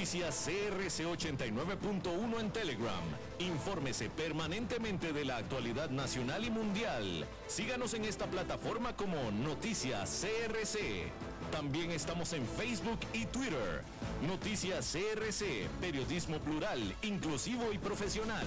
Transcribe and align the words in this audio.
Noticias 0.00 0.48
CRC89.1 0.48 2.40
en 2.40 2.50
Telegram. 2.52 3.04
Infórmese 3.38 4.08
permanentemente 4.08 5.12
de 5.12 5.26
la 5.26 5.36
actualidad 5.36 5.90
nacional 5.90 6.42
y 6.42 6.50
mundial. 6.50 7.26
Síganos 7.48 7.92
en 7.92 8.06
esta 8.06 8.24
plataforma 8.24 8.96
como 8.96 9.30
Noticias 9.30 10.24
CRC. 10.24 11.04
También 11.52 11.90
estamos 11.90 12.32
en 12.32 12.46
Facebook 12.46 12.98
y 13.12 13.26
Twitter. 13.26 13.82
Noticias 14.26 14.90
CRC, 14.90 15.68
periodismo 15.82 16.38
plural, 16.38 16.80
inclusivo 17.02 17.70
y 17.70 17.76
profesional. 17.76 18.46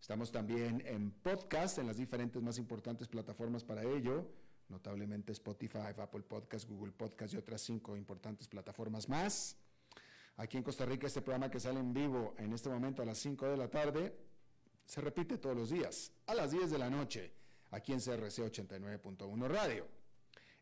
Estamos 0.00 0.30
también 0.32 0.82
en 0.86 1.10
podcast, 1.10 1.78
en 1.78 1.86
las 1.86 1.96
diferentes 1.96 2.42
más 2.42 2.58
importantes 2.58 3.08
plataformas 3.08 3.64
para 3.64 3.82
ello, 3.82 4.26
notablemente 4.68 5.32
Spotify, 5.32 5.94
Apple 5.96 6.22
Podcast, 6.22 6.68
Google 6.68 6.92
Podcast 6.92 7.34
y 7.34 7.36
otras 7.36 7.60
cinco 7.60 7.96
importantes 7.96 8.48
plataformas 8.48 9.08
más. 9.08 9.56
Aquí 10.38 10.56
en 10.56 10.62
Costa 10.62 10.86
Rica 10.86 11.08
este 11.08 11.20
programa 11.20 11.50
que 11.50 11.58
sale 11.58 11.80
en 11.80 11.92
vivo 11.92 12.34
en 12.38 12.52
este 12.52 12.68
momento 12.68 13.02
a 13.02 13.04
las 13.04 13.18
5 13.18 13.46
de 13.46 13.56
la 13.56 13.68
tarde 13.68 14.16
se 14.86 15.00
repite 15.00 15.36
todos 15.36 15.56
los 15.56 15.68
días 15.68 16.12
a 16.26 16.34
las 16.34 16.52
10 16.52 16.70
de 16.70 16.78
la 16.78 16.88
noche 16.88 17.32
aquí 17.72 17.92
en 17.92 17.98
CRC 17.98 18.44
89.1 18.44 19.48
Radio. 19.48 19.86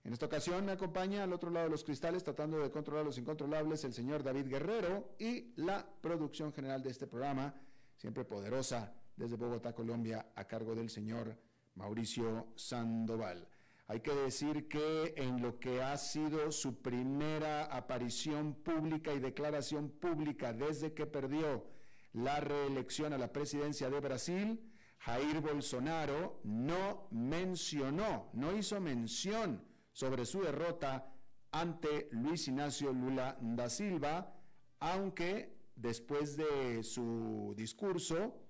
En 0.03 0.15
esta 0.15 0.27
ocasión 0.27 0.65
me 0.65 0.73
acompaña 0.73 1.25
al 1.25 1.33
otro 1.33 1.51
lado 1.51 1.67
de 1.67 1.71
los 1.73 1.85
cristales 1.85 2.25
tratando 2.25 2.59
de 2.59 2.71
controlar 2.71 3.05
los 3.05 3.19
incontrolables 3.19 3.85
el 3.85 3.93
señor 3.93 4.23
David 4.23 4.49
Guerrero 4.49 5.15
y 5.19 5.53
la 5.57 5.87
producción 6.01 6.55
general 6.55 6.83
de 6.83 6.91
este 6.91 7.07
programa, 7.07 7.55
siempre 7.97 8.25
poderosa, 8.25 8.95
desde 9.17 9.37
Bogotá, 9.37 9.75
Colombia, 9.75 10.27
a 10.35 10.45
cargo 10.47 10.75
del 10.75 10.91
señor 10.91 11.37
Mauricio 11.75 12.49
Sandoval. 12.57 13.49
Hay 13.89 14.01
que 14.01 14.15
decir 14.15 14.69
que 14.69 15.15
en 15.17 15.41
lo 15.41 15.61
que 15.61 15.83
ha 15.83 15.97
sido 15.97 16.51
su 16.51 16.83
primera 16.83 17.65
aparición 17.65 18.55
pública 18.55 19.13
y 19.13 19.21
declaración 19.21 19.91
pública 19.91 20.53
desde 20.53 20.93
que 20.93 21.07
perdió 21.07 21.65
la 22.13 22.41
reelección 22.41 23.13
a 23.13 23.19
la 23.19 23.33
presidencia 23.33 23.89
de 23.89 24.01
Brasil, 24.01 24.73
Jair 24.99 25.41
Bolsonaro 25.41 26.41
no 26.43 27.07
mencionó, 27.11 28.31
no 28.33 28.57
hizo 28.57 28.81
mención 28.81 29.63
sobre 29.93 30.27
su 30.27 30.43
derrota 30.43 31.13
ante 31.53 32.09
Luis 32.11 32.49
Ignacio 32.49 32.93
Lula 32.93 33.39
da 33.41 33.71
Silva, 33.71 34.35
aunque 34.81 35.57
después 35.77 36.37
de 36.37 36.83
su 36.83 37.55
discurso, 37.57 38.46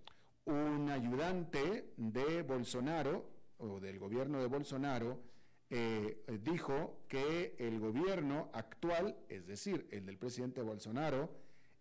un 0.46 0.88
ayudante 0.90 1.92
de 1.96 2.42
Bolsonaro, 2.42 3.28
o 3.58 3.80
del 3.80 3.98
gobierno 3.98 4.40
de 4.40 4.46
Bolsonaro, 4.46 5.20
eh, 5.68 6.24
dijo 6.42 7.00
que 7.08 7.56
el 7.58 7.80
gobierno 7.80 8.50
actual, 8.52 9.16
es 9.28 9.46
decir, 9.46 9.88
el 9.90 10.06
del 10.06 10.18
presidente 10.18 10.62
Bolsonaro, 10.62 11.30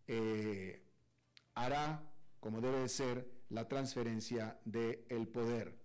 eh, 0.07 0.81
hará, 1.53 2.03
como 2.39 2.61
debe 2.61 2.87
ser, 2.89 3.29
la 3.49 3.67
transferencia 3.67 4.59
del 4.65 5.27
poder. 5.27 5.77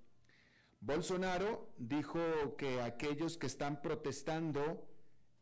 Bolsonaro 0.80 1.74
dijo 1.76 2.56
que 2.56 2.80
aquellos 2.80 3.36
que 3.36 3.46
están 3.46 3.82
protestando 3.82 4.88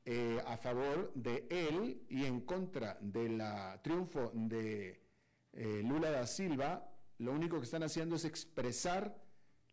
eh, 0.05 0.43
a 0.45 0.57
favor 0.57 1.13
de 1.15 1.47
él 1.49 2.03
y 2.09 2.25
en 2.25 2.41
contra 2.41 2.99
del 3.01 3.41
triunfo 3.83 4.33
de 4.35 5.01
Lula 5.53 6.11
da 6.11 6.27
Silva, 6.27 6.98
lo 7.19 7.33
único 7.33 7.59
que 7.59 7.65
están 7.65 7.83
haciendo 7.83 8.17
es 8.17 8.25
expresar 8.25 9.17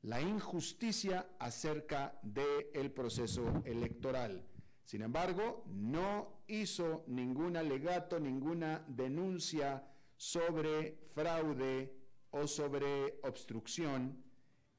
la 0.02 0.22
injusticia 0.22 1.28
acerca 1.40 2.20
del 2.22 2.92
proceso 2.92 3.64
electoral. 3.66 4.46
Sin 4.84 5.02
embargo, 5.02 5.64
no 5.68 6.44
hizo 6.48 7.04
ningún 7.08 7.58
alegato, 7.58 8.20
ninguna 8.20 8.86
denuncia 8.88 9.84
sobre 10.16 10.98
fraude 11.14 11.92
o 12.30 12.46
sobre 12.48 13.20
obstrucción 13.24 14.24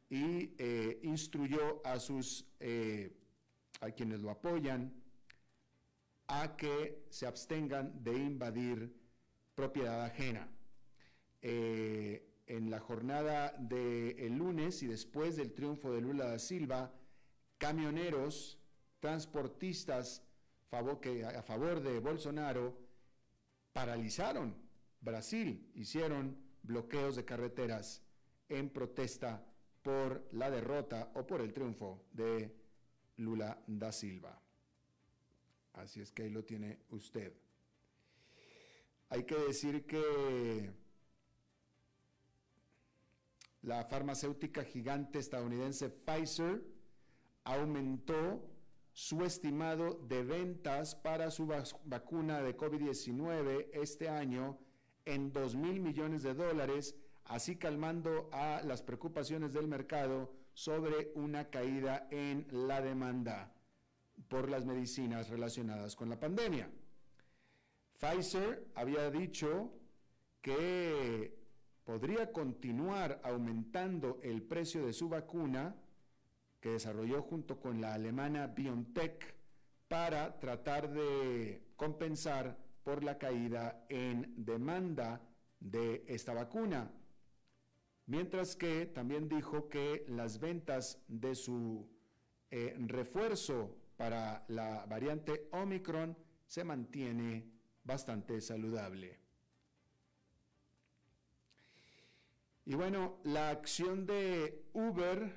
y 0.08 0.54
eh, 0.58 1.00
instruyó 1.02 1.84
a 1.84 1.98
sus 1.98 2.46
eh, 2.60 3.16
a 3.80 3.90
quienes 3.90 4.20
lo 4.20 4.30
apoyan 4.30 4.94
a 6.28 6.56
que 6.56 7.04
se 7.10 7.26
abstengan 7.26 8.02
de 8.02 8.16
invadir 8.16 8.94
propiedad 9.54 10.04
ajena. 10.04 10.48
Eh, 11.42 12.35
en 12.46 12.70
la 12.70 12.80
jornada 12.80 13.52
del 13.58 14.36
lunes 14.36 14.82
y 14.82 14.86
después 14.86 15.36
del 15.36 15.52
triunfo 15.52 15.92
de 15.92 16.00
Lula 16.00 16.26
da 16.26 16.38
Silva, 16.38 16.92
camioneros, 17.58 18.58
transportistas 19.00 20.22
a 20.70 21.42
favor 21.42 21.80
de 21.80 21.98
Bolsonaro 22.00 22.76
paralizaron 23.72 24.54
Brasil, 25.00 25.70
hicieron 25.74 26.36
bloqueos 26.62 27.16
de 27.16 27.24
carreteras 27.24 28.02
en 28.48 28.70
protesta 28.70 29.44
por 29.82 30.28
la 30.32 30.50
derrota 30.50 31.12
o 31.14 31.26
por 31.26 31.40
el 31.40 31.52
triunfo 31.52 32.06
de 32.12 32.54
Lula 33.18 33.62
da 33.66 33.92
Silva. 33.92 34.40
Así 35.74 36.00
es 36.00 36.10
que 36.10 36.24
ahí 36.24 36.30
lo 36.30 36.44
tiene 36.44 36.80
usted. 36.90 37.32
Hay 39.08 39.24
que 39.24 39.36
decir 39.36 39.86
que 39.86 40.70
la 43.66 43.84
farmacéutica 43.84 44.62
gigante 44.62 45.18
estadounidense 45.18 45.88
Pfizer 45.90 46.62
aumentó 47.42 48.40
su 48.92 49.24
estimado 49.24 49.94
de 50.08 50.22
ventas 50.22 50.94
para 50.94 51.32
su 51.32 51.46
vacuna 51.84 52.40
de 52.42 52.56
COVID-19 52.56 53.70
este 53.72 54.08
año 54.08 54.58
en 55.04 55.32
2 55.32 55.56
mil 55.56 55.80
millones 55.80 56.22
de 56.22 56.34
dólares, 56.34 56.94
así 57.24 57.56
calmando 57.56 58.30
a 58.32 58.62
las 58.62 58.82
preocupaciones 58.82 59.52
del 59.52 59.66
mercado 59.66 60.32
sobre 60.54 61.10
una 61.16 61.50
caída 61.50 62.06
en 62.12 62.46
la 62.50 62.80
demanda 62.80 63.52
por 64.28 64.48
las 64.48 64.64
medicinas 64.64 65.28
relacionadas 65.28 65.96
con 65.96 66.08
la 66.08 66.20
pandemia. 66.20 66.70
Pfizer 67.98 68.68
había 68.76 69.10
dicho 69.10 69.72
que 70.40 71.45
podría 71.86 72.32
continuar 72.32 73.20
aumentando 73.22 74.18
el 74.22 74.42
precio 74.42 74.84
de 74.84 74.92
su 74.92 75.08
vacuna 75.08 75.76
que 76.60 76.70
desarrolló 76.70 77.22
junto 77.22 77.60
con 77.60 77.80
la 77.80 77.94
alemana 77.94 78.48
BioNTech 78.48 79.36
para 79.86 80.38
tratar 80.40 80.92
de 80.92 81.62
compensar 81.76 82.58
por 82.82 83.04
la 83.04 83.16
caída 83.18 83.86
en 83.88 84.34
demanda 84.36 85.20
de 85.60 86.04
esta 86.08 86.34
vacuna. 86.34 86.90
Mientras 88.06 88.56
que 88.56 88.86
también 88.86 89.28
dijo 89.28 89.68
que 89.68 90.04
las 90.08 90.40
ventas 90.40 91.00
de 91.06 91.36
su 91.36 91.88
eh, 92.50 92.74
refuerzo 92.80 93.76
para 93.96 94.44
la 94.48 94.86
variante 94.86 95.48
Omicron 95.52 96.16
se 96.48 96.64
mantiene 96.64 97.48
bastante 97.84 98.40
saludable. 98.40 99.25
Y 102.66 102.74
bueno, 102.74 103.20
la 103.22 103.50
acción 103.50 104.06
de 104.06 104.66
Uber 104.72 105.32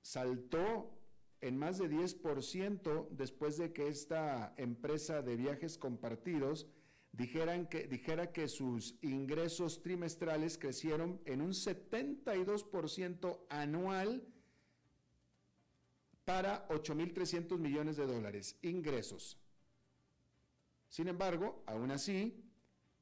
saltó 0.00 0.96
en 1.40 1.58
más 1.58 1.78
de 1.78 1.90
10% 1.90 3.08
después 3.10 3.58
de 3.58 3.72
que 3.72 3.88
esta 3.88 4.54
empresa 4.56 5.22
de 5.22 5.36
viajes 5.36 5.76
compartidos 5.76 6.68
dijera 7.10 8.32
que 8.32 8.46
sus 8.46 8.96
ingresos 9.02 9.82
trimestrales 9.82 10.56
crecieron 10.56 11.20
en 11.24 11.40
un 11.40 11.50
72% 11.50 13.40
anual 13.50 14.24
para 16.24 16.68
8.300 16.68 17.58
millones 17.58 17.96
de 17.96 18.06
dólares, 18.06 18.56
ingresos. 18.62 19.36
Sin 20.88 21.08
embargo, 21.08 21.64
aún 21.66 21.90
así, 21.90 22.44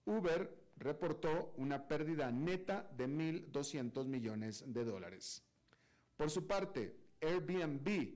Uber 0.06 0.63
reportó 0.76 1.54
una 1.56 1.86
pérdida 1.86 2.30
neta 2.30 2.90
de 2.96 3.06
1.200 3.08 4.06
millones 4.06 4.64
de 4.66 4.84
dólares. 4.84 5.42
Por 6.16 6.30
su 6.30 6.46
parte, 6.46 6.96
Airbnb 7.20 8.14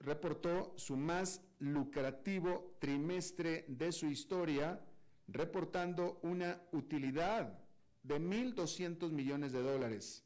reportó 0.00 0.74
su 0.76 0.96
más 0.96 1.42
lucrativo 1.58 2.76
trimestre 2.80 3.64
de 3.68 3.92
su 3.92 4.06
historia, 4.06 4.84
reportando 5.28 6.18
una 6.22 6.60
utilidad 6.72 7.58
de 8.02 8.20
1.200 8.20 9.10
millones 9.10 9.52
de 9.52 9.62
dólares. 9.62 10.24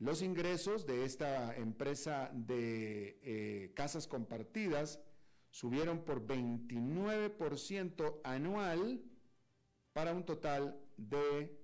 Los 0.00 0.22
ingresos 0.22 0.86
de 0.86 1.04
esta 1.04 1.56
empresa 1.56 2.30
de 2.32 3.18
eh, 3.22 3.72
casas 3.74 4.06
compartidas 4.06 5.00
subieron 5.50 6.04
por 6.04 6.24
29% 6.26 8.20
anual 8.22 9.02
para 9.98 10.12
un 10.12 10.24
total 10.24 10.80
de 10.96 11.58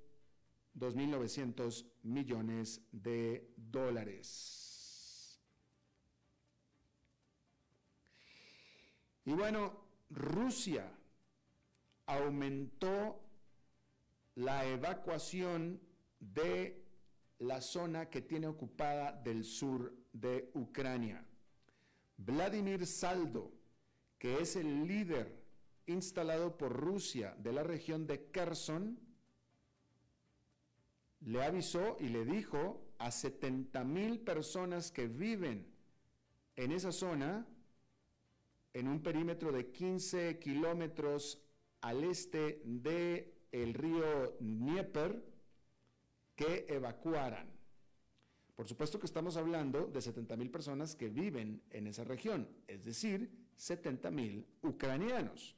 2.900 0.77 1.87
millones 2.03 2.85
de 2.91 3.55
dólares. 3.57 5.41
Y 9.25 9.33
bueno, 9.35 9.87
Rusia 10.11 10.93
aumentó 12.07 13.21
la 14.35 14.67
evacuación 14.67 15.81
de 16.19 16.85
la 17.39 17.61
zona 17.61 18.11
que 18.11 18.23
tiene 18.23 18.49
ocupada 18.49 19.13
del 19.13 19.45
sur 19.45 19.95
de 20.13 20.51
Ucrania. 20.55 21.25
Vladimir 22.17 22.85
Saldo, 22.85 23.53
que 24.19 24.41
es 24.41 24.57
el 24.57 24.89
líder 24.89 25.44
instalado 25.87 26.57
por 26.57 26.73
Rusia 26.73 27.35
de 27.39 27.53
la 27.53 27.63
región 27.63 28.07
de 28.07 28.31
Kherson, 28.31 28.99
le 31.21 31.43
avisó 31.43 31.97
y 32.01 32.09
le 32.09 32.25
dijo 32.25 32.85
a 32.99 33.11
70 33.11 33.85
mil 33.85 34.21
personas 34.21 34.91
que 34.91 35.09
viven 35.09 35.67
en 36.57 36.73
esa 36.73 36.93
zona, 36.93 37.47
en 38.73 38.89
un 38.89 39.03
perímetro 39.03 39.53
de 39.53 39.71
15 39.71 40.39
kilómetros 40.39 41.41
al 41.81 42.05
este 42.05 42.61
del 42.65 43.33
el 43.53 43.75
río 43.75 44.37
Dnieper, 44.41 45.23
que 46.35 46.67
evacuaran. 46.69 47.49
Por 48.57 48.69
supuesto 48.69 48.99
que 48.99 49.07
estamos 49.07 49.37
hablando 49.37 49.87
de 49.87 50.01
70 50.01 50.37
mil 50.37 50.51
personas 50.51 50.95
que 50.95 51.09
viven 51.09 51.63
en 51.71 51.87
esa 51.87 52.05
región, 52.05 52.49
es 52.67 52.85
decir, 52.85 53.31
70 53.57 54.11
mil 54.11 54.47
ucranianos, 54.63 55.57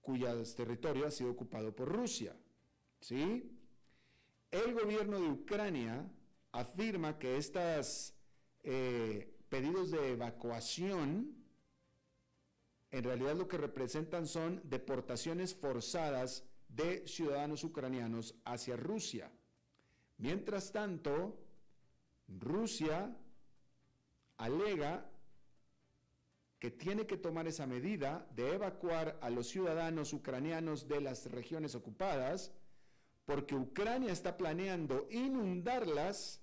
cuyo 0.00 0.42
territorio 0.54 1.06
ha 1.06 1.10
sido 1.10 1.30
ocupado 1.30 1.74
por 1.74 1.88
Rusia. 1.88 2.36
¿Sí? 3.00 3.50
El 4.50 4.74
gobierno 4.74 5.20
de 5.20 5.28
Ucrania 5.28 6.04
afirma 6.52 7.18
que 7.18 7.36
estos 7.36 8.14
eh, 8.62 9.32
pedidos 9.48 9.90
de 9.90 10.12
evacuación 10.12 11.40
en 12.90 13.04
realidad 13.04 13.36
lo 13.36 13.46
que 13.46 13.56
representan 13.56 14.26
son 14.26 14.60
deportaciones 14.64 15.54
forzadas 15.54 16.44
de 16.68 17.06
ciudadanos 17.06 17.62
ucranianos 17.62 18.34
hacia 18.44 18.76
Rusia. 18.76 19.30
Mientras 20.18 20.72
tanto, 20.72 21.38
Rusia 22.26 23.16
alega 24.38 25.08
que 26.60 26.70
tiene 26.70 27.06
que 27.06 27.16
tomar 27.16 27.48
esa 27.48 27.66
medida 27.66 28.28
de 28.36 28.54
evacuar 28.54 29.18
a 29.22 29.30
los 29.30 29.48
ciudadanos 29.48 30.12
ucranianos 30.12 30.86
de 30.86 31.00
las 31.00 31.24
regiones 31.30 31.74
ocupadas 31.74 32.52
porque 33.24 33.54
Ucrania 33.54 34.12
está 34.12 34.36
planeando 34.36 35.08
inundarlas, 35.10 36.42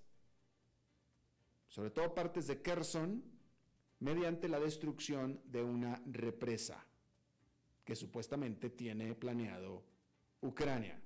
sobre 1.67 1.91
todo 1.91 2.15
partes 2.15 2.47
de 2.47 2.61
Kherson, 2.61 3.23
mediante 3.99 4.47
la 4.47 4.59
destrucción 4.59 5.39
de 5.45 5.61
una 5.61 6.01
represa 6.07 6.83
que 7.85 7.95
supuestamente 7.95 8.71
tiene 8.71 9.13
planeado 9.13 9.83
Ucrania. 10.41 10.99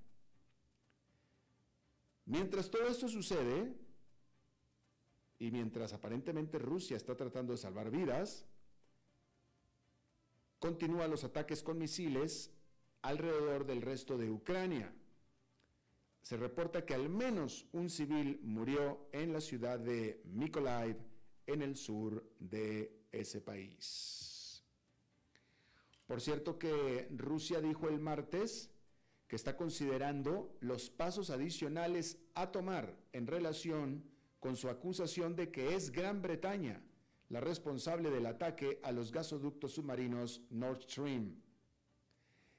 Mientras 2.25 2.69
todo 2.69 2.87
esto 2.87 3.09
sucede, 3.09 3.73
y 5.39 5.51
mientras 5.51 5.91
aparentemente 5.91 6.59
Rusia 6.59 6.95
está 6.95 7.17
tratando 7.17 7.51
de 7.53 7.57
salvar 7.57 7.89
vidas, 7.89 8.45
continúan 10.61 11.11
los 11.11 11.25
ataques 11.25 11.61
con 11.61 11.77
misiles 11.77 12.49
alrededor 13.01 13.65
del 13.65 13.81
resto 13.81 14.17
de 14.17 14.31
Ucrania 14.31 14.95
se 16.21 16.37
reporta 16.37 16.85
que 16.85 16.93
al 16.93 17.09
menos 17.09 17.65
un 17.73 17.89
civil 17.89 18.39
murió 18.43 19.07
en 19.11 19.33
la 19.33 19.41
ciudad 19.41 19.79
de 19.79 20.21
Mykolaiv, 20.25 20.97
en 21.47 21.61
el 21.61 21.75
sur 21.75 22.23
de 22.39 23.05
ese 23.11 23.41
país. 23.41 24.63
Por 26.05 26.21
cierto 26.21 26.59
que 26.59 27.07
Rusia 27.11 27.59
dijo 27.59 27.89
el 27.89 27.99
martes 27.99 28.69
que 29.27 29.35
está 29.35 29.57
considerando 29.57 30.55
los 30.59 30.89
pasos 30.89 31.29
adicionales 31.29 32.17
a 32.35 32.51
tomar 32.51 32.95
en 33.13 33.27
relación 33.27 34.03
con 34.39 34.55
su 34.55 34.69
acusación 34.69 35.35
de 35.35 35.51
que 35.51 35.75
es 35.75 35.91
Gran 35.91 36.21
Bretaña 36.21 36.81
la 37.31 37.39
responsable 37.39 38.11
del 38.11 38.25
ataque 38.25 38.81
a 38.83 38.91
los 38.91 39.09
gasoductos 39.09 39.71
submarinos 39.71 40.41
Nord 40.49 40.81
Stream. 40.81 41.41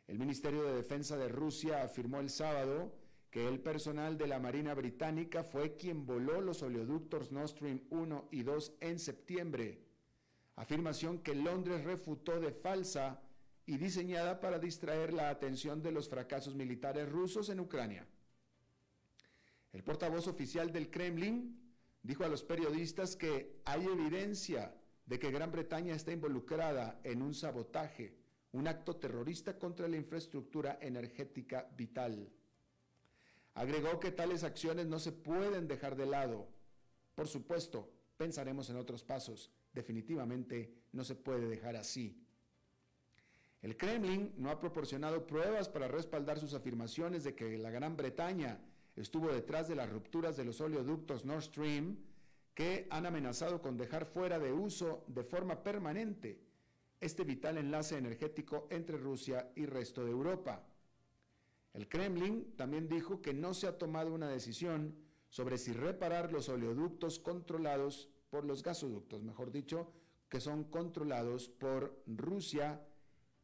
El 0.06 0.18
Ministerio 0.18 0.62
de 0.62 0.72
Defensa 0.72 1.18
de 1.18 1.28
Rusia 1.28 1.82
afirmó 1.82 2.20
el 2.20 2.30
sábado 2.30 2.90
que 3.30 3.46
el 3.46 3.60
personal 3.60 4.16
de 4.16 4.26
la 4.26 4.38
Marina 4.38 4.72
Británica 4.72 5.44
fue 5.44 5.76
quien 5.76 6.06
voló 6.06 6.40
los 6.40 6.62
oleoductos 6.62 7.30
Nord 7.32 7.48
Stream 7.48 7.82
1 7.90 8.28
y 8.30 8.42
2 8.44 8.72
en 8.80 8.98
septiembre, 8.98 9.84
afirmación 10.56 11.18
que 11.18 11.34
Londres 11.34 11.84
refutó 11.84 12.40
de 12.40 12.52
falsa 12.52 13.20
y 13.66 13.76
diseñada 13.76 14.40
para 14.40 14.58
distraer 14.58 15.12
la 15.12 15.28
atención 15.28 15.82
de 15.82 15.92
los 15.92 16.08
fracasos 16.08 16.54
militares 16.54 17.10
rusos 17.10 17.50
en 17.50 17.60
Ucrania. 17.60 18.06
El 19.74 19.84
portavoz 19.84 20.28
oficial 20.28 20.72
del 20.72 20.90
Kremlin 20.90 21.61
dijo 22.02 22.24
a 22.24 22.28
los 22.28 22.42
periodistas 22.42 23.16
que 23.16 23.60
hay 23.64 23.84
evidencia 23.84 24.74
de 25.06 25.18
que 25.18 25.30
Gran 25.30 25.52
Bretaña 25.52 25.94
está 25.94 26.12
involucrada 26.12 27.00
en 27.04 27.22
un 27.22 27.34
sabotaje, 27.34 28.16
un 28.52 28.66
acto 28.66 28.96
terrorista 28.96 29.58
contra 29.58 29.88
la 29.88 29.96
infraestructura 29.96 30.78
energética 30.80 31.68
vital. 31.76 32.30
Agregó 33.54 34.00
que 34.00 34.10
tales 34.10 34.44
acciones 34.44 34.86
no 34.86 34.98
se 34.98 35.12
pueden 35.12 35.68
dejar 35.68 35.96
de 35.96 36.06
lado. 36.06 36.48
Por 37.14 37.28
supuesto, 37.28 37.92
pensaremos 38.16 38.70
en 38.70 38.76
otros 38.76 39.04
pasos. 39.04 39.50
Definitivamente 39.72 40.72
no 40.92 41.04
se 41.04 41.14
puede 41.14 41.48
dejar 41.48 41.76
así. 41.76 42.18
El 43.60 43.76
Kremlin 43.76 44.32
no 44.36 44.50
ha 44.50 44.58
proporcionado 44.58 45.26
pruebas 45.26 45.68
para 45.68 45.86
respaldar 45.86 46.38
sus 46.38 46.54
afirmaciones 46.54 47.22
de 47.22 47.34
que 47.34 47.56
la 47.58 47.70
Gran 47.70 47.96
Bretaña 47.96 48.58
estuvo 48.96 49.32
detrás 49.32 49.68
de 49.68 49.76
las 49.76 49.90
rupturas 49.90 50.36
de 50.36 50.44
los 50.44 50.60
oleoductos 50.60 51.24
Nord 51.24 51.42
Stream 51.42 51.96
que 52.54 52.86
han 52.90 53.06
amenazado 53.06 53.62
con 53.62 53.76
dejar 53.76 54.06
fuera 54.06 54.38
de 54.38 54.52
uso 54.52 55.04
de 55.06 55.24
forma 55.24 55.62
permanente 55.62 56.40
este 57.00 57.24
vital 57.24 57.58
enlace 57.58 57.98
energético 57.98 58.68
entre 58.70 58.96
Rusia 58.96 59.50
y 59.56 59.66
resto 59.66 60.04
de 60.04 60.12
Europa. 60.12 60.64
El 61.74 61.88
Kremlin 61.88 62.54
también 62.56 62.88
dijo 62.88 63.20
que 63.20 63.34
no 63.34 63.54
se 63.54 63.66
ha 63.66 63.76
tomado 63.76 64.14
una 64.14 64.28
decisión 64.28 64.94
sobre 65.28 65.58
si 65.58 65.72
reparar 65.72 66.30
los 66.30 66.48
oleoductos 66.48 67.18
controlados 67.18 68.08
por 68.30 68.44
los 68.44 68.62
gasoductos, 68.62 69.24
mejor 69.24 69.50
dicho, 69.50 69.92
que 70.28 70.38
son 70.40 70.64
controlados 70.64 71.48
por 71.48 72.02
Rusia 72.06 72.86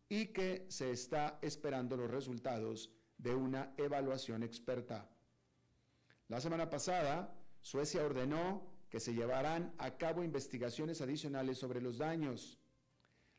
y 0.08 0.26
que 0.26 0.66
se 0.68 0.90
está 0.90 1.38
esperando 1.42 1.96
los 1.96 2.10
resultados 2.10 2.90
de 3.16 3.34
una 3.34 3.74
evaluación 3.76 4.42
experta. 4.42 5.10
La 6.28 6.40
semana 6.42 6.68
pasada, 6.68 7.34
Suecia 7.62 8.04
ordenó 8.04 8.62
que 8.90 9.00
se 9.00 9.14
llevarán 9.14 9.74
a 9.78 9.96
cabo 9.96 10.22
investigaciones 10.22 11.00
adicionales 11.00 11.58
sobre 11.58 11.80
los 11.80 11.96
daños. 11.98 12.58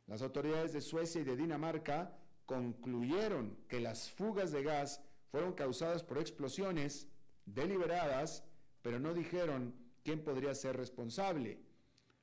Las 0.08 0.24
autoridades 0.24 0.74
de 0.74 0.82
Suecia 0.82 1.22
y 1.22 1.24
de 1.24 1.36
Dinamarca 1.36 2.18
concluyeron 2.48 3.58
que 3.68 3.80
las 3.80 4.10
fugas 4.10 4.52
de 4.52 4.64
gas 4.64 5.02
fueron 5.32 5.54
causadas 5.54 6.04
por 6.04 6.18
explosiones 6.18 7.08
deliberadas, 7.46 8.44
pero 8.82 9.00
no 9.00 9.14
dijeron 9.14 9.76
quién 10.04 10.24
podría 10.24 10.56
ser 10.56 10.76
responsable. 10.76 11.60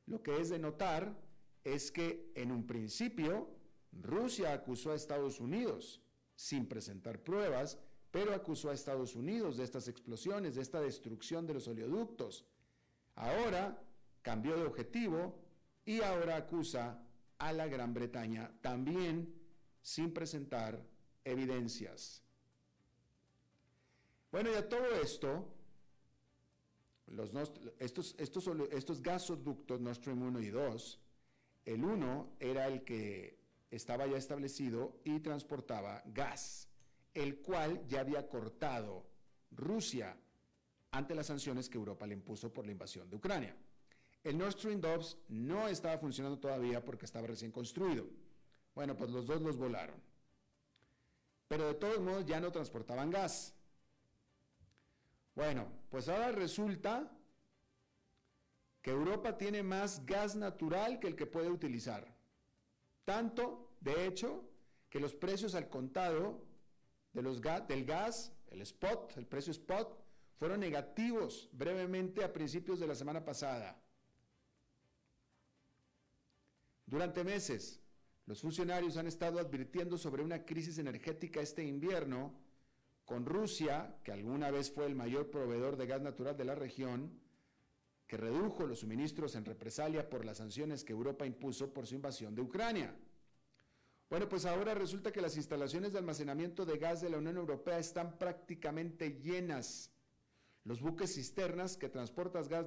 Lo 0.07 0.21
que 0.23 0.41
es 0.41 0.49
de 0.49 0.59
notar 0.59 1.17
es 1.63 1.93
que 1.93 2.33
en 2.35 2.51
un 2.51 2.67
principio 2.67 3.49
Rusia 3.93 4.53
acusó 4.53 4.91
a 4.91 4.97
Estados 4.97 5.39
Unidos, 5.39 6.03
sin 6.35 6.67
presentar 6.67 7.23
pruebas, 7.23 7.79
pero 8.17 8.33
acusó 8.33 8.71
a 8.71 8.73
Estados 8.73 9.15
Unidos 9.15 9.59
de 9.59 9.65
estas 9.65 9.89
explosiones, 9.89 10.55
de 10.55 10.63
esta 10.63 10.81
destrucción 10.81 11.47
de 11.47 11.53
los 11.53 11.69
oleoductos. 11.69 12.47
Ahora 13.15 13.79
cambió 14.23 14.57
de 14.57 14.65
objetivo 14.65 15.39
y 15.85 16.01
ahora 16.01 16.37
acusa 16.37 16.99
a 17.37 17.53
la 17.53 17.67
Gran 17.67 17.93
Bretaña 17.93 18.51
también 18.63 19.35
sin 19.83 20.15
presentar 20.15 20.83
evidencias. 21.25 22.23
Bueno, 24.33 24.51
y 24.51 24.55
a 24.55 24.67
todo 24.67 24.87
esto, 25.03 25.53
estos, 27.79 28.15
estos 28.19 29.03
gasoductos 29.03 29.79
Nord 29.79 29.97
Stream 29.97 30.23
1 30.23 30.41
y 30.41 30.49
2, 30.49 31.01
el 31.67 31.85
1 31.85 32.37
era 32.41 32.67
el 32.67 32.83
que 32.83 33.39
estaba 33.71 34.07
ya 34.07 34.17
establecido 34.17 35.03
y 35.05 35.21
transportaba 35.21 36.03
gas, 36.07 36.71
el 37.17 37.39
cual 37.39 37.87
ya 37.89 38.01
había 38.01 38.29
cortado 38.29 39.07
Rusia 39.51 40.15
ante 40.91 41.15
las 41.15 41.27
sanciones 41.27 41.69
que 41.71 41.79
Europa 41.79 42.07
le 42.07 42.13
impuso 42.13 42.53
por 42.53 42.67
la 42.67 42.73
invasión 42.73 43.09
de 43.09 43.17
Ucrania. 43.17 43.57
El 44.23 44.37
Nord 44.37 44.53
Stream 44.53 44.81
2 44.83 45.19
no 45.29 45.67
estaba 45.67 45.97
funcionando 45.97 46.39
todavía 46.39 46.85
porque 46.85 47.07
estaba 47.07 47.27
recién 47.27 47.51
construido. 47.51 48.07
Bueno, 48.75 48.95
pues 48.97 49.11
los 49.11 49.27
dos 49.27 49.41
los 49.41 49.57
volaron. 49.57 49.97
Pero 51.49 51.69
de 51.69 51.75
todos 51.75 52.01
modos 52.01 52.27
ya 52.27 52.39
no 52.39 52.53
transportaban 52.53 53.11
gas. 53.11 53.55
Bueno, 55.35 55.67
pues 55.89 56.11
ahora 56.11 56.33
resulta 56.33 57.11
que 58.83 58.91
Europa 58.91 59.39
tiene 59.39 59.63
más 59.63 60.05
gas 60.05 60.37
natural 60.37 60.99
que 61.01 61.07
el 61.07 61.17
que 61.17 61.27
puede 61.27 61.49
utilizar. 61.49 62.15
Tanto, 63.07 63.71
de 63.81 64.07
hecho, 64.07 64.45
que 64.91 65.01
los 65.01 65.15
precios 65.15 65.55
al 65.55 65.69
contado 65.69 66.45
del 67.23 67.85
gas, 67.85 68.33
el 68.49 68.61
spot, 68.63 69.17
el 69.17 69.27
precio 69.27 69.51
spot, 69.51 69.99
fueron 70.39 70.61
negativos 70.61 71.49
brevemente 71.53 72.23
a 72.23 72.33
principios 72.33 72.79
de 72.79 72.87
la 72.87 72.95
semana 72.95 73.25
pasada. 73.25 73.81
Durante 76.85 77.25
meses, 77.25 77.81
los 78.27 78.41
funcionarios 78.41 78.97
han 78.97 79.07
estado 79.07 79.39
advirtiendo 79.39 79.97
sobre 79.97 80.23
una 80.23 80.45
crisis 80.45 80.79
energética 80.79 81.41
este 81.41 81.65
invierno 81.65 82.35
con 83.05 83.25
Rusia, 83.25 83.97
que 84.05 84.13
alguna 84.13 84.51
vez 84.51 84.71
fue 84.71 84.87
el 84.87 84.95
mayor 84.95 85.31
proveedor 85.31 85.77
de 85.77 85.87
gas 85.87 86.03
natural 86.03 86.37
de 86.37 86.45
la 86.45 86.55
región, 86.55 87.19
que 88.07 88.17
redujo 88.17 88.67
los 88.67 88.81
suministros 88.81 89.35
en 89.37 89.45
represalia 89.45 90.09
por 90.09 90.25
las 90.25 90.39
sanciones 90.39 90.85
que 90.85 90.93
Europa 90.93 91.27
impuso 91.27 91.73
por 91.73 91.87
su 91.87 91.95
invasión 91.95 92.35
de 92.35 92.43
Ucrania. 92.43 92.95
Bueno, 94.09 94.29
pues 94.29 94.45
ahora 94.45 94.73
resulta 94.75 95.11
que 95.11 95.21
las 95.21 95.37
instalaciones 95.37 95.93
de 95.93 95.99
almacenamiento 95.99 96.65
de 96.65 96.79
gas 96.79 97.01
de 97.01 97.11
la 97.11 97.19
Unión 97.19 97.37
Europea 97.39 97.79
están 97.79 98.17
prácticamente 98.19 99.19
llenas. 99.21 99.91
Los 100.65 100.81
buques 100.81 101.15
cisternas 101.15 101.77
que, 101.77 101.89
gas, 101.89 102.67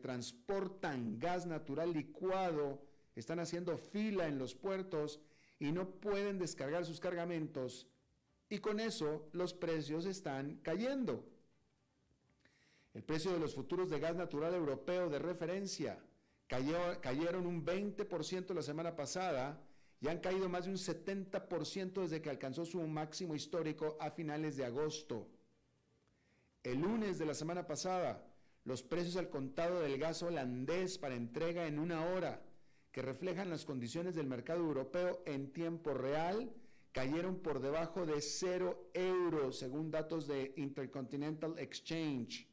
transportan 0.00 1.18
gas 1.18 1.46
natural 1.46 1.92
licuado 1.92 2.82
están 3.14 3.40
haciendo 3.40 3.76
fila 3.76 4.26
en 4.26 4.38
los 4.38 4.54
puertos 4.54 5.20
y 5.58 5.72
no 5.72 5.90
pueden 5.90 6.38
descargar 6.38 6.86
sus 6.86 7.00
cargamentos 7.00 7.86
y 8.48 8.58
con 8.58 8.80
eso 8.80 9.28
los 9.32 9.52
precios 9.52 10.06
están 10.06 10.56
cayendo. 10.62 11.24
El 12.94 13.04
precio 13.04 13.32
de 13.32 13.38
los 13.38 13.54
futuros 13.54 13.90
de 13.90 14.00
gas 14.00 14.16
natural 14.16 14.54
europeo 14.54 15.10
de 15.10 15.18
referencia 15.18 15.98
cayeron 16.48 17.46
un 17.46 17.64
20% 17.64 18.54
la 18.54 18.62
semana 18.62 18.96
pasada 18.96 19.62
y 20.00 20.08
han 20.08 20.18
caído 20.18 20.48
más 20.48 20.64
de 20.64 20.70
un 20.70 20.76
70% 20.76 22.02
desde 22.02 22.22
que 22.22 22.30
alcanzó 22.30 22.64
su 22.64 22.80
máximo 22.86 23.34
histórico 23.34 23.96
a 24.00 24.10
finales 24.10 24.56
de 24.56 24.64
agosto. 24.64 25.28
El 26.62 26.80
lunes 26.80 27.18
de 27.18 27.26
la 27.26 27.34
semana 27.34 27.66
pasada, 27.66 28.24
los 28.64 28.82
precios 28.82 29.16
al 29.16 29.28
contado 29.28 29.80
del 29.80 29.98
gas 29.98 30.22
holandés 30.22 30.98
para 30.98 31.14
entrega 31.14 31.66
en 31.66 31.78
una 31.78 32.06
hora 32.06 32.42
que 32.92 33.02
reflejan 33.02 33.50
las 33.50 33.64
condiciones 33.64 34.14
del 34.14 34.26
mercado 34.26 34.60
europeo 34.60 35.22
en 35.26 35.52
tiempo 35.52 35.94
real 35.94 36.52
cayeron 36.92 37.38
por 37.38 37.60
debajo 37.60 38.04
de 38.04 38.20
cero 38.20 38.90
euros 38.94 39.58
según 39.58 39.90
datos 39.90 40.26
de 40.26 40.52
Intercontinental 40.56 41.58
Exchange. 41.58 42.48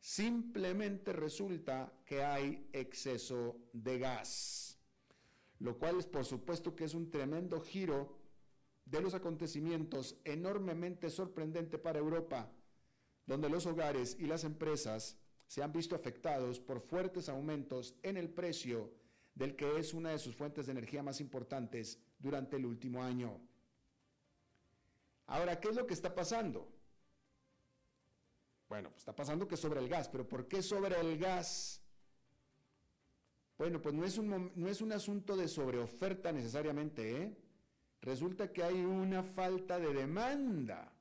Simplemente 0.00 1.12
resulta 1.12 1.92
que 2.04 2.22
hay 2.22 2.68
exceso 2.72 3.56
de 3.72 3.98
gas, 3.98 4.67
lo 5.60 5.78
cual 5.78 5.98
es 5.98 6.06
por 6.06 6.24
supuesto 6.24 6.76
que 6.76 6.84
es 6.84 6.94
un 6.94 7.10
tremendo 7.10 7.60
giro 7.60 8.16
de 8.84 9.00
los 9.00 9.14
acontecimientos 9.14 10.16
enormemente 10.24 11.10
sorprendente 11.10 11.78
para 11.78 11.98
Europa, 11.98 12.50
donde 13.26 13.50
los 13.50 13.66
hogares 13.66 14.16
y 14.18 14.26
las 14.26 14.44
empresas 14.44 15.18
se 15.46 15.62
han 15.62 15.72
visto 15.72 15.94
afectados 15.94 16.60
por 16.60 16.80
fuertes 16.80 17.28
aumentos 17.28 17.94
en 18.02 18.16
el 18.16 18.30
precio 18.30 18.92
del 19.34 19.56
que 19.56 19.78
es 19.78 19.94
una 19.94 20.10
de 20.10 20.18
sus 20.18 20.34
fuentes 20.34 20.66
de 20.66 20.72
energía 20.72 21.02
más 21.02 21.20
importantes 21.20 21.98
durante 22.18 22.56
el 22.56 22.66
último 22.66 23.02
año. 23.02 23.40
Ahora, 25.26 25.60
¿qué 25.60 25.68
es 25.68 25.76
lo 25.76 25.86
que 25.86 25.94
está 25.94 26.14
pasando? 26.14 26.68
Bueno, 28.68 28.90
pues 28.90 29.00
está 29.00 29.14
pasando 29.14 29.48
que 29.48 29.56
sobre 29.56 29.80
el 29.80 29.88
gas, 29.88 30.08
pero 30.08 30.28
¿por 30.28 30.48
qué 30.48 30.62
sobre 30.62 30.98
el 31.00 31.18
gas? 31.18 31.82
Bueno, 33.58 33.82
pues 33.82 33.94
no 33.94 34.04
es 34.04 34.16
un, 34.16 34.52
no 34.54 34.68
es 34.68 34.80
un 34.80 34.92
asunto 34.92 35.36
de 35.36 35.48
sobreoferta 35.48 36.32
necesariamente, 36.32 37.22
¿eh? 37.22 37.36
Resulta 38.00 38.52
que 38.52 38.62
hay 38.62 38.76
una 38.76 39.22
falta 39.24 39.78
de 39.78 39.92
demanda, 39.92 40.92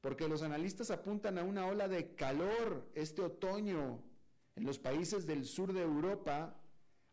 porque 0.00 0.28
los 0.28 0.42
analistas 0.42 0.90
apuntan 0.90 1.36
a 1.36 1.42
una 1.42 1.66
ola 1.66 1.88
de 1.88 2.14
calor 2.14 2.88
este 2.94 3.22
otoño 3.22 4.00
en 4.54 4.64
los 4.64 4.78
países 4.78 5.26
del 5.26 5.44
sur 5.44 5.72
de 5.72 5.82
Europa 5.82 6.58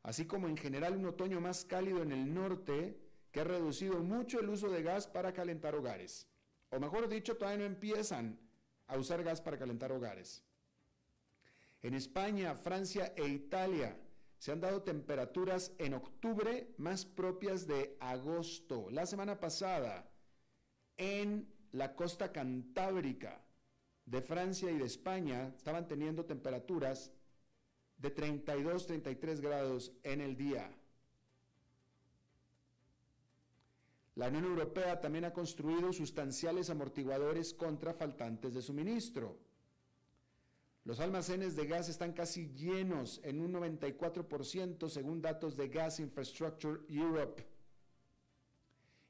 así 0.06 0.26
como 0.26 0.48
en 0.48 0.56
general 0.56 0.96
un 0.96 1.08
otoño 1.08 1.42
más 1.42 1.66
cálido 1.66 2.04
en 2.04 2.12
el 2.12 2.32
norte 2.32 2.96
que 3.32 3.40
ha 3.40 3.44
reducido 3.44 4.04
mucho 4.04 4.40
el 4.40 4.50
uso 4.50 4.70
de 4.70 4.84
gas 4.84 5.08
para 5.08 5.34
calentar 5.34 5.74
hogares. 5.74 6.28
O 6.70 6.80
mejor 6.80 7.10
dicho, 7.10 7.36
todavía 7.36 7.66
no 7.66 7.66
empiezan 7.66 8.40
a 8.86 8.98
usar 8.98 9.24
gas 9.24 9.42
para 9.42 9.58
calentar 9.58 9.92
hogares. 9.92 10.44
En 11.82 11.96
España, 11.96 12.54
Francia 12.54 13.14
e 13.16 13.28
Italia 13.28 13.98
se 14.46 14.52
han 14.52 14.62
dado 14.62 14.84
temperaturas 14.84 15.74
en 15.80 15.96
octubre 15.96 16.76
más 16.78 17.04
propias 17.04 17.66
de 17.66 17.98
agosto. 18.00 18.92
La 18.92 19.08
semana 19.08 19.40
pasada, 19.40 20.08
en 20.98 21.52
la 21.72 21.96
costa 21.96 22.32
cantábrica 22.32 23.44
de 24.06 24.22
Francia 24.22 24.70
y 24.70 24.78
de 24.78 24.86
España, 24.86 25.52
estaban 25.58 25.88
teniendo 25.88 26.26
temperaturas 26.26 27.12
de 27.98 28.12
32, 28.12 28.86
33 28.86 29.42
grados 29.42 29.92
en 30.04 30.22
el 30.22 30.38
día. 30.38 30.70
La 34.14 34.28
Unión 34.28 34.46
Europea 34.46 35.02
también 35.02 35.26
ha 35.26 35.34
construido 35.34 35.92
sustanciales 35.92 36.70
amortiguadores 36.70 37.56
contra 37.56 37.96
faltantes 37.96 38.54
de 38.54 38.62
suministro. 38.62 39.40
Los 40.86 41.00
almacenes 41.00 41.56
de 41.56 41.66
gas 41.66 41.90
están 41.90 42.14
casi 42.14 42.52
llenos 42.54 43.20
en 43.24 43.42
un 43.42 43.52
94% 43.54 44.88
según 44.88 45.20
datos 45.20 45.58
de 45.58 45.68
Gas 45.68 46.00
Infrastructure 46.00 46.82
Europe. 46.88 47.44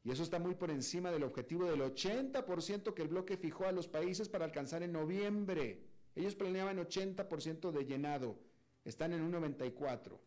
Y 0.05 0.12
eso 0.12 0.24
está 0.24 0.39
muy 0.39 0.55
por 0.55 0.72
encima 0.72 1.12
del 1.12 1.24
objetivo 1.24 1.65
del 1.65 1.82
80% 1.82 2.94
que 2.94 3.01
el 3.01 3.10
bloque 3.10 3.36
fijó 3.36 3.65
a 3.65 3.74
los 3.74 3.89
países 3.89 4.29
para 4.29 4.46
alcanzar 4.46 4.84
en 4.84 4.94
noviembre. 4.94 5.82
Ellos 6.15 6.34
planeaban 6.36 6.77
80% 6.77 7.72
de 7.72 7.86
llenado, 7.86 8.39
están 8.86 9.12
en 9.12 9.22
un 9.22 9.34
94%. 9.34 10.17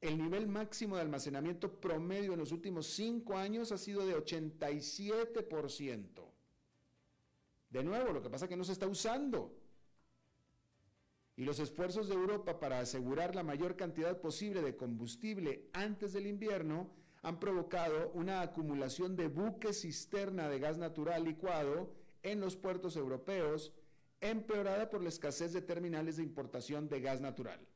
El 0.00 0.16
nivel 0.16 0.46
máximo 0.46 0.96
de 0.96 1.02
almacenamiento 1.02 1.80
promedio 1.80 2.32
en 2.32 2.38
los 2.38 2.50
últimos 2.52 2.86
cinco 2.86 3.36
años 3.36 3.72
ha 3.72 3.78
sido 3.78 4.06
de 4.06 4.16
87%. 4.16 6.06
De 7.68 7.84
nuevo, 7.84 8.12
lo 8.12 8.22
que 8.22 8.30
pasa 8.30 8.46
es 8.46 8.48
que 8.48 8.56
no 8.56 8.64
se 8.64 8.72
está 8.72 8.86
usando. 8.86 9.63
Y 11.36 11.44
los 11.44 11.58
esfuerzos 11.58 12.08
de 12.08 12.14
Europa 12.14 12.60
para 12.60 12.78
asegurar 12.78 13.34
la 13.34 13.42
mayor 13.42 13.76
cantidad 13.76 14.20
posible 14.20 14.62
de 14.62 14.76
combustible 14.76 15.68
antes 15.72 16.12
del 16.12 16.26
invierno 16.26 16.90
han 17.22 17.40
provocado 17.40 18.10
una 18.12 18.42
acumulación 18.42 19.16
de 19.16 19.28
buques 19.28 19.80
cisterna 19.80 20.48
de 20.48 20.58
gas 20.58 20.78
natural 20.78 21.24
licuado 21.24 21.90
en 22.22 22.40
los 22.40 22.56
puertos 22.56 22.96
europeos, 22.96 23.72
empeorada 24.20 24.90
por 24.90 25.02
la 25.02 25.08
escasez 25.08 25.52
de 25.52 25.62
terminales 25.62 26.18
de 26.18 26.22
importación 26.22 26.88
de 26.88 27.00
gas 27.00 27.20
natural. 27.20 27.66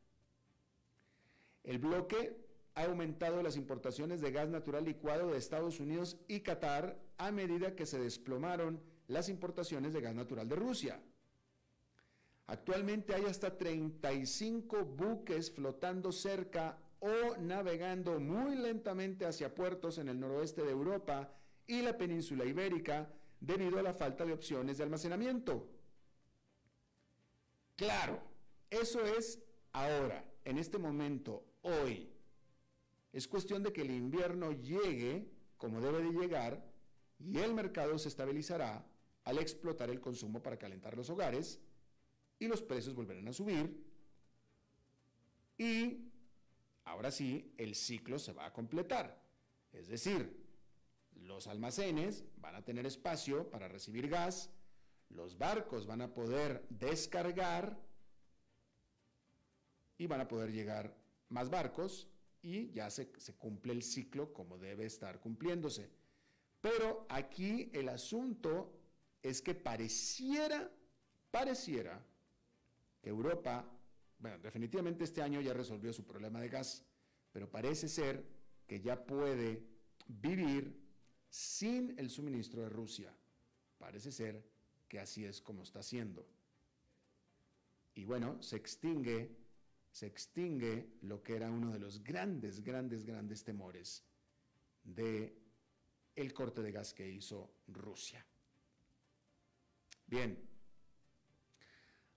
El 1.65 1.79
bloque 1.79 2.37
ha 2.75 2.85
aumentado 2.85 3.43
las 3.43 3.57
importaciones 3.57 4.21
de 4.21 4.31
gas 4.31 4.49
natural 4.49 4.85
licuado 4.85 5.31
de 5.31 5.39
Estados 5.39 5.81
Unidos 5.81 6.17
y 6.29 6.41
Qatar 6.41 6.97
a 7.17 7.33
medida 7.33 7.75
que 7.75 7.87
se 7.87 7.99
desplomaron 7.99 8.81
las 9.09 9.29
importaciones 9.29 9.93
de 9.93 10.01
gas 10.01 10.15
natural 10.15 10.49
de 10.49 10.57
Rusia. 10.57 11.03
Actualmente 12.49 13.15
hay 13.15 13.27
hasta 13.27 13.59
35 13.59 14.83
buques 14.85 15.51
flotando 15.51 16.11
cerca 16.13 16.79
o 16.99 17.37
navegando 17.37 18.19
muy 18.19 18.57
lentamente 18.57 19.27
hacia 19.27 19.55
puertos 19.55 19.99
en 19.99 20.09
el 20.09 20.19
noroeste 20.19 20.63
de 20.63 20.71
Europa 20.71 21.31
y 21.67 21.83
la 21.83 21.99
península 21.99 22.47
ibérica 22.47 23.13
debido 23.39 23.79
a 23.79 23.83
la 23.83 23.93
falta 23.93 24.25
de 24.25 24.33
opciones 24.33 24.79
de 24.79 24.85
almacenamiento. 24.85 25.69
Claro, 27.77 28.19
eso 28.71 29.05
es 29.05 29.45
ahora, 29.73 30.25
en 30.47 30.57
este 30.57 30.79
momento, 30.79 31.45
hoy. 31.61 32.11
Es 33.13 33.29
cuestión 33.29 33.63
de 33.63 33.75
que 33.75 33.83
el 33.83 33.91
invierno 33.91 34.53
llegue 34.53 35.31
como 35.59 35.83
debe 35.83 36.03
de 36.03 36.19
llegar 36.19 36.65
y 37.19 37.39
el 37.41 37.53
mercado 37.53 37.99
se 37.99 38.09
estabilizará 38.09 38.87
al 39.25 39.37
explotar 39.37 39.91
el 39.91 40.01
consumo 40.01 40.43
para 40.43 40.59
calentar 40.59 40.97
los 40.97 41.11
hogares 41.11 41.61
y 42.39 42.47
los 42.47 42.63
precios 42.63 42.95
volverán 42.95 43.29
a 43.29 43.33
subir 43.33 43.85
y 45.57 46.09
ahora 46.85 47.11
sí 47.11 47.53
el 47.59 47.75
ciclo 47.75 48.19
se 48.19 48.33
va 48.33 48.47
a 48.47 48.53
completar. 48.53 49.21
Es 49.73 49.89
decir, 49.89 50.47
los 51.15 51.47
almacenes 51.47 52.25
van 52.37 52.55
a 52.55 52.65
tener 52.65 52.87
espacio 52.87 53.51
para 53.51 53.69
recibir 53.69 54.09
gas, 54.09 54.51
los 55.11 55.37
barcos 55.37 55.87
van 55.87 56.03
a 56.03 56.15
poder 56.15 56.65
descargar 56.71 57.79
y 59.99 60.07
van 60.07 60.21
a 60.21 60.29
poder 60.29 60.53
llegar 60.53 60.97
más 61.29 61.51
barcos 61.51 62.09
y 62.41 62.71
ya 62.71 62.89
se, 62.91 63.11
cumple 63.37 63.73
el 63.73 63.83
ciclo 63.83 64.33
como 64.33 64.59
debe 64.59 64.87
estar 64.87 65.21
cumpliéndose. 65.21 65.91
Pero 66.61 67.07
aquí 67.09 67.71
el 67.73 67.89
asunto 67.89 68.73
es 69.23 69.43
que 69.43 69.55
pareciera, 69.55 70.71
pareciera 71.31 72.05
Europa, 73.09 73.71
bueno, 74.19 74.39
definitivamente 74.39 75.05
este 75.05 75.23
año 75.23 75.41
ya 75.41 75.53
resolvió 75.53 75.93
su 75.93 76.05
problema 76.05 76.41
de 76.41 76.49
gas, 76.49 76.85
pero 77.33 77.51
parece 77.51 77.89
ser 77.89 78.25
que 78.67 78.81
ya 78.81 79.05
puede 79.05 79.63
vivir 80.07 80.77
sin 81.29 81.99
el 81.99 82.11
suministro 82.11 82.63
de 82.63 82.69
Rusia. 82.69 83.15
Parece 83.79 84.11
ser 84.11 84.45
que 84.89 84.99
así 84.99 85.25
es 85.25 85.41
como 85.41 85.63
está 85.63 85.81
haciendo. 85.81 86.27
Y 87.95 88.05
bueno, 88.05 88.43
se 88.43 88.57
extingue, 88.57 89.37
se 89.91 90.07
extingue 90.07 90.95
lo 91.03 91.23
que 91.23 91.37
era 91.37 91.51
uno 91.51 91.73
de 91.73 91.79
los 91.79 92.03
grandes, 92.03 92.63
grandes, 92.63 93.05
grandes 93.05 93.45
temores 93.45 94.05
de 94.85 95.37
el 96.17 96.33
corte 96.33 96.63
de 96.63 96.73
gas 96.73 96.95
que 96.95 97.09
hizo 97.09 97.51
Rusia. 97.69 98.25
Bien, 100.07 100.48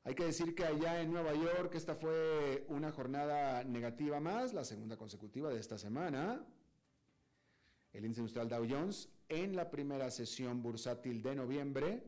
hay 0.04 0.16
que 0.16 0.26
decir 0.26 0.56
que 0.56 0.66
allá 0.66 1.00
en 1.02 1.12
Nueva 1.12 1.36
York 1.36 1.76
esta 1.76 1.94
fue 1.96 2.66
una 2.70 2.92
jornada 2.92 3.64
negativa 3.64 4.20
más, 4.20 4.52
la 4.54 4.64
segunda 4.64 4.98
consecutiva 4.98 5.50
de 5.50 5.60
esta 5.60 5.78
semana. 5.78 6.44
El 7.94 8.06
índice 8.06 8.22
industrial 8.22 8.50
Dow 8.50 8.66
Jones 8.68 9.10
en 9.30 9.56
la 9.56 9.70
primera 9.70 10.10
sesión 10.10 10.64
bursátil 10.64 11.22
de 11.22 11.36
noviembre 11.36 12.04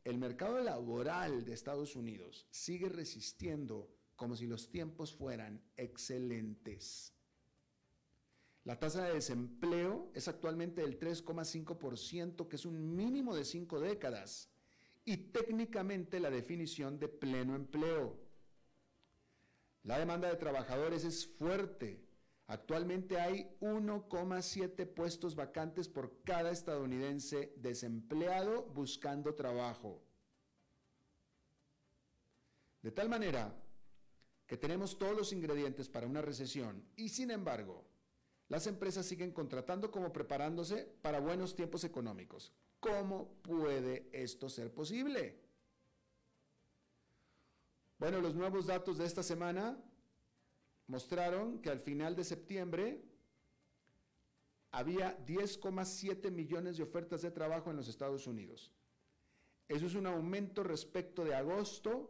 el 0.05 0.17
mercado 0.17 0.61
laboral 0.61 1.43
de 1.43 1.51
Estados 1.51 1.97
Unidos 1.97 2.47
sigue 2.51 2.87
resistiendo 2.87 3.93
como 4.15 4.37
si 4.37 4.47
los 4.47 4.69
tiempos 4.69 5.13
fueran 5.13 5.61
excelentes. 5.75 7.13
La 8.63 8.79
tasa 8.79 9.03
de 9.03 9.15
desempleo 9.15 10.09
es 10.13 10.29
actualmente 10.29 10.83
del 10.83 10.97
3,5%, 10.97 12.47
que 12.47 12.55
es 12.55 12.65
un 12.65 12.95
mínimo 12.95 13.35
de 13.35 13.43
cinco 13.43 13.81
décadas, 13.81 14.49
y 15.03 15.17
técnicamente 15.17 16.21
la 16.21 16.29
definición 16.29 16.97
de 16.97 17.09
pleno 17.09 17.57
empleo. 17.57 18.22
La 19.83 19.99
demanda 19.99 20.29
de 20.29 20.37
trabajadores 20.37 21.03
es 21.03 21.27
fuerte. 21.27 22.01
Actualmente 22.47 23.19
hay 23.19 23.57
1,7 23.61 24.85
puestos 24.93 25.35
vacantes 25.35 25.87
por 25.89 26.23
cada 26.23 26.51
estadounidense 26.51 27.53
desempleado 27.57 28.63
buscando 28.73 29.33
trabajo. 29.35 30.01
De 32.81 32.91
tal 32.91 33.09
manera 33.09 33.53
que 34.45 34.57
tenemos 34.57 34.97
todos 34.97 35.15
los 35.15 35.31
ingredientes 35.31 35.89
para 35.89 36.07
una 36.07 36.21
recesión 36.21 36.85
y 36.95 37.09
sin 37.09 37.31
embargo, 37.31 37.85
las 38.49 38.67
empresas 38.67 39.05
siguen 39.05 39.31
contratando 39.31 39.89
como 39.89 40.11
preparándose 40.11 40.85
para 41.01 41.19
buenos 41.19 41.55
tiempos 41.55 41.83
económicos. 41.85 42.53
¿Cómo 42.79 43.41
puede 43.41 44.09
esto 44.11 44.49
ser 44.49 44.73
posible? 44.73 45.42
Bueno, 48.03 48.19
los 48.19 48.35
nuevos 48.35 48.65
datos 48.65 48.97
de 48.97 49.05
esta 49.05 49.23
semana 49.23 49.81
mostraron 50.87 51.59
que 51.61 51.69
al 51.69 51.79
final 51.79 52.17
de 52.17 52.25
septiembre 52.25 53.01
había 54.71 55.17
10,7 55.25 56.29
millones 56.29 56.75
de 56.75 56.83
ofertas 56.83 57.21
de 57.21 57.31
trabajo 57.31 57.71
en 57.71 57.77
los 57.77 57.87
Estados 57.87 58.27
Unidos. 58.27 58.73
Eso 59.69 59.85
es 59.85 59.95
un 59.95 60.05
aumento 60.05 60.65
respecto 60.65 61.23
de 61.23 61.33
agosto 61.33 62.09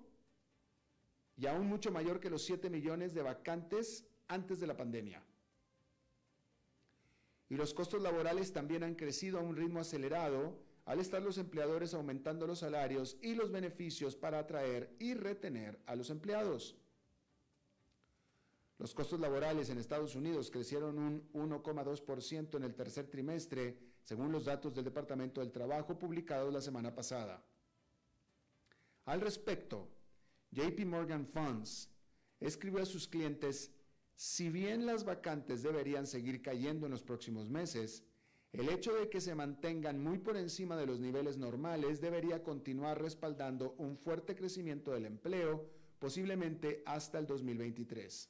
y 1.38 1.46
aún 1.46 1.68
mucho 1.68 1.92
mayor 1.92 2.20
que 2.20 2.32
los 2.32 2.44
7 2.44 2.72
millones 2.72 3.14
de 3.14 3.22
vacantes 3.22 4.04
antes 4.28 4.60
de 4.60 4.66
la 4.66 4.76
pandemia. 4.76 5.22
Y 7.50 7.56
los 7.56 7.72
costos 7.72 8.02
laborales 8.02 8.52
también 8.52 8.82
han 8.82 8.96
crecido 8.96 9.38
a 9.38 9.44
un 9.44 9.56
ritmo 9.56 9.80
acelerado 9.80 10.58
al 10.86 11.00
estar 11.00 11.22
los 11.22 11.38
empleadores 11.38 11.94
aumentando 11.94 12.46
los 12.46 12.60
salarios 12.60 13.18
y 13.22 13.36
los 13.36 13.52
beneficios 13.52 14.16
para 14.16 14.40
atraer 14.40 14.96
y 15.00 15.14
retener 15.14 15.80
a 15.86 15.96
los 15.96 16.10
empleados. 16.10 16.76
Los 18.80 18.94
costos 18.94 19.20
laborales 19.20 19.70
en 19.70 19.78
Estados 19.78 20.16
Unidos 20.16 20.52
crecieron 20.52 20.98
un 20.98 21.32
1,2% 21.32 22.58
en 22.58 22.64
el 22.64 22.76
tercer 22.76 23.08
trimestre, 23.08 23.78
según 24.04 24.32
los 24.32 24.46
datos 24.46 24.76
del 24.76 24.84
Departamento 24.84 25.40
del 25.40 25.52
Trabajo 25.52 25.98
publicados 25.98 26.54
la 26.54 26.60
semana 26.60 26.94
pasada. 26.94 27.42
Al 29.06 29.22
respecto, 29.22 29.90
JP 30.52 30.86
Morgan 30.86 31.26
Funds 31.28 31.90
escribió 32.40 32.82
a 32.82 32.86
sus 32.86 33.08
clientes, 33.08 33.72
si 34.16 34.50
bien 34.50 34.86
las 34.86 35.06
vacantes 35.06 35.64
deberían 35.64 36.06
seguir 36.06 36.42
cayendo 36.42 36.86
en 36.86 36.92
los 36.92 37.04
próximos 37.04 37.50
meses, 37.50 38.04
el 38.54 38.70
hecho 38.70 38.94
de 38.94 39.10
que 39.10 39.20
se 39.20 39.34
mantengan 39.34 40.02
muy 40.02 40.20
por 40.20 40.38
encima 40.38 40.78
de 40.78 40.86
los 40.86 41.00
niveles 41.00 41.38
normales 41.38 42.00
debería 42.00 42.44
continuar 42.44 43.02
respaldando 43.02 43.74
un 43.80 43.98
fuerte 43.98 44.36
crecimiento 44.36 44.92
del 44.92 45.06
empleo, 45.06 45.68
posiblemente 45.98 46.84
hasta 46.86 47.18
el 47.18 47.26
2023. 47.26 48.30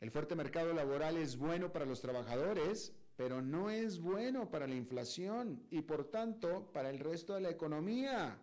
El 0.00 0.10
fuerte 0.10 0.34
mercado 0.34 0.74
laboral 0.74 1.16
es 1.16 1.38
bueno 1.38 1.72
para 1.72 1.86
los 1.86 2.02
trabajadores, 2.02 2.94
pero 3.16 3.40
no 3.40 3.70
es 3.70 3.98
bueno 3.98 4.50
para 4.50 4.66
la 4.66 4.74
inflación 4.74 5.66
y 5.70 5.80
por 5.80 6.10
tanto 6.10 6.70
para 6.70 6.90
el 6.90 6.98
resto 6.98 7.32
de 7.32 7.40
la 7.40 7.50
economía. 7.50 8.38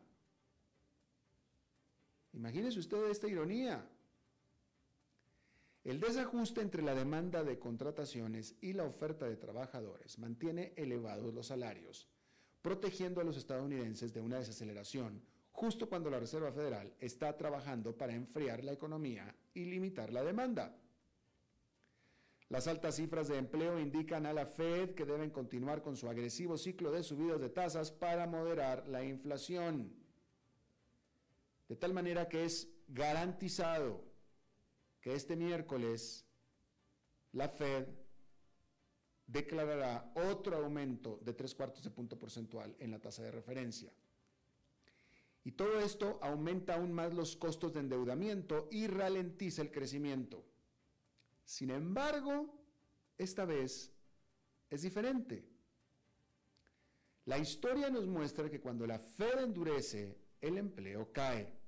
Imagínense 2.34 2.80
usted 2.80 3.08
esta 3.10 3.28
ironía. 3.28 3.88
El 5.84 6.00
desajuste 6.00 6.62
entre 6.62 6.84
la 6.84 6.94
demanda 6.94 7.44
de 7.44 7.58
contrataciones 7.58 8.56
y 8.62 8.74
la 8.74 8.84
oferta 8.84 9.26
de 9.26 9.36
trabajadores 9.36 10.20
mantiene 10.20 10.74
elevados 10.76 11.34
los 11.34 11.48
salarios, 11.48 12.08
protegiendo 12.62 13.20
a 13.20 13.24
los 13.24 13.38
estadounidenses 13.38 14.13
de 14.13 14.22
una 14.22 14.38
desaceleración 14.38 15.24
justo 15.52 15.89
cuando 15.89 16.10
la 16.10 16.20
Reserva 16.20 16.52
Federal 16.52 16.94
está 17.00 17.36
trabajando 17.38 17.96
para 17.96 18.13
enfriar 18.13 18.63
la 18.63 18.72
economía 18.72 19.36
y 19.54 19.65
limitar 19.65 20.12
la 20.12 20.24
demanda. 20.24 20.78
Las 22.50 22.67
altas 22.67 22.96
cifras 22.96 23.28
de 23.28 23.38
empleo 23.38 23.80
indican 23.80 24.26
a 24.26 24.34
la 24.34 24.46
Fed 24.46 24.94
que 24.94 25.06
deben 25.06 25.30
continuar 25.30 25.82
con 25.82 25.96
su 25.96 26.10
agresivo 26.10 26.58
ciclo 26.58 26.91
de 26.91 27.04
subidas 27.04 27.39
de 27.39 27.50
tasas 27.50 27.91
para 27.91 28.28
moderar 28.28 28.88
la 28.88 29.04
inflación. 29.04 29.94
De 31.70 31.76
tal 31.78 31.94
manera 31.94 32.28
que 32.28 32.44
es 32.44 32.67
garantizado 32.88 34.11
que 35.02 35.14
este 35.14 35.36
miércoles 35.36 36.26
la 37.34 37.50
Fed 37.50 37.88
declarará 39.26 40.12
otro 40.16 40.58
aumento 40.58 41.20
de 41.24 41.34
tres 41.34 41.56
cuartos 41.56 41.84
de 41.84 41.90
punto 41.90 42.20
porcentual 42.20 42.76
en 42.80 42.92
la 42.92 43.00
tasa 43.00 43.24
de 43.24 43.32
referencia. 43.32 43.92
Y 45.44 45.54
todo 45.54 45.80
esto 45.80 46.20
aumenta 46.22 46.76
aún 46.76 46.92
más 46.92 47.14
los 47.14 47.36
costos 47.36 47.74
de 47.74 47.80
endeudamiento 47.80 48.68
y 48.72 48.88
ralentiza 48.88 49.62
el 49.62 49.72
crecimiento. 49.72 50.46
Sin 51.46 51.72
embargo, 51.72 52.54
esta 53.18 53.46
vez 53.46 53.92
es 54.70 54.82
diferente. 54.84 55.48
La 57.26 57.38
historia 57.38 57.90
nos 57.90 58.08
muestra 58.08 58.50
que 58.50 58.60
cuando 58.60 58.86
la 58.86 59.00
Fed 59.00 59.40
endurece, 59.40 60.18
el 60.42 60.58
empleo 60.58 61.12
cae. 61.12 61.61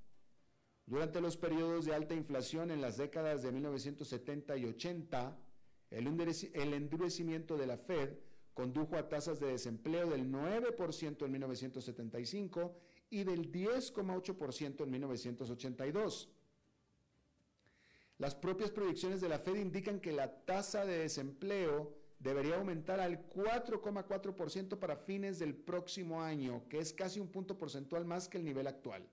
Durante 0.86 1.20
los 1.20 1.36
periodos 1.38 1.86
de 1.86 1.94
alta 1.94 2.14
inflación 2.14 2.70
en 2.70 2.82
las 2.82 2.98
décadas 2.98 3.42
de 3.42 3.52
1970 3.52 4.56
y 4.58 4.66
80, 4.66 5.38
el 5.90 6.06
endurecimiento 6.74 7.56
de 7.56 7.66
la 7.66 7.78
Fed 7.78 8.18
condujo 8.52 8.96
a 8.96 9.08
tasas 9.08 9.40
de 9.40 9.46
desempleo 9.46 10.10
del 10.10 10.30
9% 10.30 11.24
en 11.24 11.32
1975 11.32 12.76
y 13.08 13.24
del 13.24 13.50
10,8% 13.50 14.82
en 14.82 14.90
1982. 14.90 16.30
Las 18.18 18.34
propias 18.34 18.70
proyecciones 18.70 19.20
de 19.20 19.28
la 19.28 19.38
Fed 19.38 19.56
indican 19.56 20.00
que 20.00 20.12
la 20.12 20.44
tasa 20.44 20.84
de 20.84 20.98
desempleo 20.98 21.96
debería 22.18 22.56
aumentar 22.56 23.00
al 23.00 23.28
4,4% 23.28 24.78
para 24.78 24.96
fines 24.96 25.38
del 25.38 25.54
próximo 25.54 26.22
año, 26.22 26.68
que 26.68 26.78
es 26.78 26.92
casi 26.92 27.20
un 27.20 27.28
punto 27.28 27.58
porcentual 27.58 28.04
más 28.04 28.28
que 28.28 28.38
el 28.38 28.44
nivel 28.44 28.66
actual. 28.66 29.08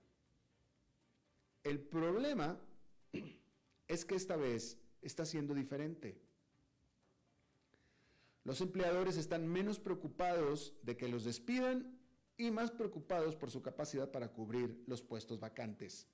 El 1.64 1.80
problema 1.80 2.58
es 3.88 4.04
que 4.04 4.14
esta 4.14 4.36
vez 4.36 4.78
está 5.00 5.24
siendo 5.24 5.54
diferente. 5.54 6.20
Los 8.44 8.60
empleadores 8.60 9.16
están 9.16 9.46
menos 9.46 9.78
preocupados 9.78 10.74
de 10.82 10.96
que 10.96 11.08
los 11.08 11.24
despidan 11.24 11.98
y 12.36 12.50
más 12.50 12.72
preocupados 12.72 13.36
por 13.36 13.50
su 13.50 13.62
capacidad 13.62 14.10
para 14.10 14.32
cubrir 14.32 14.82
los 14.86 15.02
puestos 15.02 15.38
vacantes. 15.38 16.08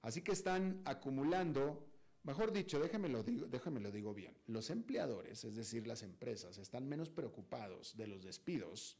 Así 0.00 0.22
que 0.22 0.32
están 0.32 0.80
acumulando, 0.86 1.86
mejor 2.22 2.52
dicho, 2.52 2.80
déjame 2.80 3.10
lo 3.10 3.22
digo, 3.22 3.46
déjame 3.46 3.80
lo 3.80 3.90
digo 3.90 4.14
bien, 4.14 4.34
los 4.46 4.70
empleadores, 4.70 5.44
es 5.44 5.56
decir, 5.56 5.86
las 5.86 6.02
empresas, 6.02 6.56
están 6.56 6.88
menos 6.88 7.10
preocupados 7.10 7.94
de 7.98 8.06
los 8.06 8.24
despidos, 8.24 8.96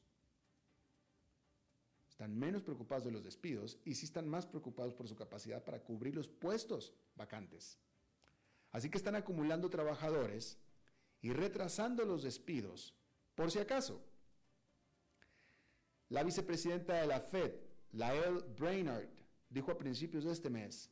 están 2.20 2.38
menos 2.38 2.62
preocupados 2.62 3.02
de 3.04 3.10
los 3.10 3.24
despidos 3.24 3.78
y 3.82 3.94
sí 3.94 4.04
están 4.04 4.28
más 4.28 4.44
preocupados 4.44 4.92
por 4.92 5.08
su 5.08 5.16
capacidad 5.16 5.64
para 5.64 5.82
cubrir 5.82 6.14
los 6.14 6.28
puestos 6.28 6.92
vacantes. 7.16 7.78
Así 8.72 8.90
que 8.90 8.98
están 8.98 9.14
acumulando 9.14 9.70
trabajadores 9.70 10.58
y 11.22 11.32
retrasando 11.32 12.04
los 12.04 12.22
despidos, 12.22 12.94
por 13.34 13.50
si 13.50 13.58
acaso. 13.58 14.04
La 16.10 16.22
vicepresidenta 16.22 17.00
de 17.00 17.06
la 17.06 17.20
Fed, 17.20 17.54
Lael 17.92 18.44
Brainard, 18.54 19.08
dijo 19.48 19.70
a 19.70 19.78
principios 19.78 20.24
de 20.24 20.32
este 20.32 20.50
mes 20.50 20.90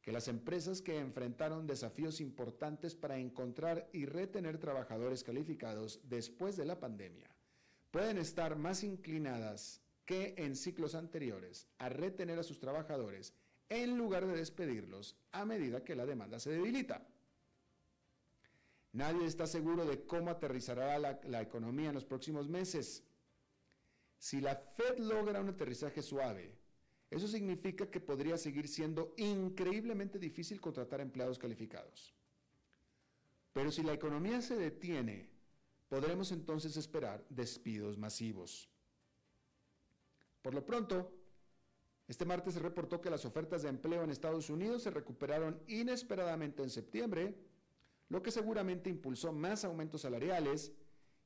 que 0.00 0.12
las 0.12 0.28
empresas 0.28 0.80
que 0.80 0.96
enfrentaron 1.00 1.66
desafíos 1.66 2.20
importantes 2.20 2.94
para 2.94 3.18
encontrar 3.18 3.90
y 3.92 4.06
retener 4.06 4.58
trabajadores 4.58 5.24
calificados 5.24 5.98
después 6.04 6.56
de 6.56 6.66
la 6.66 6.78
pandemia 6.78 7.28
pueden 7.90 8.18
estar 8.18 8.54
más 8.54 8.84
inclinadas 8.84 9.82
que 10.08 10.32
en 10.38 10.56
ciclos 10.56 10.94
anteriores 10.94 11.68
a 11.76 11.90
retener 11.90 12.38
a 12.38 12.42
sus 12.42 12.58
trabajadores 12.58 13.34
en 13.68 13.98
lugar 13.98 14.26
de 14.26 14.38
despedirlos 14.38 15.18
a 15.32 15.44
medida 15.44 15.84
que 15.84 15.94
la 15.94 16.06
demanda 16.06 16.40
se 16.40 16.50
debilita. 16.50 17.06
Nadie 18.92 19.26
está 19.26 19.46
seguro 19.46 19.84
de 19.84 20.06
cómo 20.06 20.30
aterrizará 20.30 20.98
la, 20.98 21.20
la 21.24 21.42
economía 21.42 21.90
en 21.90 21.94
los 21.94 22.06
próximos 22.06 22.48
meses. 22.48 23.04
Si 24.16 24.40
la 24.40 24.56
Fed 24.56 24.96
logra 24.96 25.42
un 25.42 25.50
aterrizaje 25.50 26.00
suave, 26.00 26.56
eso 27.10 27.28
significa 27.28 27.90
que 27.90 28.00
podría 28.00 28.38
seguir 28.38 28.66
siendo 28.66 29.12
increíblemente 29.18 30.18
difícil 30.18 30.58
contratar 30.58 31.02
empleados 31.02 31.38
calificados. 31.38 32.14
Pero 33.52 33.70
si 33.70 33.82
la 33.82 33.92
economía 33.92 34.40
se 34.40 34.56
detiene, 34.56 35.28
podremos 35.86 36.32
entonces 36.32 36.78
esperar 36.78 37.26
despidos 37.28 37.98
masivos. 37.98 38.70
Por 40.48 40.54
lo 40.54 40.64
pronto, 40.64 41.12
este 42.06 42.24
martes 42.24 42.54
se 42.54 42.60
reportó 42.60 43.02
que 43.02 43.10
las 43.10 43.26
ofertas 43.26 43.60
de 43.60 43.68
empleo 43.68 44.02
en 44.02 44.08
Estados 44.08 44.48
Unidos 44.48 44.82
se 44.82 44.90
recuperaron 44.90 45.62
inesperadamente 45.66 46.62
en 46.62 46.70
septiembre, 46.70 47.36
lo 48.08 48.22
que 48.22 48.30
seguramente 48.30 48.88
impulsó 48.88 49.30
más 49.30 49.66
aumentos 49.66 50.00
salariales 50.00 50.72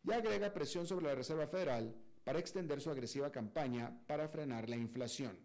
y 0.03 0.11
agrega 0.11 0.53
presión 0.53 0.89
sobre 0.89 1.07
la 1.07 1.15
Reserva 1.15 1.47
Federal 1.47 1.95
para 2.25 2.41
extender 2.41 2.81
su 2.81 2.91
agresiva 2.91 3.31
campaña 3.31 3.97
para 4.09 4.27
frenar 4.27 4.69
la 4.69 4.75
inflación. 4.75 5.39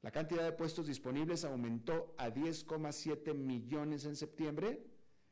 La 0.00 0.10
cantidad 0.10 0.42
de 0.42 0.50
puestos 0.50 0.88
disponibles 0.88 1.44
aumentó 1.44 2.16
a 2.18 2.30
10,7 2.30 3.32
millones 3.32 4.06
en 4.06 4.16
septiembre, 4.16 4.84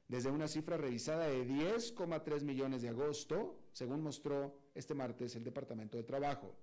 desde 0.06 0.30
una 0.30 0.46
cifra 0.46 0.76
revisada 0.76 1.26
de 1.26 1.44
10,3 1.48 2.44
millones 2.44 2.82
de 2.82 2.90
agosto, 2.90 3.59
según 3.72 4.02
mostró 4.02 4.70
este 4.74 4.94
martes 4.94 5.36
el 5.36 5.44
Departamento 5.44 5.96
de 5.96 6.04
Trabajo. 6.04 6.54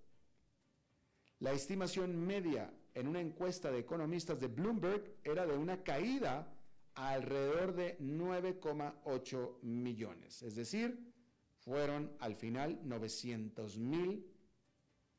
La 1.40 1.52
estimación 1.52 2.18
media 2.18 2.74
en 2.94 3.08
una 3.08 3.22
encuesta 3.22 3.72
de 3.72 3.80
economistas 3.80 4.40
de 4.40 4.48
Bloomberg 4.48 5.18
era 5.24 5.46
de 5.46 5.56
una 5.56 5.84
caída 5.84 6.52
alrededor 6.96 7.76
de 7.76 8.00
9,8 8.00 9.62
millones, 9.62 10.42
es 10.42 10.56
decir, 10.56 11.14
fueron 11.60 12.16
al 12.20 12.36
final 12.36 12.80
900 12.84 13.78
mil 13.78 14.26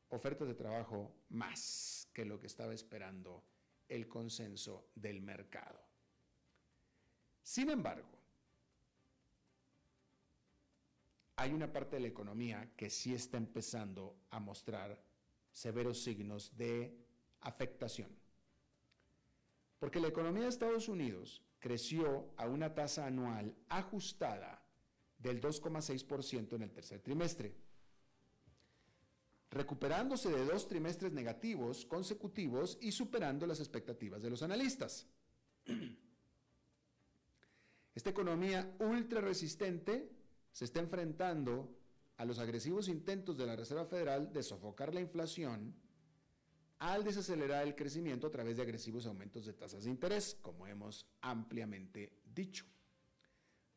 ofertas 0.09 0.47
de 0.47 0.55
trabajo 0.55 1.15
más 1.29 2.09
que 2.13 2.25
lo 2.25 2.39
que 2.39 2.47
estaba 2.47 2.73
esperando 2.73 3.45
el 3.87 4.07
consenso 4.07 4.89
del 4.95 5.21
mercado. 5.21 5.79
Sin 7.41 7.69
embargo, 7.69 8.18
hay 11.39 11.53
una 11.53 11.71
parte 11.71 11.95
de 11.95 12.01
la 12.01 12.09
economía 12.09 12.73
que 12.75 12.89
sí 12.89 13.13
está 13.13 13.37
empezando 13.37 14.17
a 14.29 14.41
mostrar 14.41 15.01
severos 15.53 16.03
signos 16.03 16.57
de 16.57 16.93
afectación. 17.39 18.09
Porque 19.79 20.01
la 20.01 20.09
economía 20.09 20.43
de 20.43 20.49
Estados 20.49 20.89
Unidos 20.89 21.41
creció 21.59 22.33
a 22.35 22.45
una 22.45 22.75
tasa 22.75 23.05
anual 23.05 23.55
ajustada 23.69 24.61
del 25.17 25.39
2,6% 25.39 26.57
en 26.57 26.61
el 26.61 26.73
tercer 26.73 26.99
trimestre, 26.99 27.55
recuperándose 29.49 30.29
de 30.29 30.43
dos 30.43 30.67
trimestres 30.67 31.13
negativos 31.13 31.85
consecutivos 31.85 32.77
y 32.81 32.91
superando 32.91 33.47
las 33.47 33.61
expectativas 33.61 34.21
de 34.21 34.29
los 34.29 34.43
analistas. 34.43 35.07
Esta 37.95 38.09
economía 38.09 38.75
ultra 38.79 39.21
resistente 39.21 40.18
se 40.51 40.65
está 40.65 40.79
enfrentando 40.79 41.75
a 42.17 42.25
los 42.25 42.39
agresivos 42.39 42.87
intentos 42.87 43.37
de 43.37 43.45
la 43.45 43.55
Reserva 43.55 43.85
Federal 43.85 44.33
de 44.33 44.43
sofocar 44.43 44.93
la 44.93 45.01
inflación 45.01 45.73
al 46.79 47.03
desacelerar 47.03 47.63
el 47.63 47.75
crecimiento 47.75 48.27
a 48.27 48.31
través 48.31 48.57
de 48.57 48.63
agresivos 48.63 49.05
aumentos 49.05 49.45
de 49.45 49.53
tasas 49.53 49.83
de 49.83 49.89
interés, 49.89 50.37
como 50.41 50.65
hemos 50.65 51.05
ampliamente 51.21 52.21
dicho. 52.25 52.65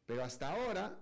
Pero 0.07 0.25
hasta 0.25 0.53
ahora, 0.53 0.99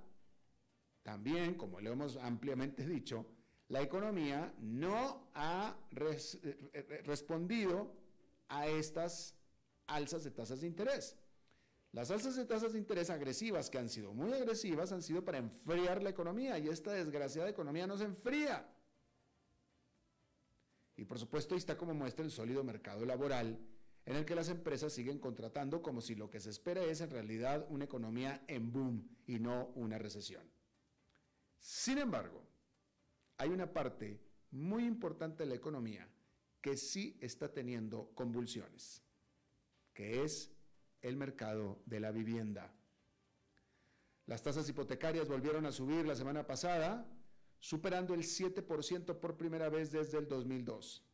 también, 1.02 1.54
como 1.54 1.80
lo 1.80 1.90
hemos 1.92 2.16
ampliamente 2.16 2.87
dicho, 2.87 3.26
la 3.68 3.83
economía 3.83 4.52
no 4.59 5.30
ha 5.35 5.76
eh, 5.92 7.02
respondido 7.04 7.94
a 8.48 8.66
estas 8.66 9.35
alzas 9.87 10.24
de 10.24 10.30
tasas 10.30 10.61
de 10.61 10.66
interés. 10.66 11.16
Las 11.92 12.11
alzas 12.11 12.37
de 12.37 12.44
tasas 12.44 12.72
de 12.72 12.79
interés 12.79 13.11
agresivas, 13.11 13.68
que 13.68 13.79
han 13.79 13.88
sido 13.88 14.14
muy 14.14 14.33
agresivas, 14.33 14.92
han 14.92 15.03
sido 15.03 15.24
para 15.24 15.38
enfriar 15.38 16.03
la 16.03 16.11
economía 16.11 16.59
y 16.59 16.68
esta 16.68 16.92
desgraciada 16.92 17.48
economía 17.48 17.87
no 17.87 17.96
se 17.98 18.05
enfría. 18.05 18.68
Y 20.96 21.05
por 21.05 21.18
supuesto 21.18 21.55
ahí 21.55 21.59
está 21.59 21.76
como 21.76 21.94
muestra 21.94 22.24
el 22.24 22.31
sólido 22.31 22.62
mercado 22.62 23.05
laboral, 23.05 23.59
en 24.07 24.16
el 24.16 24.24
que 24.24 24.35
las 24.35 24.48
empresas 24.48 24.92
siguen 24.92 25.18
contratando 25.18 25.83
como 25.83 26.00
si 26.00 26.14
lo 26.14 26.31
que 26.31 26.40
se 26.40 26.50
espera 26.50 26.83
es 26.85 27.00
en 27.00 27.11
realidad 27.11 27.66
una 27.70 27.85
economía 27.85 28.44
en 28.46 28.72
boom 28.72 29.09
y 29.26 29.38
no 29.38 29.72
una 29.74 29.98
recesión. 29.98 30.48
Sin 31.59 31.98
embargo, 31.98 32.42
hay 33.37 33.50
una 33.50 33.72
parte 33.72 34.20
muy 34.53 34.85
importante 34.85 35.42
de 35.42 35.48
la 35.50 35.57
economía 35.57 36.09
que 36.61 36.76
sí 36.76 37.16
está 37.20 37.53
teniendo 37.53 38.11
convulsiones, 38.14 39.03
que 39.92 40.22
es 40.22 40.50
el 41.03 41.17
mercado 41.17 41.83
de 41.87 42.01
la 42.01 42.11
vivienda. 42.11 42.73
Las 44.27 44.43
tasas 44.43 44.69
hipotecarias 44.69 45.29
volvieron 45.29 45.67
a 45.67 45.73
subir 45.73 46.07
la 46.07 46.15
semana 46.15 46.47
pasada, 46.47 47.07
superando 47.59 48.15
el 48.15 48.21
7% 48.21 49.19
por 49.19 49.37
primera 49.37 49.69
vez 49.69 49.91
desde 49.91 50.19
el 50.19 50.29
2002. 50.29 51.05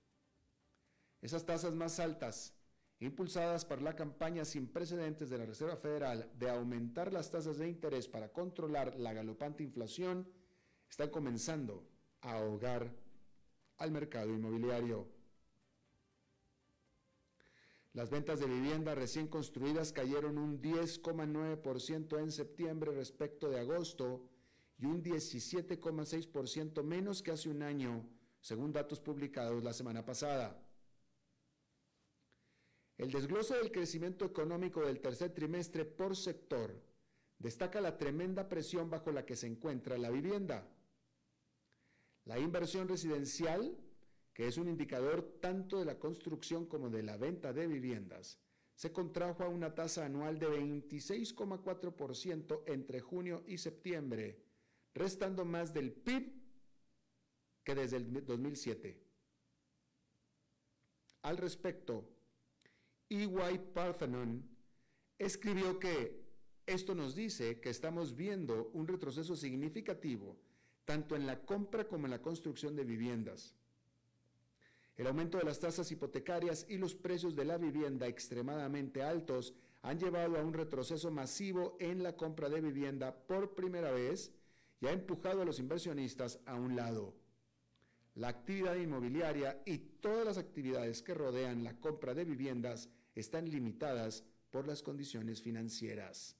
Esas 1.22 1.46
tasas 1.46 1.74
más 1.74 1.98
altas, 1.98 2.54
impulsadas 3.00 3.64
por 3.64 3.82
la 3.82 3.96
campaña 3.96 4.44
sin 4.44 4.66
precedentes 4.66 5.30
de 5.30 5.38
la 5.38 5.46
Reserva 5.46 5.76
Federal 5.76 6.30
de 6.38 6.50
aumentar 6.50 7.12
las 7.12 7.30
tasas 7.30 7.58
de 7.58 7.68
interés 7.68 8.08
para 8.08 8.32
controlar 8.32 8.94
la 8.96 9.12
galopante 9.12 9.62
inflación, 9.62 10.30
están 10.88 11.10
comenzando 11.10 11.88
a 12.20 12.34
ahogar 12.34 12.94
al 13.78 13.90
mercado 13.90 14.32
inmobiliario. 14.32 15.15
Las 17.96 18.10
ventas 18.10 18.40
de 18.40 18.46
vivienda 18.46 18.94
recién 18.94 19.26
construidas 19.26 19.90
cayeron 19.90 20.36
un 20.36 20.60
10,9% 20.60 22.20
en 22.20 22.30
septiembre 22.30 22.92
respecto 22.92 23.48
de 23.48 23.58
agosto 23.58 24.28
y 24.76 24.84
un 24.84 25.02
17,6% 25.02 26.82
menos 26.82 27.22
que 27.22 27.30
hace 27.30 27.48
un 27.48 27.62
año, 27.62 28.06
según 28.42 28.70
datos 28.70 29.00
publicados 29.00 29.64
la 29.64 29.72
semana 29.72 30.04
pasada. 30.04 30.62
El 32.98 33.10
desgloso 33.10 33.54
del 33.54 33.72
crecimiento 33.72 34.26
económico 34.26 34.82
del 34.82 35.00
tercer 35.00 35.32
trimestre 35.32 35.86
por 35.86 36.14
sector 36.16 36.78
destaca 37.38 37.80
la 37.80 37.96
tremenda 37.96 38.46
presión 38.46 38.90
bajo 38.90 39.10
la 39.10 39.24
que 39.24 39.36
se 39.36 39.46
encuentra 39.46 39.96
la 39.96 40.10
vivienda. 40.10 40.68
La 42.26 42.38
inversión 42.38 42.88
residencial 42.88 43.74
que 44.36 44.46
es 44.46 44.58
un 44.58 44.68
indicador 44.68 45.38
tanto 45.40 45.78
de 45.78 45.86
la 45.86 45.98
construcción 45.98 46.66
como 46.66 46.90
de 46.90 47.02
la 47.02 47.16
venta 47.16 47.54
de 47.54 47.66
viviendas, 47.66 48.38
se 48.74 48.92
contrajo 48.92 49.44
a 49.44 49.48
una 49.48 49.74
tasa 49.74 50.04
anual 50.04 50.38
de 50.38 50.46
26,4% 50.46 52.64
entre 52.66 53.00
junio 53.00 53.42
y 53.46 53.56
septiembre, 53.56 54.44
restando 54.92 55.46
más 55.46 55.72
del 55.72 55.90
PIB 55.90 56.34
que 57.64 57.74
desde 57.74 57.96
el 57.96 58.26
2007. 58.26 59.00
Al 61.22 61.38
respecto, 61.38 62.06
E.Y. 63.08 63.58
Parthenon 63.72 64.46
escribió 65.16 65.78
que 65.78 66.26
esto 66.66 66.94
nos 66.94 67.14
dice 67.14 67.58
que 67.58 67.70
estamos 67.70 68.14
viendo 68.14 68.68
un 68.74 68.86
retroceso 68.86 69.34
significativo 69.34 70.36
tanto 70.84 71.16
en 71.16 71.26
la 71.26 71.40
compra 71.40 71.88
como 71.88 72.04
en 72.04 72.10
la 72.10 72.20
construcción 72.20 72.76
de 72.76 72.84
viviendas. 72.84 73.56
El 74.96 75.06
aumento 75.06 75.36
de 75.38 75.44
las 75.44 75.60
tasas 75.60 75.90
hipotecarias 75.92 76.66
y 76.68 76.78
los 76.78 76.94
precios 76.94 77.36
de 77.36 77.44
la 77.44 77.58
vivienda 77.58 78.06
extremadamente 78.06 79.02
altos 79.02 79.54
han 79.82 79.98
llevado 79.98 80.38
a 80.38 80.42
un 80.42 80.54
retroceso 80.54 81.10
masivo 81.10 81.76
en 81.78 82.02
la 82.02 82.16
compra 82.16 82.48
de 82.48 82.60
vivienda 82.60 83.14
por 83.14 83.54
primera 83.54 83.92
vez 83.92 84.32
y 84.80 84.86
ha 84.86 84.92
empujado 84.92 85.42
a 85.42 85.44
los 85.44 85.58
inversionistas 85.58 86.40
a 86.46 86.54
un 86.54 86.76
lado. 86.76 87.14
La 88.14 88.28
actividad 88.28 88.76
inmobiliaria 88.76 89.62
y 89.66 89.78
todas 89.78 90.24
las 90.24 90.38
actividades 90.38 91.02
que 91.02 91.12
rodean 91.12 91.62
la 91.62 91.78
compra 91.78 92.14
de 92.14 92.24
viviendas 92.24 92.88
están 93.14 93.50
limitadas 93.50 94.24
por 94.50 94.66
las 94.66 94.82
condiciones 94.82 95.42
financieras. 95.42 96.36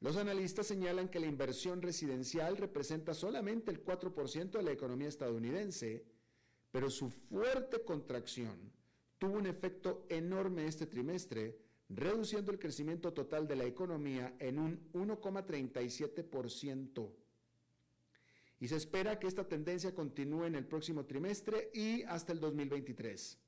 Los 0.00 0.16
analistas 0.16 0.66
señalan 0.66 1.08
que 1.08 1.20
la 1.20 1.26
inversión 1.26 1.80
residencial 1.80 2.56
representa 2.56 3.14
solamente 3.14 3.70
el 3.70 3.82
4% 3.82 4.50
de 4.50 4.62
la 4.62 4.72
economía 4.72 5.08
estadounidense, 5.08 6.04
pero 6.70 6.90
su 6.90 7.10
fuerte 7.10 7.82
contracción 7.82 8.72
tuvo 9.18 9.38
un 9.38 9.46
efecto 9.46 10.04
enorme 10.10 10.66
este 10.66 10.86
trimestre, 10.86 11.58
reduciendo 11.88 12.52
el 12.52 12.58
crecimiento 12.58 13.14
total 13.14 13.48
de 13.48 13.56
la 13.56 13.64
economía 13.64 14.36
en 14.38 14.58
un 14.58 14.92
1,37%. 14.92 17.10
Y 18.58 18.68
se 18.68 18.76
espera 18.76 19.18
que 19.18 19.26
esta 19.26 19.48
tendencia 19.48 19.94
continúe 19.94 20.44
en 20.44 20.54
el 20.54 20.66
próximo 20.66 21.06
trimestre 21.06 21.70
y 21.72 22.02
hasta 22.02 22.32
el 22.32 22.40
2023. 22.40 23.38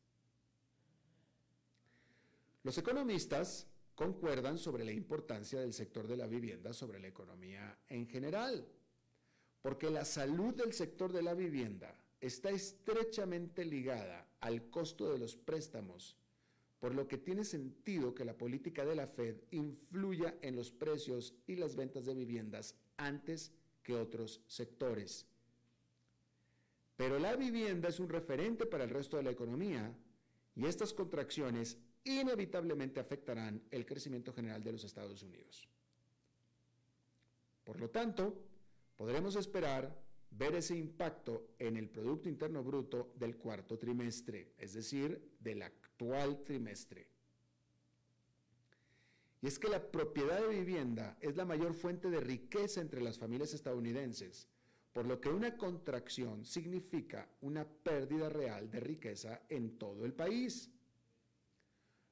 Los 2.62 2.78
economistas 2.78 3.66
concuerdan 3.98 4.58
sobre 4.58 4.84
la 4.84 4.92
importancia 4.92 5.58
del 5.58 5.72
sector 5.72 6.06
de 6.06 6.16
la 6.16 6.28
vivienda 6.28 6.72
sobre 6.72 7.00
la 7.00 7.08
economía 7.08 7.76
en 7.88 8.06
general, 8.06 8.64
porque 9.60 9.90
la 9.90 10.04
salud 10.04 10.54
del 10.54 10.72
sector 10.72 11.12
de 11.12 11.20
la 11.20 11.34
vivienda 11.34 12.00
está 12.20 12.50
estrechamente 12.50 13.64
ligada 13.64 14.24
al 14.38 14.70
costo 14.70 15.10
de 15.10 15.18
los 15.18 15.34
préstamos, 15.34 16.16
por 16.78 16.94
lo 16.94 17.08
que 17.08 17.18
tiene 17.18 17.44
sentido 17.44 18.14
que 18.14 18.24
la 18.24 18.38
política 18.38 18.84
de 18.84 18.94
la 18.94 19.08
Fed 19.08 19.34
influya 19.50 20.36
en 20.42 20.54
los 20.54 20.70
precios 20.70 21.34
y 21.48 21.56
las 21.56 21.74
ventas 21.74 22.06
de 22.06 22.14
viviendas 22.14 22.76
antes 22.98 23.50
que 23.82 23.96
otros 23.96 24.42
sectores. 24.46 25.26
Pero 26.96 27.18
la 27.18 27.34
vivienda 27.34 27.88
es 27.88 27.98
un 27.98 28.08
referente 28.08 28.64
para 28.64 28.84
el 28.84 28.90
resto 28.90 29.16
de 29.16 29.24
la 29.24 29.32
economía 29.32 29.92
y 30.54 30.66
estas 30.66 30.92
contracciones 30.94 31.78
inevitablemente 32.08 33.00
afectarán 33.00 33.62
el 33.70 33.84
crecimiento 33.84 34.32
general 34.32 34.62
de 34.62 34.72
los 34.72 34.84
Estados 34.84 35.22
Unidos. 35.22 35.68
Por 37.64 37.78
lo 37.78 37.90
tanto, 37.90 38.34
podremos 38.96 39.36
esperar 39.36 39.94
ver 40.30 40.54
ese 40.54 40.76
impacto 40.76 41.50
en 41.58 41.76
el 41.76 41.88
Producto 41.88 42.28
Interno 42.28 42.62
Bruto 42.62 43.12
del 43.16 43.36
cuarto 43.36 43.78
trimestre, 43.78 44.54
es 44.58 44.72
decir, 44.72 45.36
del 45.38 45.62
actual 45.62 46.42
trimestre. 46.44 47.08
Y 49.40 49.46
es 49.46 49.58
que 49.58 49.68
la 49.68 49.90
propiedad 49.90 50.40
de 50.40 50.48
vivienda 50.48 51.16
es 51.20 51.36
la 51.36 51.44
mayor 51.44 51.74
fuente 51.74 52.10
de 52.10 52.20
riqueza 52.20 52.80
entre 52.80 53.00
las 53.00 53.18
familias 53.18 53.54
estadounidenses, 53.54 54.48
por 54.92 55.06
lo 55.06 55.20
que 55.20 55.28
una 55.28 55.56
contracción 55.56 56.44
significa 56.44 57.28
una 57.42 57.64
pérdida 57.64 58.28
real 58.28 58.70
de 58.70 58.80
riqueza 58.80 59.42
en 59.48 59.78
todo 59.78 60.04
el 60.04 60.12
país. 60.12 60.70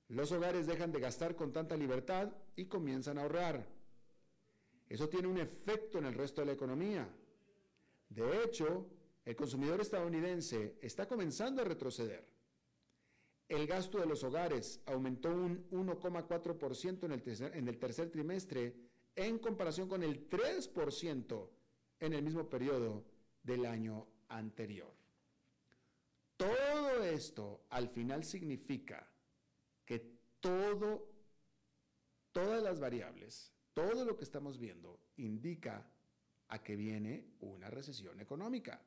Los 0.08 0.30
hogares 0.30 0.66
dejan 0.66 0.92
de 0.92 1.00
gastar 1.00 1.34
con 1.34 1.52
tanta 1.52 1.76
libertad 1.76 2.32
y 2.54 2.66
comienzan 2.66 3.18
a 3.18 3.22
ahorrar. 3.22 3.66
Eso 4.88 5.08
tiene 5.08 5.26
un 5.26 5.38
efecto 5.38 5.98
en 5.98 6.06
el 6.06 6.14
resto 6.14 6.40
de 6.40 6.46
la 6.46 6.52
economía. 6.52 7.08
De 8.08 8.44
hecho, 8.44 8.86
el 9.24 9.34
consumidor 9.34 9.80
estadounidense 9.80 10.76
está 10.80 11.08
comenzando 11.08 11.62
a 11.62 11.64
retroceder. 11.64 12.24
El 13.48 13.66
gasto 13.66 13.98
de 13.98 14.06
los 14.06 14.22
hogares 14.22 14.80
aumentó 14.86 15.30
un 15.30 15.68
1,4% 15.70 17.04
en, 17.04 17.68
el 17.68 17.78
tercer, 17.78 18.10
trimestre 18.10 18.74
en 19.14 19.38
comparación 19.38 19.88
con 19.88 20.02
el 20.02 20.28
3% 20.28 21.48
en 22.00 22.12
el 22.12 22.22
mismo 22.22 22.48
periodo 22.48 23.04
del 23.42 23.66
año 23.66 24.06
anterior. 24.28 24.92
Todo 26.36 27.02
esto 27.02 27.62
al 27.70 27.88
final 27.88 28.24
significa 28.24 29.08
que 29.86 30.00
todo, 30.40 31.08
todas 32.32 32.62
las 32.62 32.78
variables, 32.78 33.52
todo 33.72 34.04
lo 34.04 34.16
que 34.16 34.24
estamos 34.24 34.58
viendo 34.58 35.00
indica 35.16 35.90
a 36.48 36.62
que 36.62 36.76
viene 36.76 37.36
una 37.40 37.70
recesión 37.70 38.20
económica. 38.20 38.82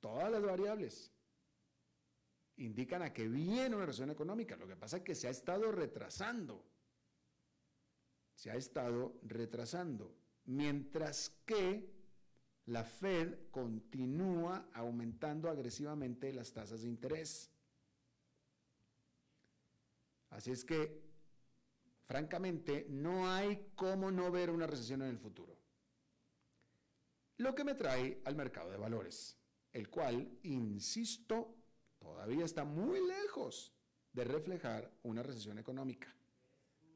Todas 0.00 0.30
las 0.30 0.42
variables 0.42 1.12
indican 2.56 3.02
a 3.02 3.12
que 3.12 3.28
viene 3.28 3.74
una 3.74 3.86
recesión 3.86 4.10
económica. 4.10 4.56
Lo 4.56 4.68
que 4.68 4.76
pasa 4.76 4.98
es 4.98 5.02
que 5.02 5.14
se 5.14 5.28
ha 5.28 5.30
estado 5.30 5.72
retrasando. 5.72 6.64
Se 8.34 8.50
ha 8.50 8.56
estado 8.56 9.18
retrasando. 9.22 10.14
Mientras 10.44 11.30
que 11.46 11.92
la 12.66 12.84
Fed 12.84 13.50
continúa 13.50 14.68
aumentando 14.72 15.50
agresivamente 15.50 16.32
las 16.32 16.52
tasas 16.52 16.82
de 16.82 16.88
interés. 16.88 17.51
Así 20.32 20.50
es 20.50 20.64
que, 20.64 21.00
francamente, 22.06 22.86
no 22.90 23.30
hay 23.30 23.70
cómo 23.74 24.10
no 24.10 24.30
ver 24.30 24.50
una 24.50 24.66
recesión 24.66 25.02
en 25.02 25.08
el 25.08 25.18
futuro. 25.18 25.56
Lo 27.38 27.54
que 27.54 27.64
me 27.64 27.74
trae 27.74 28.20
al 28.24 28.36
mercado 28.36 28.70
de 28.70 28.76
valores, 28.76 29.38
el 29.72 29.88
cual, 29.88 30.38
insisto, 30.42 31.54
todavía 31.98 32.44
está 32.44 32.64
muy 32.64 33.00
lejos 33.06 33.74
de 34.12 34.24
reflejar 34.24 34.90
una 35.02 35.22
recesión 35.22 35.58
económica. 35.58 36.14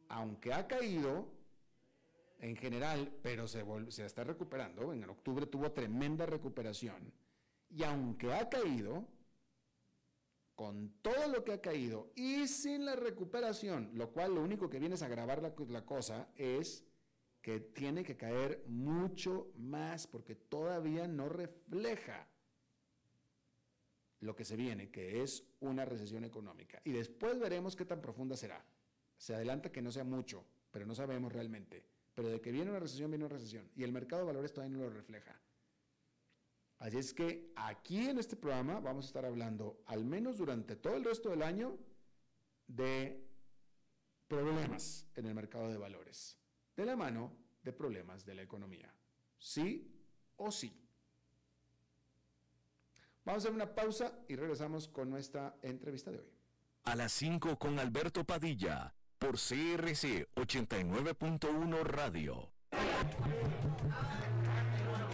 Aunque 0.09 0.53
ha 0.53 0.67
caído 0.67 1.33
en 2.39 2.57
general, 2.57 3.19
pero 3.23 3.49
se, 3.49 3.65
está 4.05 4.25
recuperando. 4.25 4.93
En 4.93 5.09
octubre 5.09 5.47
tuvo 5.47 5.73
tremenda 5.73 6.27
recuperación. 6.27 7.13
Y 7.71 7.83
aunque 7.83 8.33
ha 8.33 8.49
caído, 8.49 9.07
con 10.57 10.95
todo 11.03 11.29
lo 11.29 11.45
que 11.45 11.53
ha 11.53 11.61
caído 11.61 12.11
y 12.17 12.49
sin 12.49 12.87
la 12.87 12.97
recuperación, 12.97 13.91
lo 13.93 14.11
cual 14.11 14.35
lo 14.35 14.43
único 14.43 14.69
que 14.69 14.81
viene 14.81 14.95
es 14.95 15.03
agravar 15.03 15.43
la, 15.43 15.55
la 15.69 15.85
cosa, 15.85 16.29
es 16.35 16.85
que 17.43 17.61
tiene 17.61 18.03
que 18.03 18.17
caer 18.17 18.65
mucho 18.67 19.53
más 19.57 20.07
porque 20.07 20.35
todavía 20.35 21.07
no 21.07 21.29
refleja 21.29 22.27
lo 24.21 24.35
que 24.35 24.45
se 24.45 24.57
viene, 24.57 24.91
que 24.91 25.23
es 25.23 25.47
una 25.61 25.85
recesión 25.85 26.25
económica. 26.25 26.81
Y 26.85 26.91
después 26.91 27.39
veremos 27.39 27.77
qué 27.77 27.85
tan 27.85 28.01
profunda 28.01 28.35
será. 28.35 28.65
Se 29.19 29.35
adelanta 29.35 29.71
que 29.71 29.83
no 29.83 29.93
sea 29.93 30.05
mucho, 30.05 30.45
pero 30.71 30.87
no 30.87 30.95
sabemos 30.95 31.33
realmente. 31.33 31.85
Pero 32.15 32.31
de 32.31 32.41
que 32.41 32.51
viene 32.51 32.71
una 32.71 32.81
recesión, 32.81 33.11
viene 33.11 33.27
una 33.27 33.35
recesión. 33.35 33.71
Y 33.77 33.85
el 33.85 33.93
mercado 33.93 34.23
de 34.23 34.27
valores 34.27 34.53
todavía 34.53 34.77
no 34.77 34.85
lo 34.85 34.91
refleja. 34.91 35.39
Así 36.79 36.99
es 36.99 37.15
que 37.15 37.53
aquí 37.57 38.09
en 38.09 38.19
este 38.19 38.37
programa 38.37 38.81
vamos 38.81 39.07
a 39.07 39.09
estar 39.09 39.25
hablando, 39.25 39.83
al 39.87 40.05
menos 40.05 40.37
durante 40.39 40.77
todo 40.77 40.97
el 40.97 41.05
resto 41.05 41.31
del 41.31 41.43
año, 41.43 41.79
de 42.67 43.27
problemas 44.29 45.07
en 45.15 45.27
el 45.27 45.35
mercado 45.35 45.69
de 45.69 45.79
valores, 45.79 46.39
de 46.77 46.85
la 46.85 46.97
mano 46.97 47.37
de 47.63 47.73
problemas 47.73 48.25
de 48.25 48.35
la 48.35 48.43
economía. 48.43 48.95
Sí 49.39 49.91
o 50.37 50.51
sí. 50.51 50.83
Vamos 53.25 53.43
a 53.43 53.49
hacer 53.49 53.55
una 53.55 53.75
pausa 53.75 54.21
y 54.29 54.37
regresamos 54.37 54.87
con 54.87 55.11
nuestra 55.11 55.57
entrevista 55.63 56.11
de 56.11 56.21
hoy. 56.21 56.33
A 56.85 56.95
las 56.95 57.13
5 57.13 57.59
con 57.59 57.79
Alberto 57.79 58.25
Padilla 58.25 58.95
por 59.19 59.33
CRC 59.33 60.29
89.1 60.35 61.83
Radio. 61.83 62.53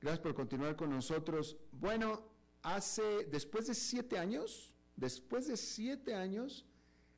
Gracias 0.00 0.20
por 0.20 0.34
continuar 0.34 0.76
con 0.76 0.90
nosotros. 0.90 1.56
Bueno, 1.72 2.22
hace, 2.62 3.24
después 3.24 3.66
de 3.66 3.74
siete 3.74 4.16
años, 4.16 4.74
después 4.94 5.48
de 5.48 5.56
siete 5.56 6.14
años, 6.14 6.66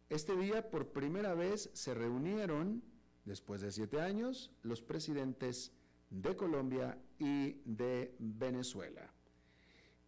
este 0.09 0.35
día 0.35 0.71
por 0.71 0.89
primera 0.89 1.35
vez 1.35 1.71
se 1.75 1.93
reunieron, 1.93 2.83
después 3.27 3.61
de 3.61 3.71
siete 3.71 4.01
años, 4.01 4.51
los 4.63 4.81
presidentes 4.81 5.73
de 6.09 6.35
Colombia 6.37 6.99
y 7.19 7.61
de 7.67 8.17
Venezuela. 8.19 9.13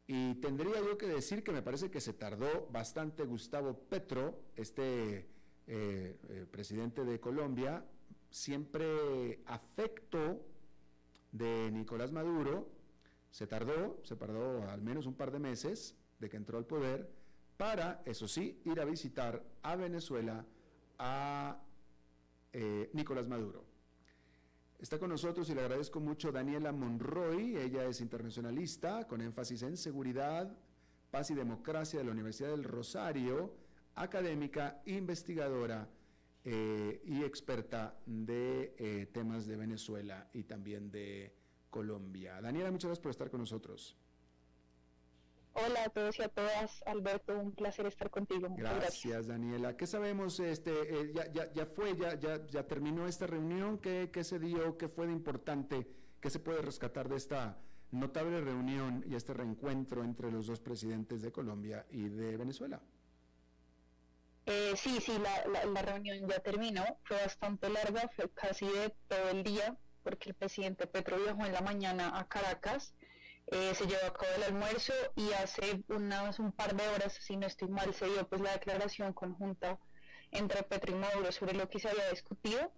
Y 0.07 0.35
tendría 0.37 0.81
yo 0.81 0.97
que 0.97 1.07
decir 1.07 1.45
que 1.45 1.53
me 1.53 1.63
parece 1.63 1.91
que 1.91 2.01
se 2.01 2.15
tardó 2.15 2.69
bastante 2.73 3.25
Gustavo 3.25 3.79
Petro, 3.79 4.41
este 4.57 5.29
eh, 5.67 6.19
eh, 6.29 6.47
presidente 6.51 7.05
de 7.05 7.21
Colombia, 7.21 7.85
siempre 8.31 9.43
afecto 9.45 10.52
de 11.33 11.71
Nicolás 11.73 12.13
Maduro 12.13 12.71
se 13.31 13.47
tardó, 13.47 13.99
se 14.05 14.15
tardó 14.15 14.69
al 14.69 14.83
menos 14.83 15.07
un 15.07 15.15
par 15.15 15.31
de 15.31 15.39
meses 15.39 15.97
de 16.21 16.29
que 16.29 16.37
entró 16.37 16.59
al 16.59 16.67
poder 16.67 17.11
para, 17.57 18.03
eso 18.05 18.29
sí, 18.29 18.61
ir 18.65 18.81
a 18.81 18.85
visitar 18.85 19.43
a 19.63 19.75
Venezuela 19.77 20.45
a 20.99 21.61
eh, 22.53 22.91
Nicolás 22.93 23.27
Maduro. 23.27 23.65
Está 24.79 24.99
con 24.99 25.11
nosotros 25.11 25.49
y 25.49 25.55
le 25.55 25.63
agradezco 25.63 26.01
mucho 26.01 26.33
Daniela 26.33 26.73
Monroy, 26.73 27.57
ella 27.57 27.85
es 27.85 28.01
internacionalista 28.01 29.07
con 29.07 29.21
énfasis 29.21 29.63
en 29.63 29.77
seguridad, 29.77 30.55
paz 31.11 31.31
y 31.31 31.35
democracia 31.35 32.01
de 32.01 32.05
la 32.05 32.11
Universidad 32.11 32.51
del 32.51 32.65
Rosario, 32.65 33.55
académica, 33.95 34.83
investigadora 34.87 35.89
eh, 36.45 37.01
y 37.05 37.23
experta 37.23 37.97
de 38.05 38.75
eh, 38.79 39.07
temas 39.13 39.47
de 39.47 39.57
Venezuela 39.57 40.29
y 40.33 40.45
también 40.45 40.91
de 40.91 41.35
Colombia. 41.71 42.41
Daniela, 42.41 42.71
muchas 42.71 42.89
gracias 42.89 43.03
por 43.03 43.11
estar 43.11 43.31
con 43.31 43.41
nosotros. 43.41 43.97
Hola 45.55 45.85
a 45.85 45.89
todos 45.91 46.19
y 46.19 46.23
a 46.23 46.29
todas, 46.29 46.83
Alberto, 46.87 47.39
un 47.39 47.53
placer 47.53 47.87
estar 47.87 48.11
contigo. 48.11 48.49
gracias, 48.57 49.27
Daniela. 49.27 49.77
¿Qué 49.77 49.87
sabemos? 49.87 50.41
Este, 50.41 50.73
eh, 50.73 51.13
ya, 51.15 51.31
ya, 51.31 51.53
ya, 51.53 51.67
fue, 51.67 51.95
ya, 51.97 52.19
ya, 52.19 52.45
ya 52.47 52.67
terminó 52.67 53.07
esta 53.07 53.27
reunión. 53.27 53.79
¿Qué, 53.79 54.11
¿Qué 54.11 54.25
se 54.25 54.39
dio? 54.39 54.79
¿Qué 54.79 54.89
fue 54.89 55.07
de 55.07 55.13
importante? 55.13 55.87
¿Qué 56.21 56.31
se 56.31 56.41
puede 56.41 56.63
rescatar 56.63 57.09
de 57.09 57.17
esta 57.17 57.59
notable 57.91 58.41
reunión 58.41 59.05
y 59.07 59.15
este 59.15 59.35
reencuentro 59.35 60.03
entre 60.03 60.33
los 60.33 60.47
dos 60.47 60.61
presidentes 60.61 61.21
de 61.21 61.31
Colombia 61.31 61.87
y 61.91 62.09
de 62.09 62.37
Venezuela? 62.39 62.81
Eh, 64.47 64.75
sí, 64.77 65.01
sí, 65.01 65.19
la, 65.19 65.67
la, 65.67 65.83
reunión 65.83 66.29
ya 66.29 66.41
terminó, 66.41 66.85
fue 67.05 67.17
bastante 67.17 67.69
larga, 67.69 68.11
fue 68.17 68.29
casi 68.31 68.67
de 68.67 68.93
todo 69.07 69.31
el 69.31 69.45
día, 69.45 69.77
porque 70.03 70.31
el 70.31 70.35
presidente 70.35 70.87
Petro 70.89 71.17
viajó 71.17 71.47
en 71.47 71.53
la 71.53 71.61
mañana 71.61 72.19
a 72.19 72.27
Caracas, 72.27 72.95
eh, 73.47 73.75
se 73.75 73.87
llevó 73.87 74.07
a 74.07 74.13
cabo 74.13 74.33
el 74.37 74.43
almuerzo 74.45 74.93
y 75.15 75.33
hace 75.33 75.85
unas, 75.89 76.39
un 76.39 76.53
par 76.53 76.75
de 76.75 76.89
horas, 76.89 77.13
si 77.21 77.37
no 77.37 77.47
estoy 77.47 77.69
mal, 77.69 77.93
se 77.95 78.07
dio 78.07 78.29
pues 78.29 78.41
la 78.41 78.53
declaración 78.53 79.13
conjunta 79.13 79.79
entre 80.31 80.63
Petro 80.63 80.93
y 80.93 80.99
Maduro 80.99 81.31
sobre 81.31 81.55
lo 81.55 81.69
que 81.69 81.79
se 81.79 81.89
había 81.89 82.09
discutido. 82.11 82.73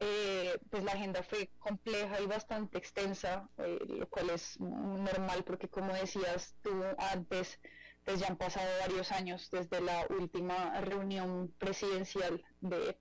Eh, 0.00 0.58
pues 0.70 0.84
la 0.84 0.92
agenda 0.92 1.22
fue 1.22 1.50
compleja 1.58 2.20
y 2.20 2.26
bastante 2.26 2.78
extensa, 2.78 3.48
lo 3.56 4.08
cual 4.08 4.30
es 4.30 4.58
normal 4.60 5.44
porque 5.44 5.68
como 5.68 5.94
decías 5.94 6.54
tú 6.62 6.82
antes, 6.98 7.60
pues 8.04 8.20
ya 8.20 8.26
han 8.28 8.36
pasado 8.36 8.68
varios 8.80 9.10
años 9.12 9.48
desde 9.50 9.80
la 9.80 10.06
última 10.10 10.80
reunión 10.82 11.52
presidencial 11.58 12.44
de, 12.60 12.92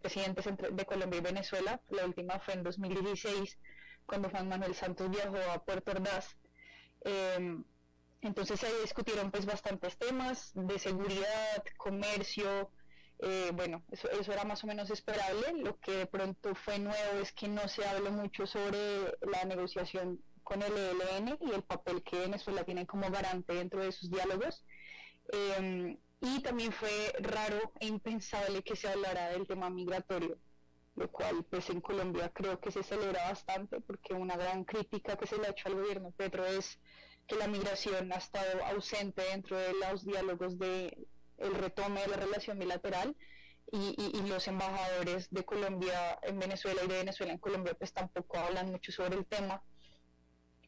presidentes 0.00 0.44
de 0.46 0.86
Colombia 0.86 1.18
y 1.18 1.22
Venezuela. 1.22 1.80
La 1.90 2.06
última 2.06 2.38
fue 2.38 2.54
en 2.54 2.62
2016, 2.62 3.58
cuando 4.06 4.30
Juan 4.30 4.48
Manuel 4.48 4.74
Santos 4.74 5.10
viajó 5.10 5.38
a 5.52 5.64
Puerto 5.64 5.92
Ordaz. 5.92 6.36
Em, 7.04 7.64
Entonces 8.20 8.60
se 8.60 8.80
discutieron 8.82 9.30
pues 9.32 9.46
bastantes 9.46 9.98
temas 9.98 10.52
de 10.54 10.78
seguridad, 10.78 11.64
comercio, 11.76 12.70
eh, 13.18 13.50
bueno, 13.54 13.82
eso, 13.90 14.10
eso, 14.10 14.32
era 14.32 14.44
más 14.44 14.62
o 14.64 14.66
menos 14.68 14.90
esperable. 14.90 15.52
Lo 15.54 15.78
que 15.80 15.92
de 15.92 16.06
pronto 16.06 16.54
fue 16.54 16.78
nuevo 16.78 17.20
es 17.20 17.32
que 17.32 17.48
no 17.48 17.66
se 17.68 17.86
habló 17.86 18.12
mucho 18.12 18.46
sobre 18.46 18.78
la 19.22 19.44
negociación 19.44 20.20
con 20.52 20.62
el 20.62 20.76
ELN 20.76 21.38
y 21.40 21.50
el 21.50 21.62
papel 21.62 22.02
que 22.02 22.18
Venezuela 22.18 22.62
tiene 22.62 22.86
como 22.86 23.10
garante 23.10 23.54
dentro 23.54 23.82
de 23.82 23.90
sus 23.90 24.10
diálogos. 24.10 24.62
Em, 25.32 25.96
y 26.20 26.40
también 26.42 26.72
fue 26.72 26.90
raro 27.20 27.72
e 27.80 27.86
impensable 27.86 28.62
que 28.62 28.76
se 28.76 28.86
hablara 28.86 29.30
del 29.30 29.46
tema 29.46 29.70
migratorio, 29.70 30.36
lo 30.96 31.10
cual 31.10 31.42
pues 31.44 31.70
en 31.70 31.80
Colombia 31.80 32.30
creo 32.34 32.60
que 32.60 32.70
se 32.70 32.82
celebra 32.82 33.30
bastante 33.30 33.80
porque 33.80 34.12
una 34.12 34.36
gran 34.36 34.64
crítica 34.64 35.16
que 35.16 35.26
se 35.26 35.38
le 35.38 35.46
ha 35.46 35.50
hecho 35.52 35.68
al 35.68 35.76
gobierno 35.76 36.10
Petro 36.10 36.44
es 36.44 36.78
que 37.26 37.36
la 37.36 37.48
migración 37.48 38.12
ha 38.12 38.16
estado 38.16 38.62
ausente 38.66 39.22
dentro 39.22 39.56
de 39.56 39.72
los 39.72 40.04
diálogos 40.04 40.58
de 40.58 41.06
el 41.38 41.54
retome 41.54 42.02
de 42.02 42.08
la 42.08 42.16
relación 42.16 42.58
bilateral 42.58 43.16
y, 43.72 43.94
y, 43.96 44.28
los 44.28 44.46
embajadores 44.48 45.30
de 45.30 45.44
Colombia 45.44 46.18
en 46.22 46.38
Venezuela 46.38 46.82
y 46.84 46.88
de 46.88 46.98
Venezuela 46.98 47.32
en 47.32 47.38
Colombia 47.38 47.74
pues 47.74 47.92
tampoco 47.94 48.36
hablan 48.38 48.70
mucho 48.70 48.92
sobre 48.92 49.16
el 49.16 49.24
tema 49.24 49.62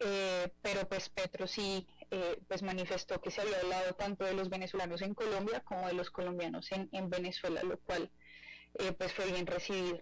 eh, 0.05 0.53
pero 0.63 0.89
pues 0.89 1.09
Petro 1.09 1.47
sí 1.47 1.87
eh, 2.11 2.39
pues 2.47 2.63
manifestó 2.63 3.21
que 3.21 3.31
se 3.31 3.41
había 3.41 3.59
hablado 3.61 3.95
tanto 3.95 4.25
de 4.25 4.35
los 4.35 4.49
venezolanos 4.49 5.03
en 5.03 5.15
Colombia 5.15 5.61
como 5.61 5.87
de 5.87 5.95
los 5.95 6.11
colombianos 6.11 6.71
en, 6.73 6.89
en 6.93 7.09
Venezuela 7.09 7.63
lo 7.63 7.79
cual 7.81 8.11
eh, 8.75 8.93
pues 8.93 9.13
fue 9.13 9.27
bien 9.27 9.47
recibido. 9.47 10.01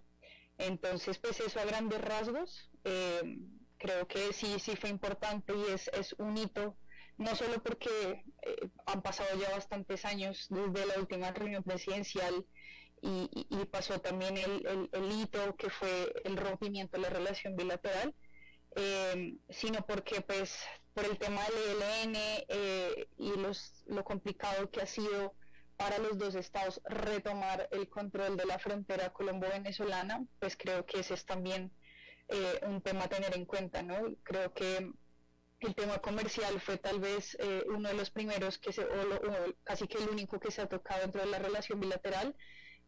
Entonces 0.59 1.18
pues 1.18 1.40
eso 1.40 1.61
a 1.61 1.64
grandes 1.64 2.00
rasgos 2.00 2.70
creo 3.82 4.07
que 4.07 4.32
sí, 4.32 4.59
sí 4.61 4.76
fue 4.76 4.90
importante 4.90 5.53
y 5.55 5.72
es, 5.72 5.88
es 5.88 6.14
un 6.18 6.38
hito, 6.38 6.76
no 7.18 7.34
solo 7.34 7.61
porque 7.62 8.24
eh, 8.42 8.68
han 8.86 9.03
pasado 9.03 9.28
ya 9.38 9.50
bastantes 9.50 10.05
años 10.05 10.46
desde 10.48 10.86
la 10.86 10.98
última 10.98 11.32
reunión 11.32 11.64
presidencial 11.64 12.46
y, 13.03 13.28
y, 13.50 13.64
pasó 13.66 14.00
también 14.00 14.36
el, 14.36 14.88
el, 14.92 15.11
hito 15.11 15.57
que 15.57 15.68
fue 15.70 16.12
el 16.24 16.36
rompimiento 16.36 16.96
de 16.96 17.03
la 17.03 17.11
relación 17.11 17.57
bilateral, 17.57 18.14
eh, 18.76 19.36
sino 19.48 19.84
porque 19.86 20.20
pues 20.20 20.58
por 20.94 21.04
el 21.04 21.18
tema 21.18 21.42
del 21.44 21.82
ELN 21.82 22.16
eh, 22.48 23.08
y 23.18 23.30
los, 23.36 23.84
lo 23.86 24.04
complicado 24.04 24.70
que 24.70 24.82
ha 24.82 24.86
sido 24.86 25.34
para 25.76 25.98
los 25.98 26.18
dos 26.18 26.34
estados 26.34 26.80
retomar 26.84 27.68
el 27.72 27.88
control 27.88 28.36
de 28.36 28.44
la 28.44 28.58
frontera 28.58 29.12
colombo-venezolana, 29.12 30.24
pues 30.38 30.56
creo 30.56 30.84
que 30.84 31.00
ese 31.00 31.14
es 31.14 31.24
también 31.24 31.72
eh, 32.28 32.60
un 32.66 32.80
tema 32.82 33.04
a 33.04 33.08
tener 33.08 33.34
en 33.36 33.46
cuenta, 33.46 33.82
¿no? 33.82 34.14
Creo 34.22 34.52
que 34.52 34.92
el 35.60 35.74
tema 35.74 35.98
comercial 35.98 36.60
fue 36.60 36.76
tal 36.76 36.98
vez 36.98 37.36
uno 37.68 37.88
de 37.88 37.94
los 37.94 38.10
primeros 38.10 38.58
que 38.58 38.72
se, 38.72 38.82
o, 38.82 39.54
casi 39.62 39.86
que 39.86 39.98
el 39.98 40.08
único 40.08 40.40
que 40.40 40.50
se 40.50 40.60
ha 40.60 40.68
tocado 40.68 41.02
dentro 41.02 41.20
de 41.20 41.28
la 41.28 41.38
relación 41.38 41.78
bilateral 41.78 42.34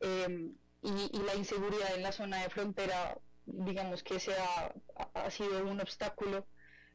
eh, 0.01 0.51
y, 0.82 1.18
la 1.22 1.35
inseguridad 1.35 1.95
en 1.95 2.03
la 2.03 2.12
zona 2.12 2.43
de 2.43 2.51
frontera, 2.51 3.16
digamos 3.47 4.03
que 4.03 4.18
se 4.20 4.34
ha, 4.34 5.30
sido 5.30 5.66
un 5.66 5.80
obstáculo 5.80 6.47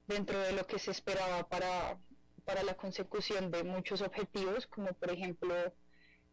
dentro 0.07 0.39
de 0.39 0.53
lo 0.53 0.65
que 0.65 0.79
se 0.79 0.91
esperaba 0.91 1.47
para, 1.47 1.99
para 2.45 2.63
la 2.63 2.75
consecución 2.75 3.51
de 3.51 3.63
muchos 3.63 4.01
objetivos, 4.01 4.67
como 4.67 4.93
por 4.93 5.11
ejemplo 5.11 5.55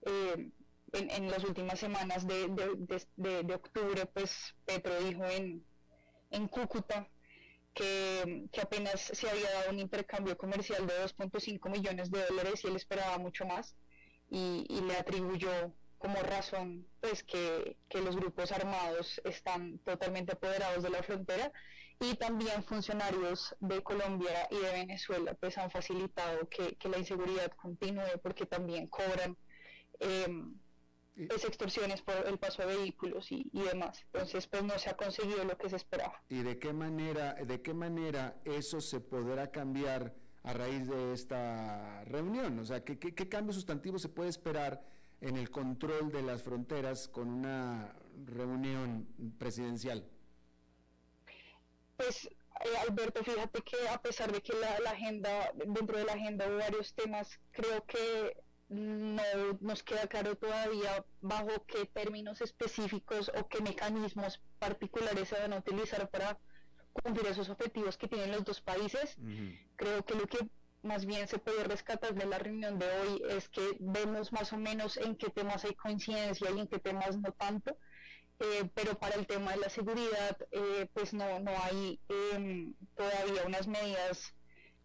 en, 0.02 0.52
en, 0.92 1.30
las 1.30 1.44
últimas 1.44 1.78
semanas 1.78 2.26
de, 2.26 2.48
de, 2.48 3.02
de, 3.16 3.42
de 3.42 3.54
octubre, 3.54 4.06
pues 4.06 4.54
Petro 4.64 4.98
dijo 5.00 5.24
en, 5.24 5.64
en 6.30 6.48
Cúcuta, 6.48 7.08
que, 7.76 8.60
apenas 8.60 9.00
se 9.02 9.28
había 9.28 9.50
dado 9.50 9.70
un 9.70 9.78
intercambio 9.78 10.36
comercial 10.36 10.86
de 10.86 10.94
2.5 10.94 11.70
millones 11.70 12.10
de 12.10 12.24
dólares 12.24 12.64
y 12.64 12.68
él 12.68 12.76
esperaba 12.76 13.18
mucho 13.18 13.44
más 13.44 13.76
y, 14.30 14.64
le 14.80 14.96
atribuyó 14.96 15.50
como 15.98 16.16
razón 16.22 16.86
pues 17.00 17.22
que, 17.22 17.76
los 17.94 18.16
grupos 18.16 18.52
armados 18.52 19.20
están 19.24 19.78
totalmente 19.78 20.32
apoderados 20.32 20.82
de 20.82 20.90
la 20.90 21.02
frontera 21.02 21.52
y 21.98 22.14
también 22.16 22.62
funcionarios 22.64 23.56
de 23.60 23.82
Colombia 23.82 24.48
y 24.50 24.56
de 24.56 24.72
Venezuela 24.72 25.34
pues 25.34 25.56
han 25.56 25.70
facilitado 25.70 26.48
que, 26.48 26.76
la 26.88 26.98
inseguridad 26.98 27.50
continúe 27.52 28.20
porque 28.22 28.46
también 28.46 28.86
cobran 28.86 29.36
eh, 30.00 30.28
es 31.16 31.44
extorsiones 31.44 32.02
por 32.02 32.14
el 32.26 32.38
paso 32.38 32.62
de 32.62 32.76
vehículos 32.76 33.32
y, 33.32 33.50
demás. 33.52 34.04
Entonces, 34.12 34.46
pues 34.46 34.62
no 34.62 34.78
se 34.78 34.90
ha 34.90 34.96
conseguido 34.96 35.44
lo 35.44 35.56
que 35.56 35.70
se 35.70 35.76
esperaba. 35.76 36.22
¿Y 36.28 36.42
de 36.42 36.58
qué 36.58 36.72
manera, 36.72 37.34
de 37.34 37.62
qué 37.62 37.72
manera 37.72 38.36
eso 38.44 38.80
se 38.80 39.00
podrá 39.00 39.50
cambiar 39.50 40.14
a 40.42 40.52
raíz 40.52 40.86
de 40.86 41.12
esta 41.14 42.04
reunión? 42.04 42.58
O 42.58 42.64
sea, 42.64 42.84
¿qué, 42.84 42.98
qué, 42.98 43.28
cambio 43.28 43.54
sustantivo 43.54 43.98
se 43.98 44.10
puede 44.10 44.28
esperar 44.28 44.84
en 45.20 45.36
el 45.36 45.50
control 45.50 46.10
de 46.12 46.22
las 46.22 46.42
fronteras 46.42 47.08
con 47.08 47.28
una 47.28 47.94
reunión 48.26 49.08
presidencial? 49.38 50.08
Pues 51.96 52.26
eh, 52.26 52.76
Alberto, 52.88 53.24
fíjate 53.24 53.62
que 53.62 53.88
a 53.88 54.00
pesar 54.00 54.32
de 54.32 54.42
que 54.42 54.52
la, 54.54 54.78
la, 54.80 54.90
agenda, 54.90 55.50
dentro 55.54 55.98
de 55.98 56.04
la 56.04 56.12
agenda 56.12 56.46
hubo 56.46 56.58
varios 56.58 56.94
temas, 56.94 57.40
creo 57.52 57.84
que 57.84 58.36
no 58.68 59.22
nos 59.60 59.82
queda 59.82 60.06
claro 60.08 60.36
todavía 60.36 61.04
bajo 61.20 61.64
qué 61.66 61.86
términos 61.86 62.40
específicos 62.40 63.30
o 63.38 63.48
qué 63.48 63.60
mecanismos 63.60 64.40
particulares 64.58 65.28
se 65.28 65.38
van 65.38 65.52
a 65.52 65.58
utilizar 65.58 66.08
para 66.10 66.38
cumplir 66.92 67.26
esos 67.26 67.48
objetivos 67.48 67.96
que 67.96 68.08
tienen 68.08 68.32
los 68.32 68.44
dos 68.44 68.60
países. 68.60 69.16
Creo 69.76 70.04
que 70.04 70.14
lo 70.14 70.26
que 70.26 70.48
más 70.82 71.06
bien 71.06 71.26
se 71.28 71.38
puede 71.38 71.64
rescatar 71.64 72.14
de 72.14 72.26
la 72.26 72.38
reunión 72.38 72.78
de 72.78 72.86
hoy 72.86 73.22
es 73.30 73.48
que 73.48 73.76
vemos 73.80 74.32
más 74.32 74.52
o 74.52 74.56
menos 74.56 74.96
en 74.96 75.16
qué 75.16 75.30
temas 75.30 75.64
hay 75.64 75.74
coincidencia 75.74 76.50
y 76.50 76.60
en 76.60 76.68
qué 76.68 76.78
temas 76.78 77.18
no 77.18 77.32
tanto. 77.32 77.76
Eh, 78.38 78.68
pero 78.74 78.98
para 78.98 79.14
el 79.14 79.26
tema 79.26 79.52
de 79.52 79.58
la 79.58 79.70
seguridad, 79.70 80.36
eh, 80.50 80.88
pues 80.92 81.14
no, 81.14 81.40
no 81.40 81.52
hay 81.62 81.98
em, 82.08 82.74
todavía 82.94 83.44
unas 83.46 83.66
medidas 83.66 84.34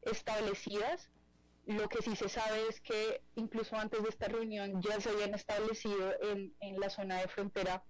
establecidas 0.04 1.10
lo 1.68 1.88
que 1.90 2.02
sí 2.02 2.16
se 2.16 2.30
sabe 2.30 2.68
es 2.70 2.82
que 2.82 3.22
incluso 3.36 3.76
antes 3.76 4.02
de 4.02 4.10
esta 4.10 4.28
reunión 4.28 4.82
ya 4.82 5.00
se 5.00 5.10
habían 5.10 5.34
establecido 5.36 6.14
en, 6.22 6.54
en 6.60 6.80
la 6.80 6.90
zona 6.90 7.20
de 7.20 7.28
frontera 7.28 7.84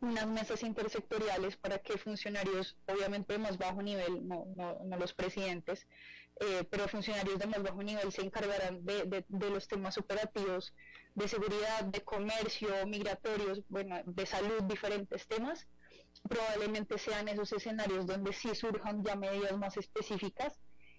unas 0.00 0.26
mesas 0.26 0.62
intersectoriales 0.62 1.56
para 1.56 1.78
que 1.78 1.96
funcionarios, 1.96 2.76
obviamente 2.86 3.34
de 3.34 3.38
más 3.38 3.56
bajo 3.56 3.82
nivel, 3.82 4.26
no, 4.26 4.46
no, 4.56 4.96
los 4.96 5.14
presidentes, 5.14 5.86
eh, 6.40 6.64
pero 6.70 6.88
funcionarios 6.88 7.38
de 7.38 7.46
más 7.46 7.62
bajo 7.62 7.82
nivel 7.82 8.10
se 8.12 8.22
encargarán 8.22 8.84
de, 8.84 9.04
de, 9.04 9.24
de, 9.28 9.50
los 9.50 9.68
temas 9.68 9.98
operativos, 9.98 10.74
de 11.14 11.28
seguridad, 11.28 11.84
de 11.84 12.02
comercio, 12.02 12.68
migratorios, 12.86 13.62
bueno, 13.68 14.00
de 14.04 14.26
salud, 14.26 14.62
diferentes 14.62 15.26
temas. 15.26 15.66
Probablemente 16.28 16.98
sean 16.98 17.28
esos 17.28 17.52
escenarios 17.52 18.06
donde 18.06 18.32
sí 18.32 18.54
surjan 18.54 19.04
ya 19.04 19.16
medidas 19.16 19.56
más 19.58 19.76
específicas. 19.76 20.58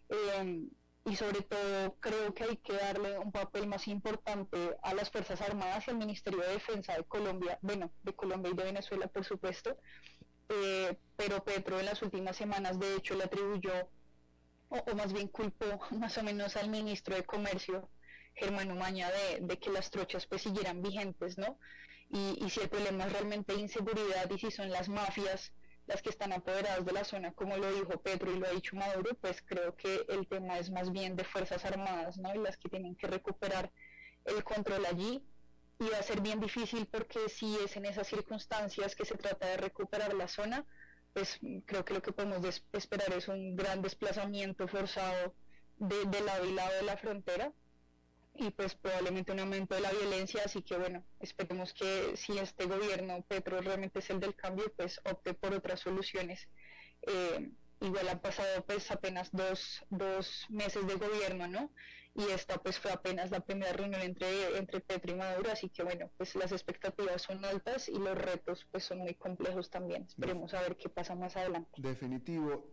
Eh, 0.10 0.68
y 1.06 1.16
sobre 1.16 1.42
todo 1.42 1.98
creo 2.00 2.34
que 2.34 2.44
hay 2.46 2.58
que 2.58 2.74
darle 2.74 3.20
un 3.20 3.32
papel 3.32 3.68
más 3.68 3.88
importante 3.88 4.78
a 4.82 4.94
las 4.94 5.10
Fuerzas 5.10 5.42
Armadas 5.42 5.86
y 5.88 5.92
al 5.92 5.98
Ministerio 5.98 6.40
de 6.40 6.54
Defensa 6.54 6.96
de 6.96 7.04
Colombia, 7.04 7.60
bueno, 7.62 7.92
de 8.04 8.14
Colombia 8.14 8.52
y 8.52 8.56
de 8.56 8.64
Venezuela, 8.64 9.08
por 9.08 9.26
supuesto, 9.26 9.78
eh, 10.50 10.98
pero 11.18 11.44
Petro 11.44 11.80
en 11.80 11.88
las 11.88 12.02
últimas 12.02 12.38
semanas 12.38 12.80
de 12.80 12.96
hecho 12.96 13.16
le 13.16 13.26
atribuyó, 13.26 13.72
o, 14.74 14.96
más 14.96 15.14
bien 15.14 15.28
culpó 15.28 15.80
más 15.92 16.18
o 16.18 16.24
menos 16.24 16.56
al 16.56 16.70
ministro 16.70 17.16
de 17.16 17.24
Comercio, 17.24 17.90
Germán 18.36 18.72
Umaña, 18.72 19.10
de, 19.40 19.60
que 19.60 19.70
las 19.70 19.92
trochas 19.92 20.26
pues 20.26 20.42
siguieran 20.42 20.82
vigentes, 20.82 21.38
¿no? 21.38 21.60
Y, 22.10 22.50
si 22.50 22.60
el 22.60 22.70
problema 22.70 23.06
es 23.06 23.14
realmente 23.14 23.54
inseguridad 23.56 24.30
y 24.30 24.38
si 24.38 24.52
son 24.52 24.70
las 24.70 24.88
mafias, 24.90 25.52
las 25.88 26.02
que 26.02 26.10
están 26.10 26.32
apoderadas 26.32 26.86
de 26.86 26.92
la 26.92 27.04
zona, 27.04 27.34
como 27.34 27.58
lo 27.58 27.72
dijo 27.74 28.00
Petro 28.02 28.32
y 28.32 28.40
lo 28.40 28.48
ha 28.48 28.52
dicho 28.52 28.76
Maduro, 28.76 29.16
pues 29.20 29.44
creo 29.46 29.76
que 29.76 30.06
el 30.10 30.28
tema 30.28 30.58
es 30.60 30.70
más 30.70 30.92
bien 30.92 31.16
de 31.16 31.24
Fuerzas 31.24 31.66
Armadas, 31.66 32.18
¿no? 32.18 32.34
Y 32.34 32.38
las 32.38 32.58
que 32.58 32.70
tienen 32.70 32.96
que 32.96 33.08
recuperar 33.08 33.72
el 34.26 34.44
control 34.44 34.86
allí. 34.86 35.24
Y 35.80 35.90
va 35.90 35.98
a 35.98 36.04
ser 36.04 36.22
bien 36.22 36.40
difícil 36.40 36.86
porque 36.86 37.28
si 37.30 37.58
es 37.58 37.76
en 37.76 37.86
esas 37.86 38.08
circunstancias 38.08 38.96
que 38.96 39.06
se 39.06 39.18
trata 39.18 39.48
de 39.48 39.58
recuperar 39.58 40.14
la 40.14 40.28
zona, 40.28 40.66
pues 41.14 41.40
creo 41.66 41.86
que 41.86 41.94
lo 41.94 42.02
que 42.02 42.12
podemos 42.12 42.64
esperar 42.74 43.14
es 43.14 43.28
un 43.28 43.56
gran 43.56 43.82
desplazamiento 43.82 44.68
forzado 44.68 45.34
de, 45.78 46.06
de 46.06 46.22
lado 46.22 46.46
y 46.46 46.54
lado 46.54 46.74
de 46.76 46.84
la 46.84 46.98
frontera 46.98 47.54
y 48.36 48.50
pues 48.52 48.76
probablemente 48.76 49.32
un 49.32 49.40
aumento 49.40 49.76
de 49.76 49.82
la 49.82 49.92
violencia, 49.92 50.42
así 50.46 50.62
que 50.64 50.76
bueno, 50.78 51.04
esperemos 51.20 51.74
que 51.74 52.18
si 52.18 52.38
este 52.38 52.66
gobierno 52.66 53.24
Petro 53.28 53.62
realmente 53.62 54.00
es 54.00 54.10
el 54.10 54.20
del 54.20 54.36
cambio, 54.36 54.72
pues 54.76 55.00
opte 55.06 55.34
por 55.34 55.54
otras 55.54 55.82
soluciones. 55.82 56.48
Eh, 57.04 57.52
igual 57.82 58.10
han 58.10 58.20
pasado 58.20 58.66
pues 58.66 58.90
apenas 58.92 59.30
dos, 59.32 59.86
dos 59.90 60.46
meses 60.50 60.88
de 60.88 60.96
gobierno, 60.96 61.48
¿no? 61.48 61.70
Y 62.16 62.24
esta 62.30 62.58
pues 62.62 62.78
fue 62.78 62.92
apenas 62.92 63.32
la 63.32 63.40
primera 63.40 63.74
reunión 63.74 64.02
entre, 64.02 64.58
entre 64.58 64.82
Petro 64.82 65.14
y 65.14 65.16
Maduro, 65.16 65.52
así 65.52 65.70
que 65.70 65.84
bueno, 65.84 66.12
pues 66.16 66.36
las 66.36 66.52
expectativas 66.52 67.24
son 67.24 67.44
altas 67.44 67.90
y 67.90 67.98
los 67.98 68.16
retos 68.16 68.68
pues 68.72 68.84
son 68.84 69.00
muy 69.00 69.16
complejos 69.16 69.72
también. 69.72 70.04
Esperemos 70.04 70.54
a 70.54 70.62
ver 70.62 70.78
qué 70.78 70.90
pasa 70.90 71.16
más 71.16 71.36
adelante. 71.36 71.72
Definitivo. 71.78 72.70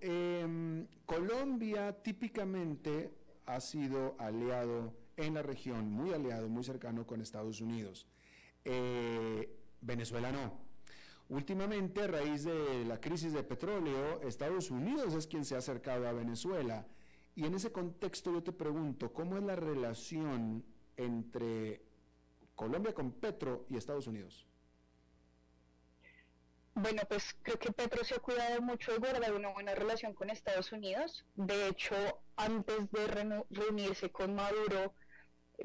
Colombia 1.07 2.03
típicamente 2.03 3.15
ha 3.47 3.61
sido 3.61 4.15
aliado 4.19 4.95
en 5.17 5.35
la 5.35 5.43
región, 5.43 5.91
muy 5.91 6.13
aliado, 6.13 6.49
muy 6.49 6.65
cercano 6.65 7.07
con 7.07 7.21
Estados 7.21 7.61
Unidos. 7.61 8.07
Eh, 8.65 9.57
Venezuela 9.81 10.31
no. 10.33 10.59
Últimamente, 11.29 12.03
a 12.03 12.07
raíz 12.09 12.45
de 12.45 12.85
la 12.85 13.01
crisis 13.01 13.33
de 13.33 13.43
petróleo, 13.43 14.21
Estados 14.23 14.71
Unidos 14.71 15.15
es 15.15 15.27
quien 15.27 15.45
se 15.45 15.55
ha 15.55 15.59
acercado 15.59 16.09
a 16.09 16.13
Venezuela. 16.13 16.87
Y 17.35 17.47
en 17.47 17.55
ese 17.55 17.73
contexto 17.73 18.33
yo 18.33 18.43
te 18.43 18.53
pregunto, 18.53 19.13
¿cómo 19.13 19.37
es 19.37 19.43
la 19.43 19.57
relación 19.57 20.65
entre 20.97 21.81
Colombia 22.55 22.93
con 22.93 23.13
Petro 23.13 23.67
y 23.71 23.77
Estados 23.77 24.07
Unidos? 24.07 24.47
Bueno, 26.75 27.03
pues 27.09 27.37
creo 27.43 27.59
que 27.59 27.73
Petro 27.73 28.05
se 28.05 28.15
ha 28.15 28.19
cuidado 28.21 28.63
mucho 28.63 28.93
de 28.93 28.99
guardar 28.99 29.35
una 29.35 29.49
buena 29.49 29.75
relación 29.75 30.15
con 30.15 30.31
Estados 30.31 30.73
Unidos. 30.73 31.25
De 31.35 31.69
hecho, 31.69 31.95
antes 32.37 32.91
de 32.91 33.07
reunirse 33.51 34.11
con 34.11 34.35
Maduro, 34.35 34.95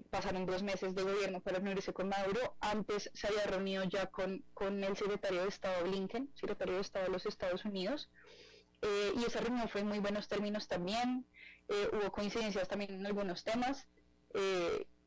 pasaron 0.10 0.46
dos 0.46 0.64
meses 0.64 0.96
de 0.96 1.04
gobierno 1.04 1.40
para 1.42 1.60
reunirse 1.60 1.94
con 1.94 2.10
Maduro. 2.10 2.56
Antes 2.60 3.10
se 3.14 3.28
había 3.28 3.46
reunido 3.46 3.84
ya 3.86 4.08
con, 4.08 4.44
con 4.54 4.84
el 4.84 4.98
secretario 4.98 5.44
de 5.44 5.50
Estado 5.50 5.84
Blinken, 5.86 6.32
secretario 6.36 6.76
de 6.76 6.82
Estado 6.82 7.06
de 7.06 7.12
los 7.12 7.26
Estados 7.26 7.66
Unidos. 7.66 8.10
Eh, 8.82 9.14
y 9.16 9.24
esa 9.24 9.40
reunión 9.42 9.70
fue 9.70 9.82
en 9.82 9.88
muy 9.88 10.00
buenos 10.00 10.28
términos 10.28 10.68
también. 10.68 11.26
Eh, 11.70 11.90
hubo 11.94 12.12
coincidencias 12.12 12.68
también 12.68 12.94
en 12.94 13.06
algunos 13.06 13.44
temas. 13.44 13.88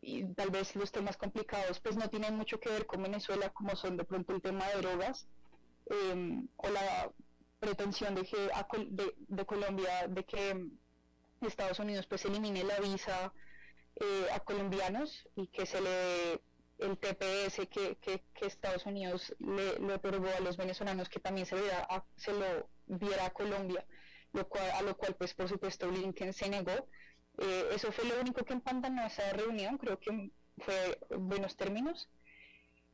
y 0.01 0.25
tal 0.35 0.51
vez 0.51 0.75
los 0.77 0.91
temas 0.93 1.17
complicados 1.17 1.81
pues 1.81 1.97
no 1.97 2.09
tienen 2.09 2.35
mucho 2.37 2.61
que 2.61 2.71
ver 2.71 2.87
con 2.87 3.03
Venezuela 3.03 3.51
como 3.51 3.75
son 3.77 3.97
de 3.97 4.05
pronto 4.05 4.33
el 4.33 4.41
tema 4.41 4.67
de 4.69 4.81
drogas 4.81 5.29
Em, 5.91 6.47
o 6.57 6.69
la 6.69 7.11
pretensión 7.61 8.15
de, 8.15 8.25
que, 8.25 8.51
de, 9.29 9.47
Colombia 9.47 10.07
de 10.07 10.25
que 10.25 10.69
Estados 11.41 11.79
Unidos 11.79 12.07
pues 12.07 12.25
elimine 12.27 12.63
la 12.63 12.79
visa 12.79 13.33
eh, 13.97 14.27
a 14.33 14.41
colombianos 14.41 15.27
y 15.35 15.47
que 15.49 15.65
se 15.67 15.81
le 15.81 16.43
el 16.79 16.97
TPS 16.97 17.67
que, 17.69 17.97
que, 17.97 18.23
Estados 18.43 18.87
Unidos 18.87 19.35
le, 19.41 19.93
otorgó 19.93 20.29
a 20.29 20.41
los 20.41 20.57
venezolanos 20.57 21.09
que 21.09 21.19
también 21.19 21.47
se, 21.47 21.57
se 22.17 22.33
lo 22.33 22.69
diera 22.87 23.27
a 23.27 23.31
Colombia, 23.31 23.85
lo 24.33 24.49
cual, 24.49 24.71
a 24.73 24.83
lo 24.83 24.97
cual 24.97 25.15
pues 25.17 25.35
por 25.35 25.49
supuesto 25.49 25.89
Blinken 25.89 26.33
se 26.33 26.49
negó. 26.49 26.89
Eh, 27.39 27.69
eso 27.73 27.93
fue 27.93 28.05
lo 28.05 28.21
único 28.21 28.45
que 28.45 28.53
empantanó 28.53 29.07
esa 29.07 29.33
reunión, 29.33 29.79
creo 29.79 29.99
que 29.99 30.31
fue 30.59 30.99
en 31.11 31.29
buenos 31.29 31.57
términos. 31.57 32.09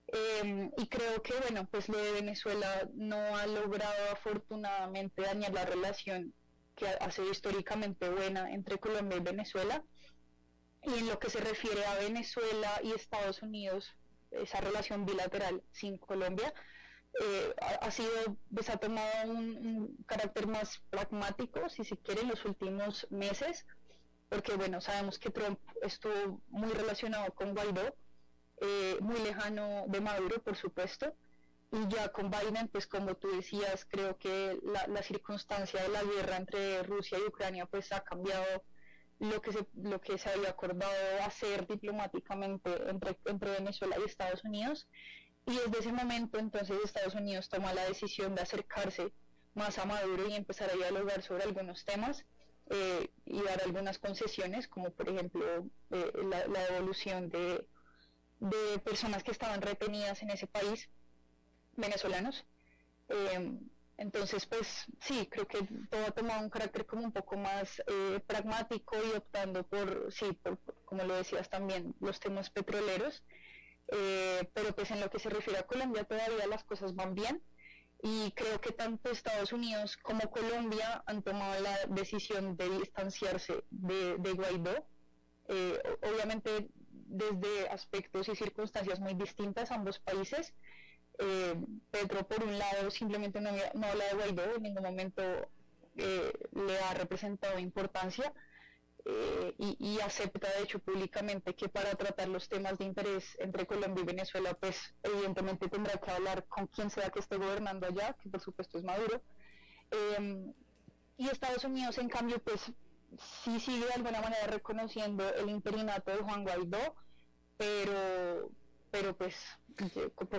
Em, 0.09 0.71
y 0.77 0.87
creo 0.89 1.23
que, 1.23 1.35
bueno, 1.35 1.67
pues 1.71 1.89
lo 1.89 1.99
de 1.99 2.13
Venezuela 2.13 2.89
no 2.95 3.37
ha 3.37 3.47
logrado 3.47 4.13
afortunadamente 4.13 5.23
dañar 5.23 5.53
la 5.53 5.65
relación 5.65 6.35
que 6.77 6.87
ha, 6.89 7.11
sido 7.11 7.31
históricamente 7.31 8.09
buena 8.11 8.53
entre 8.53 8.79
Colombia 8.79 9.19
y 9.19 9.21
Venezuela. 9.21 9.83
Y 10.83 10.99
en 10.99 11.09
lo 11.09 11.19
que 11.19 11.31
se 11.31 11.41
refiere 11.41 11.85
a 11.87 11.95
Venezuela 11.97 12.81
y 12.83 12.93
Estados 12.93 13.43
Unidos, 13.43 13.97
esa 14.31 14.61
relación 14.61 15.07
bilateral 15.07 15.63
sin 15.73 15.97
Colombia, 15.99 16.53
eh, 17.21 17.55
ha, 17.81 17.91
sido, 17.91 18.37
pues 18.53 18.69
ha 18.71 18.77
tomado 18.77 19.31
un, 19.31 19.67
un, 19.67 20.05
carácter 20.07 20.47
más 20.47 20.81
pragmático, 20.91 21.69
si 21.69 21.85
se 21.85 21.97
quiere, 21.97 22.23
en 22.23 22.29
los 22.29 22.45
últimos 22.45 23.07
meses, 23.11 23.67
porque 24.29 24.55
bueno, 24.57 24.81
sabemos 24.81 25.19
que 25.19 25.31
Trump 25.31 25.59
estuvo 25.83 26.41
muy 26.49 26.73
relacionado 26.73 27.33
con 27.35 27.55
Guaidó, 27.55 27.95
eh, 28.61 28.99
muy 29.01 29.19
lejano 29.21 29.85
de 29.89 30.01
Maduro, 30.01 30.43
por 30.43 30.57
supuesto. 30.57 31.15
Y 31.73 31.89
ya 31.89 32.09
con 32.11 32.31
Biden, 32.31 32.69
pues 32.69 32.87
como 32.87 33.17
tú 33.17 33.29
decías, 33.35 33.85
creo 33.85 34.17
que 34.17 34.59
la, 34.63 35.03
circunstancia 35.03 35.83
de 35.83 35.89
la 35.89 36.03
guerra 36.05 36.37
entre 36.37 36.83
Rusia 36.85 37.19
y 37.19 37.27
Ucrania 37.27 37.67
pues 37.67 37.91
ha 37.93 38.03
cambiado 38.05 38.63
lo 39.19 39.41
que 39.41 39.53
se, 39.53 39.67
lo 39.75 40.01
que 40.01 40.19
se 40.19 40.31
había 40.31 40.51
acordado 40.51 40.93
hacer 41.25 41.67
diplomáticamente 41.67 42.71
entre, 42.89 43.19
entre 43.25 43.51
Venezuela 43.51 43.97
y 43.99 44.05
Estados 44.05 44.45
Unidos. 44.45 44.89
Y 45.47 45.55
desde 45.55 45.79
ese 45.81 45.93
momento 45.93 46.39
entonces 46.39 46.79
Estados 46.85 47.15
Unidos 47.15 47.49
toma 47.49 47.75
la 47.75 47.85
decisión 47.85 48.35
de 48.35 48.43
acercarse 48.43 49.13
más 49.55 49.79
a 49.79 49.85
Maduro 49.85 50.27
y 50.29 50.35
empezar 50.35 50.71
a 50.71 50.75
dialogar 50.75 51.23
sobre 51.23 51.45
algunos 51.45 51.85
temas 51.85 52.25
eh, 52.71 53.11
y 53.27 53.43
dar 53.43 53.63
algunas 53.63 53.99
concesiones, 53.99 54.69
como 54.69 54.91
por 54.91 55.09
ejemplo 55.09 55.69
eh, 55.91 56.13
la, 56.31 56.47
la, 56.47 56.65
devolución 56.71 57.29
de, 57.29 57.67
de 58.41 58.79
personas 58.79 59.23
que 59.23 59.33
estaban 59.33 59.61
retenidas 59.61 60.23
en 60.23 60.31
ese 60.31 60.47
país, 60.47 60.89
venezolanos. 61.77 62.45
Eh, 63.09 63.59
entonces, 63.97 64.47
pues 64.47 64.87
sí, 65.01 65.29
creo 65.31 65.47
que 65.47 65.59
todo 65.89 66.07
ha 66.07 66.11
tomado 66.11 66.43
un 66.43 66.51
carácter 66.51 66.85
como 66.85 67.05
un 67.05 67.13
poco 67.13 67.37
más 67.37 67.81
eh, 67.87 68.21
pragmático 68.27 68.97
y 68.97 69.17
optando 69.17 69.63
por, 69.65 70.13
sí, 70.13 70.27
como 70.85 71.05
lo 71.05 71.15
decías 71.15 71.49
también, 71.49 71.95
los 72.01 72.19
temas 72.19 72.51
petroleros. 72.51 73.23
Eh, 73.89 74.49
pero 74.55 74.75
pues 74.75 74.91
en 74.91 75.01
lo 75.01 75.11
que 75.11 75.19
se 75.19 75.29
refiere 75.29 75.59
a 75.59 75.67
Colombia 75.67 76.05
todavía 76.05 76.47
las 76.47 76.65
cosas 76.65 76.95
van 76.95 77.15
bien 77.15 77.43
y 78.03 78.33
creo 78.33 78.61
que 78.61 78.73
tanto 78.73 79.11
Estados 79.11 79.53
Unidos 79.53 79.99
como 79.99 80.31
Colombia 80.31 81.03
han 81.07 81.23
tomado 81.23 81.61
la 81.61 81.77
decisión 81.89 82.57
de 82.57 82.69
distanciarse 82.79 83.65
de, 83.71 84.17
de 84.19 84.33
Guaidó. 84.33 84.87
obviamente 86.03 86.71
desde 87.07 87.69
aspectos 87.69 88.29
y 88.29 88.37
circunstancias 88.37 89.01
muy 89.01 89.15
distintas 89.15 89.71
ambos 89.71 89.99
países. 89.99 90.55
Eh, 91.19 91.55
Petro, 91.91 92.27
por 92.27 92.43
un 92.43 92.59
lado, 92.59 92.91
simplemente 92.91 93.41
no, 93.41 93.51
no 93.75 93.87
habla 93.87 94.05
de 94.07 94.15
Guaidó, 94.15 94.57
en 94.57 94.63
ningún 94.63 94.83
momento 94.83 95.23
eh, 95.97 96.33
le 96.53 96.79
ha 96.81 96.95
representado 96.95 97.59
importancia 97.59 98.33
eh, 99.07 99.55
y, 99.59 100.01
acepta, 100.01 100.49
de 100.57 100.63
hecho, 100.63 100.79
públicamente 100.79 101.55
que 101.55 101.69
para 101.69 101.95
tratar 101.95 102.29
los 102.29 102.49
temas 102.49 102.79
de 102.79 102.87
interés 102.87 103.37
entre 103.39 103.67
Colombia 103.67 104.03
y 104.03 104.07
Venezuela, 104.07 104.55
pues 104.55 104.95
evidentemente 105.03 105.69
tendrá 105.69 105.99
que 105.99 106.11
hablar 106.11 106.47
con 106.47 106.67
quien 106.69 106.89
sea 106.91 107.11
que 107.11 107.21
esté 107.21 107.37
gobernando 107.37 107.87
allá, 107.87 108.15
que 108.15 108.31
por 108.31 108.41
supuesto 108.41 108.79
es 108.79 108.85
Maduro. 108.85 109.23
y 111.19 111.29
Estados 111.29 111.65
Unidos, 111.65 111.99
en 111.99 112.09
cambio, 112.09 112.39
pues 112.39 112.73
sí 113.19 113.61
sigue 113.61 113.87
de 113.87 113.93
alguna 113.93 114.21
manera 114.21 114.47
reconociendo 114.47 115.29
el 115.35 115.51
interinato 115.51 116.11
de 116.11 116.19
Juan 116.19 116.43
Guaidó, 116.43 116.97
pero, 117.57 118.51
pero 118.91 119.17
pues 119.17 119.37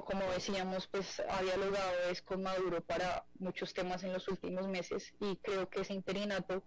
como 0.05 0.23
decíamos, 0.31 0.87
pues 0.87 1.21
ha 1.29 1.41
dialogado 1.41 1.93
es 2.09 2.21
con 2.21 2.43
Maduro 2.43 2.81
para 2.81 3.25
muchos 3.39 3.73
temas 3.73 4.03
en 4.03 4.13
los 4.13 4.27
últimos 4.27 4.67
meses 4.67 5.13
y 5.19 5.37
creo 5.37 5.69
que 5.69 5.81
ese 5.81 5.93
interinato, 5.93 6.63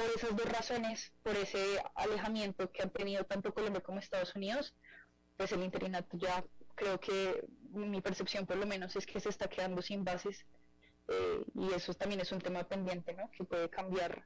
por 0.00 0.10
esas 0.16 0.34
dos 0.34 0.46
razones, 0.46 1.12
por 1.22 1.36
ese 1.36 1.82
alejamiento 1.94 2.70
que 2.72 2.82
han 2.82 2.90
tenido 2.90 3.24
tanto 3.24 3.52
Colombia 3.52 3.82
como 3.82 3.98
Estados 3.98 4.34
Unidos, 4.34 4.74
pues 5.36 5.52
el 5.52 5.62
interinato 5.62 6.16
ya 6.16 6.42
creo 6.74 6.98
que 6.98 7.44
mi 7.72 8.00
percepción 8.00 8.46
por 8.46 8.56
lo 8.56 8.66
menos 8.66 8.96
es 8.96 9.04
que 9.06 9.20
se 9.20 9.28
está 9.28 9.48
quedando 9.48 9.82
sin 9.82 10.02
bases 10.02 10.46
eh, 11.08 11.44
y 11.54 11.72
eso 11.74 11.92
también 11.92 12.20
es 12.20 12.32
un 12.32 12.40
tema 12.40 12.64
pendiente, 12.64 13.12
¿no? 13.12 13.30
Que 13.30 13.44
puede 13.44 13.68
cambiar 13.68 14.24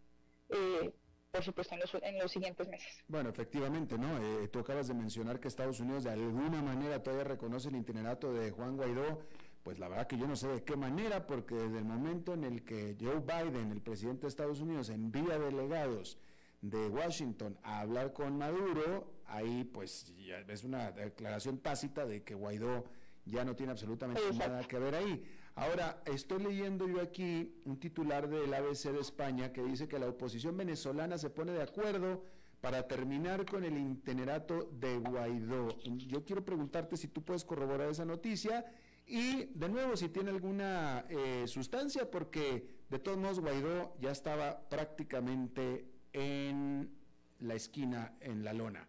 eh, 0.50 0.92
por 1.32 1.42
supuesto, 1.42 1.74
en 2.00 2.18
los, 2.20 2.30
siguientes 2.30 2.68
meses. 2.68 3.02
Bueno, 3.08 3.30
efectivamente, 3.30 3.98
¿no? 3.98 4.18
Eh, 4.22 4.46
tú 4.46 4.60
acabas 4.60 4.86
de 4.86 4.94
mencionar 4.94 5.40
que 5.40 5.48
Estados 5.48 5.80
Unidos 5.80 6.04
de 6.04 6.10
alguna 6.10 6.62
manera 6.62 7.02
todavía 7.02 7.24
reconoce 7.24 7.70
el 7.70 7.76
itinerato 7.76 8.32
de 8.32 8.52
Juan 8.52 8.76
Guaidó. 8.76 9.26
Pues 9.64 9.78
la 9.78 9.88
verdad 9.88 10.06
que 10.06 10.18
yo 10.18 10.26
no 10.26 10.36
sé 10.36 10.46
de 10.48 10.62
qué 10.62 10.76
manera, 10.76 11.26
porque 11.26 11.54
desde 11.54 11.78
el 11.78 11.86
momento 11.86 12.34
en 12.34 12.44
el 12.44 12.64
que 12.64 12.96
Joe 13.00 13.20
Biden, 13.20 13.72
el 13.72 13.80
presidente 13.80 14.22
de 14.22 14.28
Estados 14.28 14.60
Unidos, 14.60 14.90
envía 14.90 15.38
delegados 15.38 16.18
de 16.60 16.86
Washington 16.88 17.58
a 17.62 17.80
hablar 17.80 18.12
con 18.12 18.36
Maduro, 18.36 19.10
ahí 19.24 19.64
pues 19.64 20.12
ya 20.18 20.40
es 20.40 20.64
una 20.64 20.92
declaración 20.92 21.58
tácita 21.58 22.04
de 22.04 22.22
que 22.22 22.34
Guaidó 22.34 22.84
ya 23.24 23.42
no 23.46 23.56
tiene 23.56 23.72
absolutamente 23.72 24.20
nada 24.34 24.62
que 24.64 24.78
ver 24.78 24.94
ahí. 24.96 25.24
Ahora, 25.54 26.02
estoy 26.04 26.42
leyendo 26.42 26.86
yo 26.86 27.00
aquí 27.00 27.62
un 27.64 27.80
titular 27.80 28.28
del 28.28 28.52
ABC 28.52 28.92
de 28.92 29.00
España 29.00 29.50
que 29.50 29.62
dice 29.62 29.88
que 29.88 29.98
la 29.98 30.08
oposición 30.08 30.58
venezolana 30.58 31.16
se 31.16 31.30
pone 31.30 31.52
de 31.52 31.62
acuerdo 31.62 32.22
para 32.60 32.86
terminar 32.86 33.46
con 33.46 33.64
el 33.64 33.78
itinerato 33.78 34.68
de 34.78 34.98
Guaidó. 34.98 35.68
Yo 35.84 36.22
quiero 36.22 36.44
preguntarte 36.44 36.98
si 36.98 37.08
tú 37.08 37.22
puedes 37.22 37.46
corroborar 37.46 37.88
esa 37.88 38.04
noticia 38.04 38.66
y 39.06 39.46
de 39.46 39.68
nuevo 39.68 39.96
si 39.96 40.08
tiene 40.08 40.30
alguna 40.30 41.04
eh, 41.08 41.44
sustancia, 41.46 42.10
porque 42.10 42.66
de 42.88 42.98
todos 42.98 43.18
modos 43.18 43.40
Guaidó 43.40 43.96
ya 44.00 44.10
estaba 44.10 44.68
prácticamente 44.68 45.86
en 46.12 46.96
la 47.40 47.54
esquina, 47.54 48.14
en 48.20 48.44
la 48.44 48.52
lona. 48.52 48.88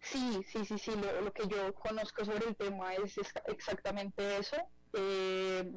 Sí, 0.00 0.42
sí, 0.46 0.64
sí, 0.64 0.78
sí, 0.78 0.92
lo, 1.22 1.32
que 1.32 1.48
yo 1.48 1.74
conozco 1.74 2.24
sobre 2.24 2.46
el 2.46 2.56
tema 2.56 2.94
es 2.94 3.18
exactamente 3.46 4.36
eso 4.36 4.56
eh, 4.92 5.72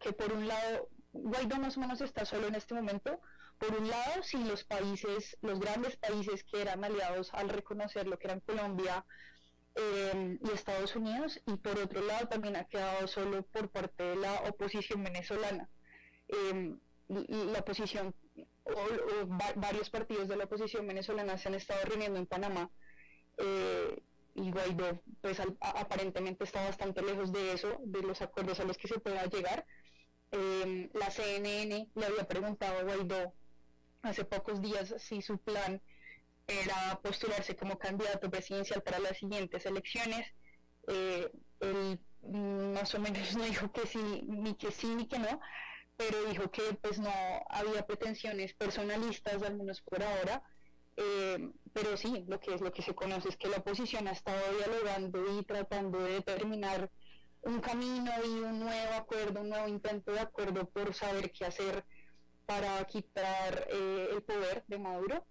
que 0.00 0.12
por 0.12 0.32
un 0.32 0.46
lado, 0.48 0.88
Guaidó 1.12 1.56
más 1.56 1.76
o 1.76 1.80
menos 1.80 2.00
está 2.00 2.24
solo 2.24 2.48
en 2.48 2.54
este 2.54 2.74
momento, 2.74 3.20
por 3.58 3.74
un 3.74 3.88
lado, 3.88 4.22
sin 4.22 4.46
los 4.48 4.64
países, 4.64 5.36
los 5.42 5.58
grandes 5.58 5.96
países 5.96 6.44
que 6.44 6.60
eran 6.62 6.84
aliados 6.84 7.32
al 7.34 7.48
reconocer 7.48 8.06
lo 8.06 8.18
que 8.18 8.28
eran 8.28 8.40
Colombia 8.40 9.04
eh, 9.78 10.38
y 10.42 10.50
Estados 10.50 10.96
Unidos, 10.96 11.40
y 11.46 11.56
por 11.56 11.78
otro 11.78 12.02
lado 12.02 12.28
también 12.28 12.56
ha 12.56 12.64
quedado 12.64 13.06
solo 13.06 13.42
por 13.42 13.68
parte 13.70 14.02
de 14.02 14.16
la 14.16 14.34
oposición 14.48 15.04
venezolana. 15.04 15.68
Eh, 16.28 16.74
la 17.08 17.60
oposición 17.60 18.14
varios 19.56 19.88
partidos 19.88 20.28
de 20.28 20.36
la 20.36 20.44
oposición 20.44 20.86
venezolana 20.86 21.38
se 21.38 21.48
han 21.48 21.54
estado 21.54 21.82
reuniendo 21.84 22.18
en 22.18 22.26
Panamá 22.26 22.70
eh, 23.38 24.02
y 24.34 24.50
Guaidó 24.50 25.00
pues 25.22 25.40
aparentemente 25.60 26.44
está 26.44 26.64
bastante 26.64 27.02
lejos 27.02 27.32
de 27.32 27.52
eso, 27.52 27.78
de 27.84 28.02
los 28.02 28.20
acuerdos 28.20 28.60
a 28.60 28.64
los 28.64 28.76
que 28.76 28.88
se 28.88 29.00
pueda 29.00 29.24
llegar. 29.26 29.64
Em, 30.30 30.90
la 30.92 31.10
CNN 31.10 31.88
le 31.94 32.06
había 32.06 32.28
preguntado 32.28 32.78
a 32.78 32.82
Guaidó 32.82 33.32
hace 34.02 34.24
pocos 34.24 34.60
días 34.60 34.94
si 34.98 35.22
su 35.22 35.38
plan 35.38 35.80
era 36.48 36.98
postularse 37.02 37.54
como 37.54 37.78
candidato 37.78 38.30
presidencial 38.30 38.82
para 38.82 38.98
las 38.98 39.18
siguientes 39.18 39.64
elecciones. 39.66 40.26
Eh, 40.88 41.30
él 41.60 42.00
más 42.22 42.94
o 42.94 43.00
menos 43.00 43.20
no 43.36 43.44
dijo 43.44 43.70
que 43.70 43.86
sí, 43.86 44.22
ni 44.26 44.54
que 44.54 44.72
sí, 44.72 44.94
ni 44.94 45.06
que 45.06 45.18
no, 45.18 45.40
pero 45.96 46.24
dijo 46.24 46.50
que 46.50 46.62
pues 46.80 46.98
no 46.98 47.12
había 47.50 47.86
pretensiones 47.86 48.54
personalistas, 48.54 49.42
al 49.42 49.56
menos 49.56 49.82
por 49.82 50.02
ahora. 50.02 50.42
Eh, 50.96 51.52
pero 51.72 51.96
sí, 51.96 52.24
lo 52.26 52.40
que 52.40 52.54
es 52.54 52.60
lo 52.60 52.72
que 52.72 52.82
se 52.82 52.94
conoce 52.94 53.28
es 53.28 53.36
que 53.36 53.48
la 53.48 53.58
oposición 53.58 54.08
ha 54.08 54.12
estado 54.12 54.40
dialogando 54.56 55.38
y 55.38 55.44
tratando 55.44 56.00
de 56.00 56.14
determinar 56.14 56.90
un 57.42 57.60
camino 57.60 58.10
y 58.24 58.40
un 58.40 58.58
nuevo 58.58 58.94
acuerdo, 58.94 59.42
un 59.42 59.50
nuevo 59.50 59.68
intento 59.68 60.12
de 60.12 60.20
acuerdo 60.20 60.68
por 60.68 60.92
saber 60.94 61.30
qué 61.30 61.44
hacer 61.46 61.84
para 62.46 62.84
quitar 62.86 63.68
eh, 63.70 64.08
el 64.12 64.22
poder 64.22 64.64
de 64.66 64.78
Maduro. 64.78 65.24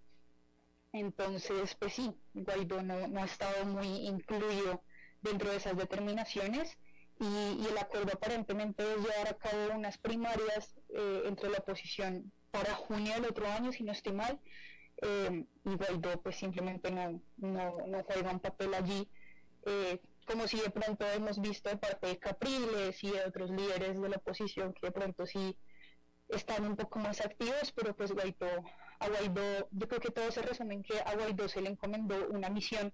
Entonces, 0.99 1.75
pues 1.75 1.93
sí, 1.93 2.15
Guaidó 2.33 2.81
no, 2.81 3.07
no 3.07 3.21
ha 3.21 3.25
estado 3.25 3.65
muy 3.65 3.87
incluido 4.07 4.83
dentro 5.21 5.49
de 5.49 5.57
esas 5.57 5.77
determinaciones 5.77 6.77
y, 7.19 7.67
el 7.67 7.77
acuerdo 7.77 8.11
aparentemente 8.13 8.83
es 8.83 8.97
llevar 8.97 9.27
a 9.29 9.37
cabo 9.37 9.75
unas 9.75 9.97
primarias 9.97 10.75
eh, 10.89 11.23
entre 11.25 11.49
la 11.49 11.59
oposición 11.59 12.31
para 12.51 12.73
junio 12.75 13.13
del 13.15 13.25
otro 13.25 13.47
año, 13.47 13.71
si 13.71 13.83
no 13.83 13.91
estoy 13.91 14.13
mal, 14.13 14.39
eh, 15.01 15.45
y 15.65 15.75
Guaidó 15.75 16.21
pues 16.21 16.35
simplemente 16.37 16.91
no, 16.91 17.21
no, 17.37 17.77
no 17.87 18.03
juega 18.03 18.31
un 18.31 18.39
papel 18.39 18.73
allí, 18.73 19.07
eh, 19.65 19.99
como 20.25 20.47
si 20.47 20.59
de 20.59 20.69
pronto 20.69 21.05
hemos 21.09 21.39
visto 21.39 21.69
de 21.69 21.77
parte 21.77 22.07
de 22.07 22.19
Capriles 22.19 23.03
y 23.03 23.11
de 23.11 23.23
otros 23.23 23.49
líderes 23.49 23.99
de 23.99 24.09
la 24.09 24.17
oposición 24.17 24.73
que 24.73 24.87
de 24.87 24.91
pronto 24.91 25.25
sí 25.25 25.57
están 26.29 26.65
un 26.65 26.75
poco 26.75 26.99
más 26.99 27.21
activos, 27.21 27.71
pero 27.75 27.95
pues 27.95 28.11
Guaidó, 28.11 28.63
a 28.99 29.07
Guaidó, 29.07 29.67
yo 29.71 29.87
creo 29.87 30.01
que 30.01 30.11
todo 30.11 30.31
se 30.31 30.41
resume 30.41 30.75
en 30.75 30.83
que 30.83 30.99
a 30.99 31.15
Guaidó 31.15 31.47
se 31.47 31.61
le 31.61 31.69
encomendó 31.69 32.27
una 32.29 32.49
misión 32.49 32.93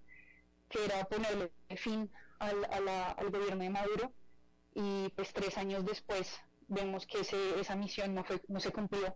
que 0.70 0.86
era 0.86 1.04
ponerle 1.06 1.52
fin 1.78 2.10
al, 2.40 2.66
al 2.66 3.30
gobierno 3.30 3.64
de 3.64 3.70
Maduro 3.70 4.12
y 4.76 5.10
pues 5.16 5.34
tres 5.34 5.58
años 5.58 5.86
después 5.86 6.40
vemos 6.68 7.06
que 7.06 7.20
ese, 7.22 7.60
esa 7.60 7.76
misión 7.76 8.14
no, 8.14 8.24
fue, 8.24 8.42
no 8.48 8.60
se 8.60 8.72
cumplió. 8.72 9.16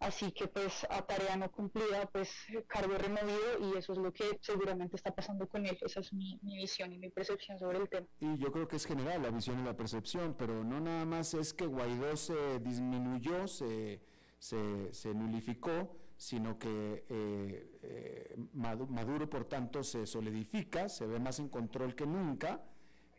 Así 0.00 0.32
que 0.32 0.48
pues 0.48 0.84
a 0.90 1.02
tarea 1.02 1.36
no 1.36 1.50
cumplida, 1.50 2.06
pues 2.06 2.30
cargo 2.66 2.98
removido 2.98 3.58
y 3.60 3.78
eso 3.78 3.92
es 3.92 3.98
lo 3.98 4.12
que 4.12 4.38
seguramente 4.42 4.96
está 4.96 5.14
pasando 5.14 5.48
con 5.48 5.64
él. 5.66 5.78
Esa 5.80 6.00
es 6.00 6.12
mi, 6.12 6.38
mi, 6.42 6.56
visión 6.56 6.92
y 6.92 6.98
mi 6.98 7.10
percepción 7.10 7.58
sobre 7.58 7.78
el 7.78 7.88
tema. 7.88 8.06
Y 8.20 8.36
yo 8.38 8.50
creo 8.50 8.66
que 8.66 8.76
es 8.76 8.84
general 8.84 9.22
la 9.22 9.30
visión 9.30 9.60
y 9.60 9.64
la 9.64 9.76
percepción, 9.76 10.34
pero 10.36 10.64
no 10.64 10.80
nada 10.80 11.04
más 11.04 11.32
es 11.34 11.54
que 11.54 11.66
Guaidó 11.66 12.16
se 12.16 12.58
disminuyó, 12.58 13.46
se, 13.46 14.00
se, 14.38 14.92
se 14.92 15.14
nulificó, 15.14 15.96
sino 16.16 16.58
que 16.58 17.04
eh, 17.08 17.78
eh, 17.82 18.36
Maduro, 18.52 19.28
por 19.28 19.44
tanto, 19.44 19.82
se 19.82 20.06
solidifica, 20.06 20.88
se 20.88 21.06
ve 21.06 21.18
más 21.18 21.38
en 21.38 21.48
control 21.48 21.94
que 21.94 22.06
nunca 22.06 22.62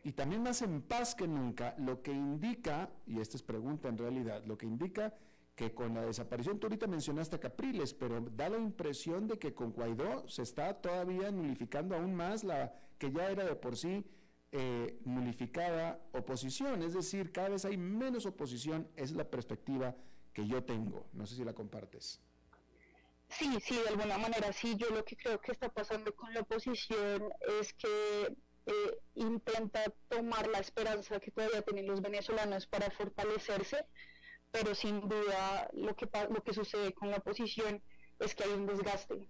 y 0.02 0.12
también 0.12 0.42
más 0.42 0.62
en 0.62 0.82
paz 0.82 1.14
que 1.14 1.26
nunca, 1.26 1.74
lo 1.78 2.00
que 2.00 2.12
indica, 2.12 2.90
y 3.06 3.18
esta 3.18 3.36
es 3.36 3.42
pregunta 3.42 3.88
en 3.88 3.98
realidad, 3.98 4.44
lo 4.44 4.56
que 4.56 4.66
indica 4.66 5.14
que 5.56 5.74
con 5.74 5.94
la 5.94 6.02
desaparición, 6.02 6.60
tú 6.60 6.66
ahorita 6.66 6.86
mencionaste 6.86 7.36
a 7.36 7.40
Capriles, 7.40 7.94
pero 7.94 8.20
da 8.20 8.48
la 8.48 8.58
impresión 8.58 9.26
de 9.26 9.38
que 9.38 9.54
con 9.54 9.72
Guaidó 9.72 10.28
se 10.28 10.42
está 10.42 10.74
todavía 10.74 11.32
nulificando 11.32 11.96
aún 11.96 12.14
más 12.14 12.44
la 12.44 12.72
que 12.98 13.10
ya 13.10 13.30
era 13.30 13.44
de 13.44 13.56
por 13.56 13.76
sí 13.76 14.04
eh, 14.52 15.00
nulificada 15.04 16.00
oposición, 16.12 16.82
es 16.82 16.94
decir, 16.94 17.32
cada 17.32 17.48
vez 17.48 17.64
hay 17.64 17.76
menos 17.76 18.26
oposición, 18.26 18.86
es 18.94 19.12
la 19.12 19.24
perspectiva 19.24 19.96
que 20.32 20.46
yo 20.46 20.62
tengo, 20.62 21.06
no 21.14 21.26
sé 21.26 21.34
si 21.34 21.44
la 21.44 21.52
compartes. 21.52 22.20
Sí, 23.28 23.58
sí, 23.60 23.76
de 23.76 23.88
alguna 23.88 24.18
manera 24.18 24.52
sí. 24.52 24.76
Yo 24.76 24.90
lo 24.90 25.04
que 25.04 25.16
creo 25.16 25.40
que 25.40 25.52
está 25.52 25.68
pasando 25.68 26.14
con 26.14 26.32
la 26.32 26.40
oposición 26.40 27.28
es 27.60 27.72
que 27.74 28.36
eh, 28.66 28.98
intenta 29.14 29.84
tomar 30.08 30.48
la 30.48 30.58
esperanza 30.58 31.20
que 31.20 31.30
todavía 31.30 31.62
tienen 31.62 31.86
los 31.86 32.00
venezolanos 32.00 32.66
para 32.66 32.90
fortalecerse, 32.90 33.84
pero 34.50 34.74
sin 34.74 35.00
duda 35.08 35.68
lo 35.72 35.94
que, 35.94 36.08
lo 36.30 36.42
que 36.42 36.54
sucede 36.54 36.92
con 36.94 37.10
la 37.10 37.18
oposición 37.18 37.82
es 38.18 38.34
que 38.34 38.44
hay 38.44 38.50
un 38.50 38.66
desgaste. 38.66 39.28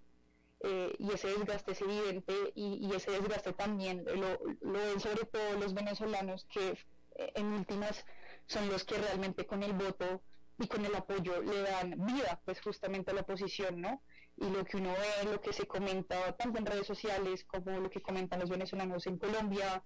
Eh, 0.61 0.95
y 0.99 1.13
ese 1.13 1.29
desgaste 1.29 1.73
es 1.73 1.83
evidente 1.83 2.33
y, 2.55 2.91
ese 2.95 3.11
desgaste 3.11 3.53
también 3.53 4.05
lo, 4.07 4.39
lo 4.63 4.73
ven 4.73 5.01
sobre 5.01 5.27
todo 5.27 5.53
los 5.61 5.75
venezolanos 5.75 6.47
que 6.47 6.71
eh, 7.17 7.33
en 7.35 7.47
últimas 7.53 8.07
son 8.47 8.69
los 8.71 8.85
que 8.85 8.97
realmente 8.97 9.47
con 9.47 9.63
el 9.63 9.75
voto 9.75 10.23
y 10.59 10.67
con 10.67 10.85
el 10.85 10.95
apoyo 10.95 11.43
le 11.43 11.63
dan 11.63 11.91
vida 12.07 12.41
pues 12.45 12.61
justamente 12.61 13.11
a 13.11 13.15
la 13.15 13.21
oposición, 13.23 13.81
¿no? 13.81 14.03
Y 14.37 14.49
lo 14.51 14.65
que 14.65 14.77
uno 14.77 14.93
ve, 14.93 15.31
lo 15.31 15.41
que 15.41 15.53
se 15.53 15.67
comenta 15.67 16.37
tanto 16.37 16.59
en 16.59 16.67
redes 16.67 16.87
sociales 16.87 17.45
como 17.45 17.79
lo 17.81 17.91
que 17.91 18.03
comentan 18.03 18.41
los 18.41 18.51
venezolanos 18.51 19.07
en 19.07 19.19
Colombia, 19.19 19.83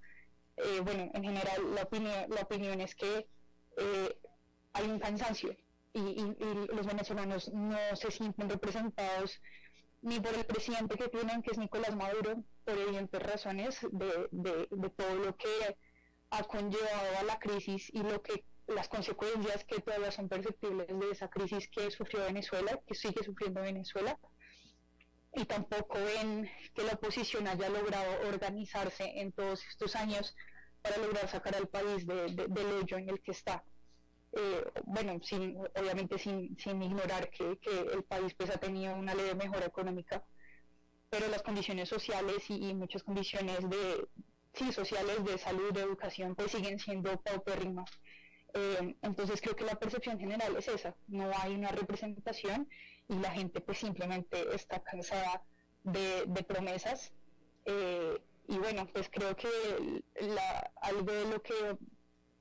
eh, 0.57 0.81
bueno, 0.83 1.11
en 1.15 1.25
general 1.25 1.75
la 1.75 1.83
opinión, 1.83 2.27
la 2.29 2.43
opinión 2.43 2.81
es 2.81 2.95
que 2.95 3.27
eh, 3.77 4.19
hay 4.73 4.91
un 4.91 4.99
cansancio 4.99 5.57
y, 5.93 6.21
los 6.73 6.87
venezolanos 6.87 7.53
no 7.53 7.79
se 7.95 8.11
sienten 8.11 8.49
representados 8.49 9.41
ni 10.03 10.21
por 10.21 10.33
el 10.35 10.45
presidente 10.45 10.97
que 10.97 11.09
tienen, 11.09 11.43
que 11.43 11.51
es 11.51 11.59
Nicolás 11.59 11.95
Maduro, 11.97 12.43
por 12.65 12.79
evidentes 12.79 13.23
razones 13.23 13.79
de, 13.91 14.29
de, 14.31 14.69
de 14.71 14.91
todo 14.91 15.15
lo 15.17 15.37
que 15.37 15.77
ha 16.31 16.45
conllevado 16.45 17.19
a 17.19 17.25
la 17.25 17.39
crisis 17.39 17.91
y 17.93 18.03
lo 18.03 18.23
que 18.23 18.45
las 18.75 18.89
consecuencias 18.89 19.65
que 19.65 19.81
todavía 19.81 20.11
son 20.11 20.29
perceptibles 20.29 20.87
de 20.89 21.11
esa 21.11 21.29
crisis 21.29 21.69
que 21.69 21.91
sufrió 21.91 22.25
Venezuela, 22.25 22.81
que 22.87 22.95
sigue 22.95 23.23
sufriendo 23.25 23.61
Venezuela, 23.61 24.19
y 25.35 25.45
tampoco 25.45 25.99
ven 25.99 26.51
que 26.75 26.83
la 26.83 26.93
oposición 26.93 27.47
haya 27.47 27.69
logrado 27.69 28.29
organizarse 28.29 29.21
en 29.21 29.33
todos 29.33 29.65
estos 29.67 29.95
años 29.97 30.35
para 30.83 30.97
lograr 30.99 31.29
sacar 31.29 31.55
al 31.55 31.69
país 31.69 32.07
del 32.07 32.73
hoyo 32.73 32.97
en 32.97 33.09
el 33.09 33.21
que 33.21 33.33
está. 33.33 33.63
Eh, 34.33 34.65
bueno, 34.85 35.19
sin, 35.23 35.57
obviamente 35.57 36.19
sin, 36.19 36.57
sin 36.59 36.83
ignorar 36.83 37.31
que, 37.31 37.59
que, 37.59 37.81
el 37.81 38.05
país 38.05 38.33
pues, 38.35 38.51
ha 38.51 38.59
tenido 38.59 38.95
una 38.95 39.15
leve 39.15 39.35
mejora 39.35 39.67
económica, 39.67 40.25
pero 41.09 41.27
las 41.29 41.43
condiciones 41.43 41.89
sociales 41.89 42.49
y, 42.49 42.69
y 42.69 42.75
muchas 42.75 43.03
condiciones 43.03 43.59
de, 43.69 44.07
sí, 44.55 44.73
sociales 44.73 45.25
de 45.25 45.39
salud, 45.39 45.73
de 45.73 45.83
educación, 45.83 46.35
pues 46.35 46.53
siguen 46.53 46.79
siendo 46.79 47.21
paupérrimas. 47.21 47.91
Eh, 48.55 48.97
entonces 49.03 49.41
creo 49.41 49.55
que 49.55 49.65
la 49.65 49.79
percepción 49.79 50.19
general 50.19 50.57
es 50.57 50.69
esa, 50.69 50.95
no 51.09 51.31
hay 51.43 51.55
una 51.55 51.71
representación 51.71 52.69
y 53.09 53.15
la 53.15 53.31
gente 53.31 53.61
pues 53.61 53.79
simplemente 53.79 54.55
está 54.55 54.81
cansada 54.83 55.43
de, 55.85 56.27
promesas. 56.47 57.13
Eh, 57.65 58.19
y 58.49 58.59
bueno, 58.59 58.87
pues 58.93 59.09
creo 59.11 59.37
que 59.37 59.49
algo 60.81 61.13
de 61.13 61.25
lo 61.27 61.43
que 61.43 61.77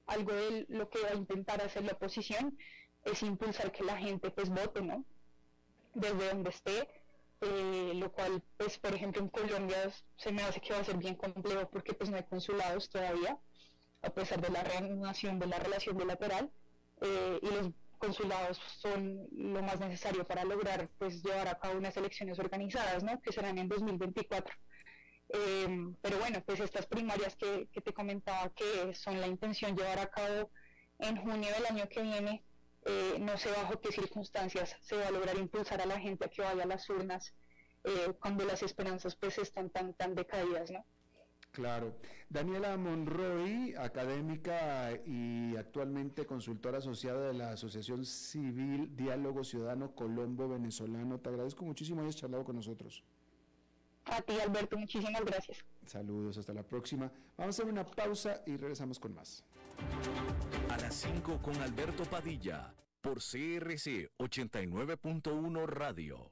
algo 0.07 0.33
de 0.33 0.65
lo 0.69 0.89
que 0.89 1.01
va 1.01 1.09
a 1.09 1.15
intentar 1.15 1.61
hacer 1.61 1.83
la 1.83 1.91
oposición 1.91 2.57
es 3.05 3.21
impulsar 3.21 3.71
que 3.71 3.83
la 3.83 3.97
gente 3.97 4.31
pues 4.31 4.49
vote, 4.49 4.81
¿no? 4.81 5.05
Desde 5.93 6.29
donde 6.29 6.49
esté, 6.49 6.87
eh, 7.41 7.91
lo 7.93 8.11
cual 8.11 8.41
pues 8.57 8.79
por 8.79 8.93
ejemplo 8.93 9.21
en 9.21 9.29
Colombia 9.29 9.91
se 10.17 10.31
me 10.31 10.41
hace 10.41 10.59
que 10.61 10.73
va 10.73 10.79
a 10.79 10.83
ser 10.83 10.97
bien 10.97 11.15
complejo 11.15 11.69
porque 11.69 11.93
pues 11.93 12.09
no 12.09 12.17
hay 12.17 12.23
consulados 12.23 12.89
todavía 12.89 13.37
a 14.01 14.09
pesar 14.09 14.41
de 14.41 14.49
la 14.49 14.63
reanudación 14.63 15.39
de 15.39 15.47
la 15.47 15.59
relación 15.59 15.97
bilateral, 15.97 16.51
eh, 17.01 17.39
y 17.41 17.47
los 17.47 17.71
consulados 17.97 18.59
son 18.77 19.27
lo 19.31 19.61
más 19.61 19.79
necesario 19.79 20.25
para 20.25 20.45
lograr 20.45 20.89
pues 20.97 21.21
llevar 21.21 21.47
a 21.47 21.59
cabo 21.59 21.77
unas 21.77 21.95
elecciones 21.97 22.39
organizadas, 22.39 23.03
¿no? 23.03 23.21
que 23.21 23.31
serán 23.31 23.57
en 23.57 23.67
2024. 23.67 24.55
Em, 25.29 25.93
pero 26.01 26.17
bueno, 26.17 26.41
pues 26.45 26.59
estas 26.59 26.87
primarias 26.87 27.35
que, 27.35 27.67
que, 27.71 27.81
te 27.81 27.93
comentaba 27.93 28.49
que 28.49 28.95
son 28.95 29.21
la 29.21 29.27
intención 29.27 29.75
llevar 29.77 29.99
a 29.99 30.07
cabo 30.07 30.49
en 30.97 31.17
junio 31.17 31.49
del 31.53 31.65
año 31.67 31.87
que 31.87 32.01
viene, 32.01 32.43
eh, 32.85 33.17
no 33.19 33.37
sé 33.37 33.51
bajo 33.51 33.79
qué 33.79 33.91
circunstancias 33.91 34.75
se 34.81 34.95
va 34.95 35.07
a 35.07 35.11
lograr 35.11 35.37
impulsar 35.37 35.81
a 35.81 35.85
la 35.85 35.99
gente 35.99 36.25
a 36.25 36.29
que 36.29 36.41
vaya 36.41 36.63
a 36.63 36.67
las 36.67 36.89
urnas 36.89 37.33
eh, 37.83 38.13
cuando 38.19 38.43
las 38.45 38.63
esperanzas 38.63 39.15
pues 39.15 39.37
están 39.37 39.69
tan, 39.69 39.93
tan 39.93 40.15
decaídas, 40.15 40.71
¿no? 40.71 40.83
Claro. 41.59 41.93
Daniela 42.29 42.77
Monroy, 42.77 43.75
académica 43.77 44.93
y 45.05 45.57
actualmente 45.57 46.25
consultora 46.25 46.77
asociada 46.77 47.27
de 47.27 47.33
la 47.33 47.51
Asociación 47.51 48.05
Civil 48.05 48.95
Diálogo 48.95 49.43
Ciudadano 49.43 49.93
Colombo 49.93 50.47
Venezolano, 50.47 51.19
te 51.19 51.27
agradezco 51.27 51.65
muchísimo 51.65 52.01
hayas 52.01 52.15
charlado 52.15 52.45
con 52.45 52.55
nosotros. 52.55 53.03
A 54.05 54.21
ti, 54.21 54.39
Alberto, 54.39 54.77
muchísimas 54.77 55.21
gracias. 55.25 55.65
Saludos, 55.85 56.37
hasta 56.37 56.53
la 56.53 56.63
próxima. 56.63 57.11
Vamos 57.37 57.59
a 57.59 57.61
hacer 57.61 57.65
una 57.65 57.85
pausa 57.85 58.41
y 58.45 58.55
regresamos 58.55 58.97
con 58.97 59.13
más. 59.15 59.43
A 60.69 60.77
las 60.77 60.95
5 60.95 61.41
con 61.41 61.57
Alberto 61.57 62.05
Padilla 62.05 62.73
por 63.01 63.15
CRC 63.17 64.11
89.1 64.17 65.65
Radio. 65.67 66.31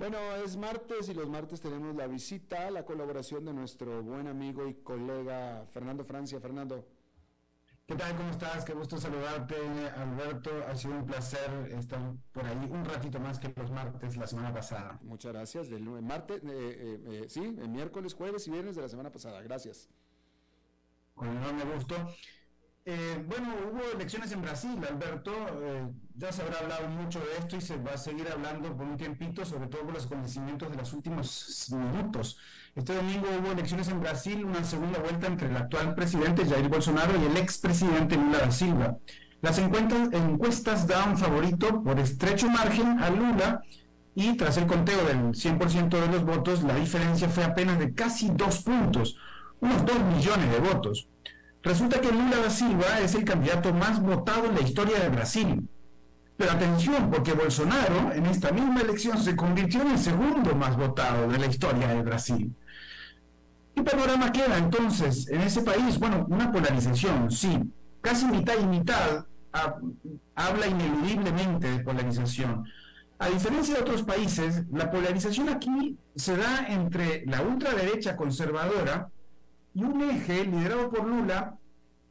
Bueno, 0.00 0.16
es 0.36 0.56
martes 0.56 1.10
y 1.10 1.12
los 1.12 1.28
martes 1.28 1.60
tenemos 1.60 1.94
la 1.94 2.06
visita, 2.06 2.70
la 2.70 2.86
colaboración 2.86 3.44
de 3.44 3.52
nuestro 3.52 4.02
buen 4.02 4.28
amigo 4.28 4.66
y 4.66 4.72
colega 4.76 5.66
Fernando 5.66 6.06
Francia. 6.06 6.40
Fernando. 6.40 6.86
¿Qué 7.84 7.94
tal? 7.96 8.16
¿Cómo 8.16 8.30
estás? 8.30 8.64
Qué 8.64 8.72
gusto 8.72 8.96
saludarte, 8.96 9.56
Alberto. 9.98 10.52
Ha 10.66 10.74
sido 10.74 10.94
un 10.94 11.04
placer 11.04 11.50
estar 11.78 12.00
por 12.32 12.46
ahí 12.46 12.66
un 12.70 12.82
ratito 12.82 13.20
más 13.20 13.38
que 13.38 13.52
los 13.54 13.70
martes 13.70 14.16
la 14.16 14.26
semana 14.26 14.54
pasada. 14.54 14.98
Muchas 15.02 15.34
gracias. 15.34 15.68
Del 15.68 15.82
martes, 15.82 16.42
eh, 16.44 16.48
eh, 16.48 17.00
eh, 17.06 17.26
sí, 17.28 17.42
miércoles, 17.42 18.14
jueves 18.14 18.48
y 18.48 18.52
viernes 18.52 18.76
de 18.76 18.80
la 18.80 18.88
semana 18.88 19.12
pasada. 19.12 19.42
Gracias. 19.42 19.90
Con 21.14 21.28
enorme 21.28 21.64
gusto. 21.74 21.94
Eh, 22.86 23.22
bueno, 23.28 23.54
hubo 23.70 23.82
elecciones 23.94 24.32
en 24.32 24.40
Brasil, 24.40 24.78
Alberto. 24.88 25.32
Eh, 25.62 25.86
ya 26.16 26.32
se 26.32 26.42
habrá 26.42 26.58
hablado 26.60 26.88
mucho 26.88 27.20
de 27.20 27.38
esto 27.38 27.56
y 27.56 27.60
se 27.60 27.76
va 27.76 27.92
a 27.92 27.98
seguir 27.98 28.26
hablando 28.28 28.74
por 28.74 28.86
un 28.86 28.96
tiempito, 28.96 29.44
sobre 29.44 29.68
todo 29.68 29.82
por 29.82 29.94
los 29.94 30.06
acontecimientos 30.06 30.70
de 30.70 30.76
los 30.76 30.92
últimos 30.94 31.68
minutos. 31.72 32.38
Este 32.74 32.94
domingo 32.94 33.26
hubo 33.38 33.52
elecciones 33.52 33.88
en 33.88 34.00
Brasil, 34.00 34.44
una 34.44 34.64
segunda 34.64 34.98
vuelta 34.98 35.26
entre 35.26 35.48
el 35.48 35.56
actual 35.56 35.94
presidente 35.94 36.46
Jair 36.46 36.68
Bolsonaro 36.68 37.12
y 37.20 37.26
el 37.26 37.36
expresidente 37.36 38.16
Lula 38.16 38.38
da 38.38 38.50
Silva. 38.50 38.96
Las 39.42 39.58
encuestas 39.58 40.86
dan 40.86 41.16
favorito 41.18 41.82
por 41.82 41.98
estrecho 41.98 42.48
margen 42.48 42.98
a 42.98 43.10
Lula 43.10 43.62
y 44.14 44.36
tras 44.36 44.56
el 44.56 44.66
conteo 44.66 45.04
del 45.04 45.34
100% 45.34 45.88
de 45.88 46.08
los 46.08 46.24
votos, 46.24 46.62
la 46.62 46.74
diferencia 46.74 47.28
fue 47.28 47.44
apenas 47.44 47.78
de 47.78 47.94
casi 47.94 48.30
dos 48.30 48.62
puntos, 48.62 49.16
unos 49.60 49.84
dos 49.84 49.98
millones 50.14 50.50
de 50.50 50.58
votos. 50.58 51.08
Resulta 51.62 52.00
que 52.00 52.10
Lula 52.10 52.38
da 52.42 52.50
Silva 52.50 53.00
es 53.00 53.14
el 53.14 53.24
candidato 53.24 53.72
más 53.72 54.00
votado 54.00 54.46
en 54.46 54.54
la 54.54 54.62
historia 54.62 54.98
de 54.98 55.10
Brasil. 55.10 55.68
Pero 56.36 56.52
atención, 56.52 57.10
porque 57.10 57.34
Bolsonaro 57.34 58.12
en 58.14 58.24
esta 58.24 58.50
misma 58.50 58.80
elección 58.80 59.18
se 59.18 59.36
convirtió 59.36 59.82
en 59.82 59.90
el 59.90 59.98
segundo 59.98 60.54
más 60.54 60.74
votado 60.76 61.28
de 61.28 61.38
la 61.38 61.46
historia 61.46 61.88
de 61.88 62.02
Brasil. 62.02 62.56
¿Qué 63.74 63.82
panorama 63.82 64.32
queda 64.32 64.56
entonces 64.56 65.28
en 65.28 65.42
ese 65.42 65.60
país? 65.60 65.98
Bueno, 65.98 66.26
una 66.30 66.50
polarización, 66.50 67.30
sí, 67.30 67.60
casi 68.00 68.24
mitad 68.26 68.54
y 68.58 68.64
mitad 68.64 69.26
habla 70.34 70.66
ineludiblemente 70.66 71.70
de 71.70 71.80
polarización. 71.80 72.64
A 73.18 73.28
diferencia 73.28 73.74
de 73.74 73.82
otros 73.82 74.02
países, 74.02 74.64
la 74.72 74.90
polarización 74.90 75.50
aquí 75.50 75.98
se 76.16 76.38
da 76.38 76.66
entre 76.68 77.26
la 77.26 77.42
ultraderecha 77.42 78.16
conservadora, 78.16 79.10
y 79.74 79.84
un 79.84 80.02
eje 80.02 80.44
liderado 80.44 80.90
por 80.90 81.06
Lula, 81.06 81.58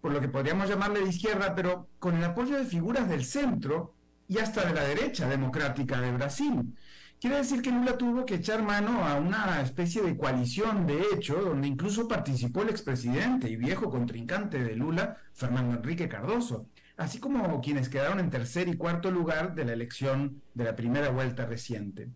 por 0.01 0.13
lo 0.13 0.21
que 0.21 0.29
podríamos 0.29 0.69
llamarle 0.69 1.01
de 1.01 1.09
izquierda, 1.09 1.53
pero 1.55 1.89
con 1.99 2.15
el 2.17 2.23
apoyo 2.23 2.57
de 2.57 2.65
figuras 2.65 3.09
del 3.09 3.25
centro 3.25 3.93
y 4.27 4.37
hasta 4.37 4.65
de 4.65 4.73
la 4.73 4.83
derecha 4.83 5.27
democrática 5.27 5.99
de 5.99 6.11
Brasil. 6.11 6.75
Quiere 7.19 7.37
decir 7.37 7.61
que 7.61 7.71
Lula 7.71 7.97
tuvo 7.97 8.25
que 8.25 8.35
echar 8.35 8.63
mano 8.63 9.03
a 9.05 9.15
una 9.15 9.61
especie 9.61 10.01
de 10.01 10.15
coalición 10.15 10.87
de 10.87 11.01
hecho, 11.13 11.41
donde 11.41 11.67
incluso 11.67 12.07
participó 12.07 12.61
el 12.61 12.69
expresidente 12.69 13.49
y 13.49 13.57
viejo 13.57 13.89
contrincante 13.89 14.63
de 14.63 14.75
Lula, 14.75 15.17
Fernando 15.33 15.75
Enrique 15.75 16.07
Cardoso, 16.07 16.67
así 16.95 17.19
como 17.19 17.59
quienes 17.59 17.89
quedaron 17.89 18.21
en 18.21 18.29
tercer 18.29 18.69
y 18.69 18.77
cuarto 18.77 19.11
lugar 19.11 19.53
de 19.53 19.65
la 19.65 19.73
elección 19.73 20.41
de 20.53 20.63
la 20.63 20.77
primera 20.77 21.09
vuelta 21.09 21.45
reciente. 21.45 22.07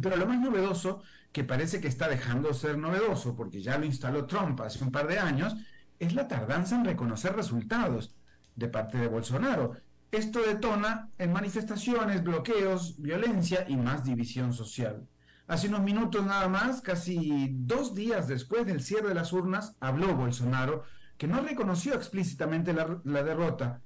Pero 0.00 0.16
lo 0.16 0.26
más 0.26 0.40
novedoso 0.40 1.02
que 1.32 1.44
parece 1.44 1.80
que 1.80 1.88
está 1.88 2.08
dejando 2.08 2.48
de 2.48 2.54
ser 2.54 2.78
novedoso, 2.78 3.34
porque 3.34 3.62
ya 3.62 3.78
lo 3.78 3.86
instaló 3.86 4.26
Trump 4.26 4.60
hace 4.60 4.82
un 4.84 4.92
par 4.92 5.06
de 5.06 5.18
años, 5.18 5.54
es 5.98 6.14
la 6.14 6.28
tardanza 6.28 6.76
en 6.76 6.84
reconocer 6.84 7.34
resultados 7.34 8.14
de 8.54 8.68
parte 8.68 8.98
de 8.98 9.08
Bolsonaro. 9.08 9.72
Esto 10.12 10.40
detona 10.42 11.10
en 11.18 11.32
manifestaciones, 11.32 12.22
bloqueos, 12.22 13.00
violencia 13.00 13.64
y 13.68 13.76
más 13.76 14.04
división 14.04 14.52
social. 14.52 15.06
Hace 15.46 15.68
unos 15.68 15.82
minutos 15.82 16.24
nada 16.24 16.48
más, 16.48 16.80
casi 16.80 17.48
dos 17.52 17.94
días 17.94 18.28
después 18.28 18.66
del 18.66 18.82
cierre 18.82 19.08
de 19.08 19.14
las 19.14 19.32
urnas, 19.32 19.76
habló 19.80 20.14
Bolsonaro, 20.14 20.84
que 21.16 21.26
no 21.28 21.40
reconoció 21.40 21.94
explícitamente 21.94 22.72
la, 22.72 23.00
la 23.04 23.22
derrota. 23.22 23.80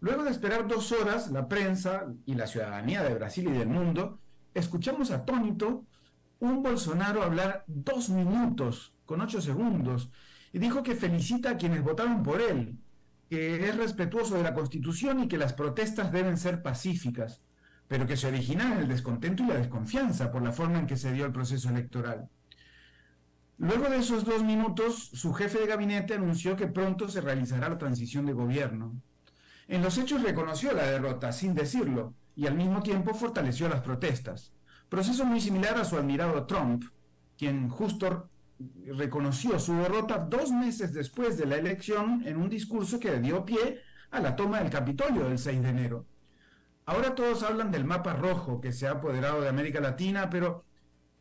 Luego 0.00 0.24
de 0.24 0.30
esperar 0.30 0.66
dos 0.66 0.92
horas, 0.92 1.30
la 1.30 1.48
prensa 1.48 2.06
y 2.26 2.34
la 2.34 2.46
ciudadanía 2.46 3.02
de 3.02 3.14
Brasil 3.14 3.48
y 3.48 3.52
del 3.52 3.68
mundo, 3.68 4.18
escuchamos 4.54 5.10
atónito 5.10 5.84
un 6.40 6.62
Bolsonaro 6.62 7.22
hablar 7.22 7.64
dos 7.66 8.08
minutos 8.10 8.94
con 9.04 9.20
ocho 9.20 9.40
segundos 9.40 10.10
y 10.52 10.58
dijo 10.58 10.82
que 10.82 10.94
felicita 10.94 11.50
a 11.50 11.56
quienes 11.56 11.82
votaron 11.82 12.22
por 12.22 12.40
él, 12.40 12.78
que 13.28 13.68
es 13.68 13.76
respetuoso 13.76 14.36
de 14.36 14.42
la 14.42 14.54
Constitución 14.54 15.20
y 15.20 15.28
que 15.28 15.38
las 15.38 15.52
protestas 15.52 16.12
deben 16.12 16.36
ser 16.36 16.62
pacíficas, 16.62 17.42
pero 17.88 18.06
que 18.06 18.16
se 18.16 18.28
origina 18.28 18.72
en 18.72 18.78
el 18.78 18.88
descontento 18.88 19.42
y 19.42 19.46
la 19.46 19.56
desconfianza 19.56 20.30
por 20.30 20.42
la 20.42 20.52
forma 20.52 20.78
en 20.78 20.86
que 20.86 20.96
se 20.96 21.12
dio 21.12 21.26
el 21.26 21.32
proceso 21.32 21.68
electoral. 21.68 22.28
Luego 23.58 23.88
de 23.88 23.98
esos 23.98 24.24
dos 24.24 24.42
minutos, 24.42 25.10
su 25.12 25.32
jefe 25.32 25.60
de 25.60 25.66
gabinete 25.66 26.14
anunció 26.14 26.56
que 26.56 26.66
pronto 26.66 27.08
se 27.08 27.20
realizará 27.20 27.68
la 27.68 27.78
transición 27.78 28.26
de 28.26 28.32
gobierno. 28.32 29.00
En 29.68 29.82
los 29.82 29.96
hechos 29.96 30.22
reconoció 30.22 30.72
la 30.72 30.86
derrota, 30.86 31.32
sin 31.32 31.54
decirlo, 31.54 32.14
y 32.36 32.46
al 32.46 32.54
mismo 32.54 32.82
tiempo 32.82 33.14
fortaleció 33.14 33.68
las 33.68 33.80
protestas. 33.80 34.52
Proceso 34.88 35.24
muy 35.24 35.40
similar 35.40 35.76
a 35.78 35.84
su 35.84 35.96
admirado 35.96 36.46
Trump, 36.46 36.84
quien 37.36 37.68
justo 37.68 38.28
reconoció 38.86 39.58
su 39.58 39.74
derrota 39.74 40.18
dos 40.18 40.50
meses 40.52 40.92
después 40.92 41.36
de 41.36 41.46
la 41.46 41.56
elección 41.56 42.22
en 42.24 42.36
un 42.36 42.48
discurso 42.48 43.00
que 43.00 43.18
dio 43.20 43.44
pie 43.44 43.80
a 44.10 44.20
la 44.20 44.36
toma 44.36 44.60
del 44.60 44.70
Capitolio 44.70 45.24
del 45.24 45.38
6 45.38 45.62
de 45.62 45.68
enero. 45.68 46.06
Ahora 46.86 47.14
todos 47.14 47.42
hablan 47.42 47.70
del 47.70 47.84
mapa 47.84 48.12
rojo 48.12 48.60
que 48.60 48.72
se 48.72 48.86
ha 48.86 48.92
apoderado 48.92 49.40
de 49.40 49.48
América 49.48 49.80
Latina, 49.80 50.28
pero 50.30 50.64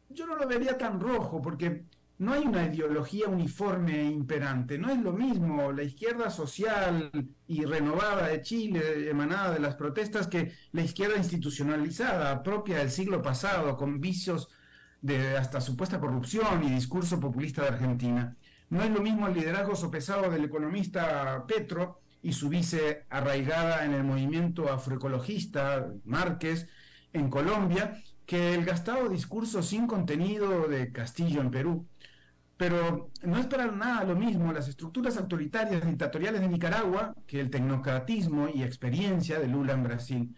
yo 0.10 0.28
no 0.28 0.36
lo 0.36 0.48
vería 0.48 0.78
tan 0.78 1.00
rojo 1.00 1.42
porque 1.42 1.86
no 2.20 2.34
hay 2.34 2.44
una 2.46 2.66
ideología 2.66 3.28
uniforme 3.28 4.02
e 4.02 4.06
imperante. 4.06 4.78
No 4.78 4.90
es 4.90 5.02
lo 5.02 5.14
mismo 5.14 5.72
la 5.72 5.84
izquierda 5.84 6.30
social 6.30 7.12
y 7.48 7.66
renovada 7.66 8.28
de 8.28 8.42
Chile, 8.42 9.10
emanada 9.10 9.52
de 9.52 9.60
las 9.60 9.76
protestas, 9.76 10.28
que 10.28 10.54
la 10.72 10.84
izquierda 10.84 11.18
institucionalizada, 11.18 12.44
propia 12.44 12.78
del 12.78 12.92
siglo 12.92 13.22
pasado, 13.22 13.76
con 13.78 14.00
vicios 14.00 14.50
de 15.02 15.36
hasta 15.38 15.60
supuesta 15.60 16.00
corrupción 16.00 16.64
y 16.64 16.70
discurso 16.70 17.20
populista 17.20 17.64
de 17.64 17.70
Argentina. 17.70 18.38
No 18.70 18.82
es 18.82 18.90
lo 18.90 19.02
mismo 19.02 19.28
el 19.28 19.34
liderazgo 19.34 19.76
sopesado 19.76 20.30
del 20.32 20.46
economista 20.46 21.46
Petro 21.46 22.00
y 22.22 22.32
su 22.34 22.48
vice 22.48 23.06
arraigada 23.10 23.86
en 23.86 23.94
el 23.94 24.04
movimiento 24.04 24.72
afroecologista, 24.72 25.92
Márquez, 26.06 26.70
en 27.12 27.30
Colombia, 27.30 28.02
que 28.26 28.54
el 28.54 28.66
gastado 28.66 29.10
discurso 29.10 29.62
sin 29.62 29.88
contenido 29.88 30.68
de 30.68 30.92
Castillo 30.92 31.42
en 31.42 31.52
Perú. 31.52 31.88
Pero 32.58 33.12
no 33.24 33.38
es 33.38 33.48
para 33.48 33.72
nada 33.72 34.04
lo 34.04 34.16
mismo 34.16 34.54
las 34.54 34.68
estructuras 34.68 35.18
autoritarias 35.18 35.86
dictatoriales 35.86 36.42
de 36.42 36.48
Nicaragua 36.48 37.16
que 37.26 37.40
el 37.40 37.50
tecnocratismo 37.50 38.48
y 38.54 38.64
experiencia 38.64 39.40
de 39.40 39.48
Lula 39.48 39.74
en 39.74 39.84
Brasil. 39.84 40.36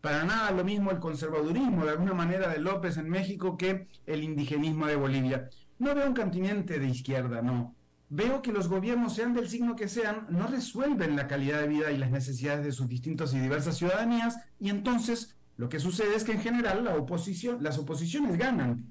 Para 0.00 0.24
nada 0.24 0.50
lo 0.52 0.64
mismo 0.64 0.90
el 0.90 1.00
conservadurismo 1.00 1.84
de 1.84 1.90
alguna 1.92 2.14
manera 2.14 2.48
de 2.48 2.58
López 2.60 2.96
en 2.98 3.08
México 3.08 3.56
que 3.56 3.88
el 4.06 4.22
indigenismo 4.22 4.86
de 4.86 4.96
Bolivia. 4.96 5.48
No 5.78 5.94
veo 5.94 6.06
un 6.06 6.14
continente 6.14 6.78
de 6.78 6.88
izquierda, 6.88 7.42
no. 7.42 7.74
Veo 8.10 8.40
que 8.42 8.52
los 8.52 8.68
gobiernos, 8.68 9.14
sean 9.14 9.34
del 9.34 9.48
signo 9.48 9.76
que 9.76 9.88
sean, 9.88 10.26
no 10.30 10.46
resuelven 10.46 11.16
la 11.16 11.26
calidad 11.26 11.60
de 11.60 11.68
vida 11.68 11.90
y 11.92 11.98
las 11.98 12.10
necesidades 12.10 12.64
de 12.64 12.72
sus 12.72 12.88
distintas 12.88 13.34
y 13.34 13.38
diversas 13.38 13.76
ciudadanías 13.76 14.38
y 14.58 14.70
entonces 14.70 15.36
Lo 15.56 15.68
que 15.68 15.80
sucede 15.80 16.14
es 16.14 16.22
que 16.24 16.32
en 16.32 16.40
general 16.40 16.84
la 16.84 16.94
oposición, 16.94 17.62
las 17.62 17.78
oposiciones 17.78 18.38
ganan 18.38 18.86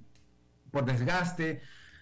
por 0.70 0.84
desgaste, 0.86 1.62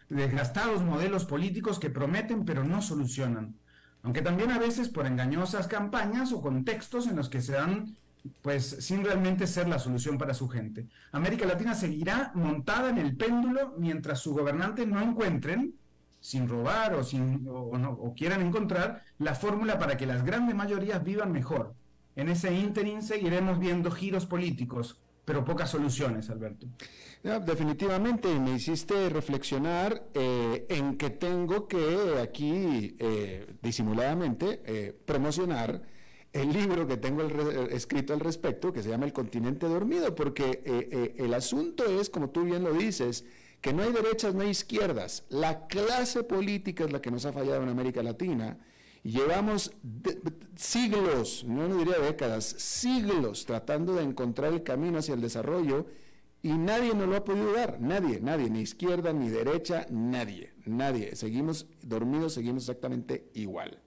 desgastados 0.10 0.84
modelos 0.84 1.26
políticos 1.26 1.80
que 1.80 1.90
prometen 1.90 2.46
pero 2.46 2.64
no 2.64 2.82
solucionan. 2.82 3.56
Aunque 4.04 4.22
también 4.22 4.52
a 4.52 4.60
veces 4.60 4.90
por 4.90 5.08
engañosas 5.08 5.68
campañas 5.68 6.32
o 6.32 6.42
contextos 6.42 7.08
en 7.08 7.16
los 7.16 7.30
que 7.30 7.42
se 7.42 7.54
dan 7.54 7.96
pues 8.42 8.78
sin 8.80 9.04
realmente 9.04 9.48
ser 9.48 9.68
la 9.68 9.80
solución 9.80 10.18
para 10.18 10.34
su 10.34 10.48
gente. 10.48 10.88
América 11.12 11.46
Latina 11.46 11.74
seguirá 11.74 12.32
montada 12.36 12.90
en 12.90 12.98
el 12.98 13.16
péndulo 13.16 13.74
mientras 13.78 14.20
sus 14.20 14.34
gobernantes 14.34 14.88
no 14.88 15.02
encuentren, 15.02 15.76
sin 16.20 16.48
robar 16.48 16.96
o, 16.96 17.04
sin, 17.04 17.46
o 17.48 18.14
quieran 18.16 18.42
encontrar, 18.42 19.04
la 19.20 19.36
fórmula 19.36 19.78
para 19.78 19.96
que 19.96 20.08
las 20.08 20.24
grandes 20.24 20.56
mayorías 20.56 21.04
vivan 21.04 21.32
mejor. 21.32 21.76
En 22.16 22.30
ese 22.30 22.54
ínterin 22.54 23.04
seguiremos 23.04 23.60
viendo 23.60 23.92
giros 23.92 24.26
políticos, 24.26 25.00
pero 25.24 25.46
pocas 25.46 25.70
soluciones, 25.70 26.30
Alberto. 26.30 26.68
Definitivamente, 27.26 28.40
me 28.40 28.52
hiciste 28.52 29.10
reflexionar 29.10 30.10
eh, 30.14 30.68
en 30.70 30.96
que 30.96 31.10
tengo 31.10 31.68
que 31.68 32.20
aquí 32.22 32.96
eh, 33.00 33.48
disimuladamente 33.64 34.62
eh, 34.64 34.96
promocionar 35.06 35.82
el 36.34 36.54
libro 36.54 36.86
que 36.86 36.98
tengo 36.98 37.24
escrito 37.72 38.14
al 38.14 38.20
respecto, 38.20 38.72
que 38.72 38.84
se 38.84 38.90
llama 38.90 39.06
El 39.06 39.14
continente 39.14 39.68
dormido, 39.68 40.14
porque 40.16 41.14
el 41.18 41.34
asunto 41.34 41.86
es, 41.86 42.10
como 42.10 42.30
tú 42.30 42.44
bien 42.44 42.62
lo 42.62 42.74
dices, 42.74 43.24
que 43.62 43.72
no 43.72 43.84
hay 43.84 43.94
derechas, 43.94 44.36
no 44.36 44.42
hay 44.42 44.50
izquierdas. 44.50 45.24
La 45.30 45.66
clase 45.68 46.24
política 46.24 46.84
es 46.84 46.92
la 46.92 47.02
que 47.02 47.10
nos 47.10 47.26
ha 47.26 47.32
fallado 47.32 47.64
en 47.64 47.70
América 47.70 48.04
Latina. 48.04 48.58
Llevamos 49.02 49.72
siglos, 50.58 51.46
no 51.48 51.74
diría 51.74 52.00
décadas, 52.00 52.44
siglos 52.44 53.46
tratando 53.46 53.96
de 53.96 54.04
encontrar 54.04 54.52
el 54.52 54.64
camino 54.64 54.98
hacia 54.98 55.14
el 55.14 55.22
desarrollo 55.22 55.86
y 56.46 56.60
nadie 56.60 56.94
nos 56.94 57.08
lo 57.08 57.16
ha 57.16 57.24
podido 57.24 57.54
dar, 57.54 57.82
nadie, 57.82 58.20
nadie, 58.22 58.52
ni 58.52 58.60
izquierda, 58.60 59.12
ni 59.12 59.30
derecha, 59.30 59.88
nadie, 59.90 60.54
nadie. 60.68 61.16
Seguimos 61.16 61.66
dormidos, 61.82 62.36
seguimos 62.36 62.62
exactamente 62.62 63.32
igual. 63.34 63.82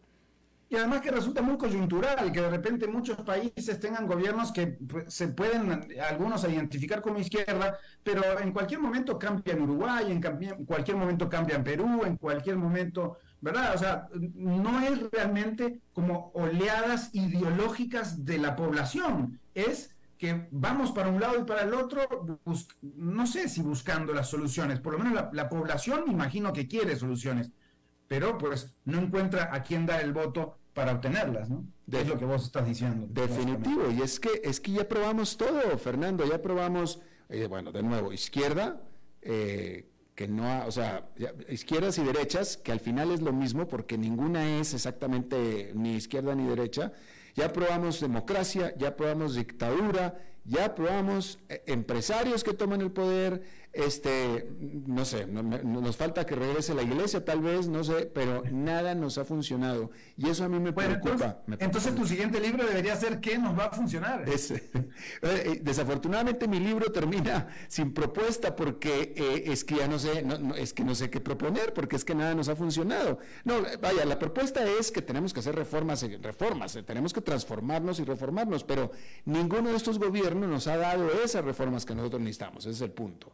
Y 0.69 0.75
además 0.75 1.01
que 1.01 1.13
resulta 1.13 1.41
muy 1.41 1.57
coyuntural 1.57 2.33
que 2.33 2.41
de 2.41 2.51
repente 2.51 2.89
muchos 2.89 3.19
países 3.19 3.79
tengan 3.79 4.09
gobiernos 4.09 4.51
que 4.51 4.67
pues, 4.67 5.15
se 5.15 5.29
pueden 5.29 5.87
algunos 6.03 6.43
identificar 6.49 7.01
como 7.01 7.21
izquierda, 7.21 7.79
pero 8.03 8.41
en 8.41 8.51
cualquier 8.51 8.81
momento 8.81 9.21
cambia 9.21 9.55
en 9.55 9.63
Uruguay, 9.63 10.11
en, 10.11 10.65
cualquier 10.65 10.97
momento 10.97 11.29
cambia 11.29 11.55
en 11.55 11.63
Perú, 11.63 12.03
en 12.05 12.17
cualquier 12.17 12.57
momento, 12.57 13.19
¿verdad? 13.41 13.77
O 13.77 13.79
sea, 13.79 14.09
no 14.35 14.81
es 14.81 14.99
realmente 15.13 15.81
como 15.93 16.33
oleadas 16.35 17.15
ideológicas 17.15 18.25
de 18.25 18.39
la 18.39 18.57
población, 18.57 19.39
es 19.55 19.95
que 20.19 20.49
vamos 20.51 20.91
para 20.93 21.09
un 21.09 21.21
lado 21.21 21.41
y 21.41 21.45
para 21.45 21.63
el 21.63 21.73
otro, 21.73 22.41
no 22.83 23.27
sé 23.27 23.49
si 23.49 23.63
buscando 23.63 24.13
las 24.13 24.29
soluciones, 24.29 24.81
por 24.81 24.93
lo 24.95 24.99
menos 24.99 25.15
la, 25.15 25.31
la 25.33 25.49
población 25.49 26.05
imagino 26.09 26.53
que 26.53 26.67
quiere 26.67 26.97
soluciones 26.97 27.51
pero 28.09 28.39
pues 28.39 28.75
no 28.87 28.99
encuentra 28.99 29.55
a 29.55 29.63
quién 29.63 29.87
dar 29.87 30.03
el 30.03 30.13
voto 30.13 30.59
para 30.73 30.93
obtenerlas, 30.93 31.51
¿no? 31.51 31.65
es 31.93 32.09
lo 32.09 32.19
que 32.19 32.25
vos 32.25 32.45
estás 32.45 32.67
diciendo. 32.67 33.07
Definitivo, 33.11 33.91
y 33.91 34.03
es 34.03 34.19
que, 34.19 34.41
es 34.43 34.61
que 34.61 34.73
ya 34.73 34.89
probamos 34.89 35.37
todo, 35.37 35.77
Fernando, 35.79 36.25
ya 36.25 36.41
probamos, 36.41 37.01
eh, 37.29 37.47
bueno, 37.47 37.71
de 37.73 37.83
nuevo, 37.83 38.13
izquierda, 38.13 38.81
eh, 39.23 39.91
que 40.15 40.27
no, 40.27 40.67
o 40.67 40.71
sea, 40.71 41.09
izquierdas 41.49 41.99
y 41.99 42.05
derechas, 42.05 42.57
que 42.57 42.73
al 42.73 42.81
final 42.81 43.11
es 43.13 43.21
lo 43.21 43.33
mismo 43.33 43.69
porque 43.69 43.99
ninguna 43.99 44.59
es 44.59 44.75
exactamente 44.75 45.73
ni 45.75 45.95
izquierda 45.95 46.35
ni 46.35 46.47
derecha, 46.47 46.93
ya 47.39 47.53
probamos 47.53 48.01
democracia, 48.01 48.75
ya 48.77 48.97
probamos 48.97 49.37
dictadura, 49.37 50.19
ya 50.45 50.75
probamos 50.75 51.39
eh, 51.49 51.63
empresarios 51.67 52.43
que 52.43 52.53
toman 52.53 52.81
el 52.81 52.91
poder, 52.91 53.43
este, 53.73 54.49
no 54.87 55.05
sé, 55.05 55.27
nos 55.27 55.97
falta 55.97 56.25
que 56.27 56.35
regrese 56.35 56.75
la 56.75 56.83
iglesia 56.83 57.25
tal 57.25 57.41
vez, 57.41 57.69
no 57.69 57.85
sé, 57.85 58.07
pero 58.07 58.43
nada 58.51 58.95
nos 58.95 59.19
ha 59.19 59.25
funcionado. 59.25 59.91
Y 60.17 60.29
eso 60.29 60.45
a 60.45 60.49
mí 60.49 60.59
me 60.59 60.73
preocupa. 60.73 61.43
Entonces, 61.59 61.95
tu 61.95 62.07
siguiente 62.07 62.41
libro 62.41 62.67
debería 62.67 62.97
ser 62.97 63.21
¿qué 63.21 63.39
nos 63.39 63.59
va 63.59 63.67
a 63.67 63.71
funcionar? 63.71 64.25
Eh, 65.23 65.43
eh, 65.45 65.61
desafortunadamente 65.63 66.47
mi 66.49 66.61
libro 66.61 66.91
termina 66.93 67.49
sin 67.69 67.93
propuesta 67.93 68.55
porque 68.55 69.13
eh, 69.17 69.45
es 69.47 69.65
que 69.65 69.77
ya 69.77 69.89
no 69.89 69.99
sé, 69.99 70.23
no, 70.23 70.55
es 70.55 70.73
que 70.73 70.85
no 70.85 70.95
sé 70.95 71.11
qué 71.11 71.21
proponer, 71.21 71.73
porque 71.73 71.97
es 71.97 72.05
que 72.05 72.15
nada 72.15 72.35
nos 72.35 72.49
ha 72.49 72.57
funcionado. 72.57 73.19
No, 73.45 73.55
vaya, 73.81 74.05
la 74.05 74.19
propuesta 74.19 74.65
es 74.67 74.91
que 74.91 75.03
tenemos 75.03 75.33
que 75.33 75.41
hacer 75.41 75.55
reformas, 75.55 76.07
reformas, 76.23 76.79
tenemos 76.87 77.13
que 77.13 77.21
transformarnos 77.21 78.01
y 78.01 78.05
reformarnos, 78.05 78.65
pero 78.65 78.91
ninguno 79.25 79.71
de 79.71 79.77
estos 79.77 79.99
gobiernos 79.99 80.49
nos 80.49 80.67
ha 80.67 80.77
dado 80.77 81.11
esas 81.23 81.45
reformas 81.45 81.85
que 81.85 81.95
nosotros 81.95 82.21
necesitamos, 82.21 82.65
ese 82.67 82.71
es 82.71 82.81
el 82.83 82.93
punto. 82.93 83.33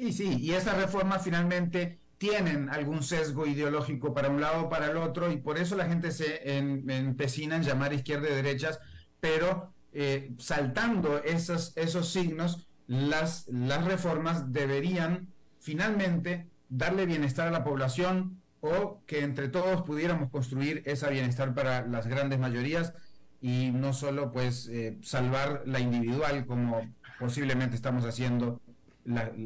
Y 0.00 0.14
sí, 0.14 0.38
y 0.40 0.52
esas 0.52 0.78
reformas 0.78 1.22
finalmente 1.22 1.98
tienen 2.16 2.70
algún 2.70 3.02
sesgo 3.02 3.46
ideológico 3.46 4.14
para 4.14 4.30
un 4.30 4.40
lado 4.40 4.62
o 4.62 4.68
para 4.70 4.90
el 4.90 4.96
otro, 4.96 5.30
y 5.30 5.36
por 5.36 5.58
eso 5.58 5.76
la 5.76 5.84
gente 5.84 6.10
se 6.10 6.40
empecina 6.58 7.56
en 7.56 7.62
llamar 7.64 7.92
izquierda 7.92 8.30
y 8.30 8.34
derechas, 8.34 8.80
pero 9.20 9.74
eh, 9.92 10.32
saltando 10.38 11.22
esos, 11.22 11.76
esos 11.76 12.08
signos, 12.08 12.66
las, 12.86 13.46
las 13.48 13.84
reformas 13.84 14.54
deberían 14.54 15.28
finalmente 15.60 16.46
darle 16.70 17.04
bienestar 17.04 17.48
a 17.48 17.50
la 17.50 17.62
población 17.62 18.40
o 18.62 19.02
que 19.06 19.20
entre 19.20 19.48
todos 19.50 19.82
pudiéramos 19.82 20.30
construir 20.30 20.82
ese 20.86 21.10
bienestar 21.10 21.54
para 21.54 21.86
las 21.86 22.06
grandes 22.06 22.38
mayorías 22.38 22.94
y 23.42 23.70
no 23.70 23.92
solo 23.92 24.32
pues 24.32 24.66
eh, 24.68 24.96
salvar 25.02 25.62
la 25.66 25.78
individual 25.78 26.46
como 26.46 26.90
posiblemente 27.18 27.76
estamos 27.76 28.06
haciendo 28.06 28.62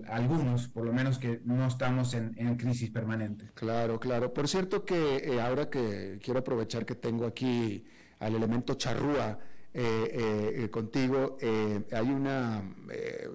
algunos, 0.08 0.68
por 0.68 0.84
lo 0.84 0.92
menos 0.92 1.18
que 1.18 1.40
no 1.44 1.66
estamos 1.66 2.14
en, 2.14 2.56
crisis 2.56 2.90
permanente. 2.90 3.46
Claro, 3.54 4.00
claro. 4.00 4.32
Por 4.32 4.48
cierto 4.48 4.84
que 4.84 5.16
eh, 5.16 5.40
ahora 5.40 5.70
que 5.70 6.18
quiero 6.22 6.40
aprovechar 6.40 6.84
que 6.84 6.94
tengo 6.94 7.26
aquí 7.26 7.84
al 8.18 8.34
elemento 8.34 8.74
charrúa 8.74 9.38
eh, 9.72 10.60
eh, 10.62 10.70
contigo, 10.70 11.36
hay 11.92 12.10
una 12.10 12.62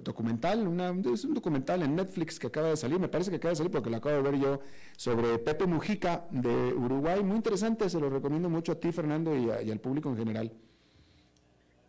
documental, 0.02 0.66
una, 0.66 0.94
es 1.12 1.24
un 1.24 1.34
documental 1.34 1.82
en 1.82 1.96
Netflix 1.96 2.38
que 2.38 2.46
acaba 2.46 2.68
de 2.68 2.76
salir, 2.76 2.98
me 2.98 3.08
parece 3.08 3.30
que 3.30 3.36
acaba 3.36 3.50
de 3.50 3.56
salir 3.56 3.70
porque 3.70 3.90
lo 3.90 3.96
acabo 3.96 4.16
de 4.16 4.22
ver 4.22 4.40
yo, 4.40 4.60
sobre 4.96 5.38
Pepe 5.38 5.66
Mujica 5.66 6.26
de 6.30 6.72
Uruguay, 6.72 7.22
muy 7.22 7.36
interesante, 7.36 7.90
se 7.90 8.00
lo 8.00 8.08
recomiendo 8.08 8.48
mucho 8.48 8.72
a 8.72 8.80
ti 8.80 8.90
Fernando 8.90 9.36
y 9.36 9.70
al 9.70 9.80
público 9.80 10.08
en 10.10 10.16
general. 10.16 10.52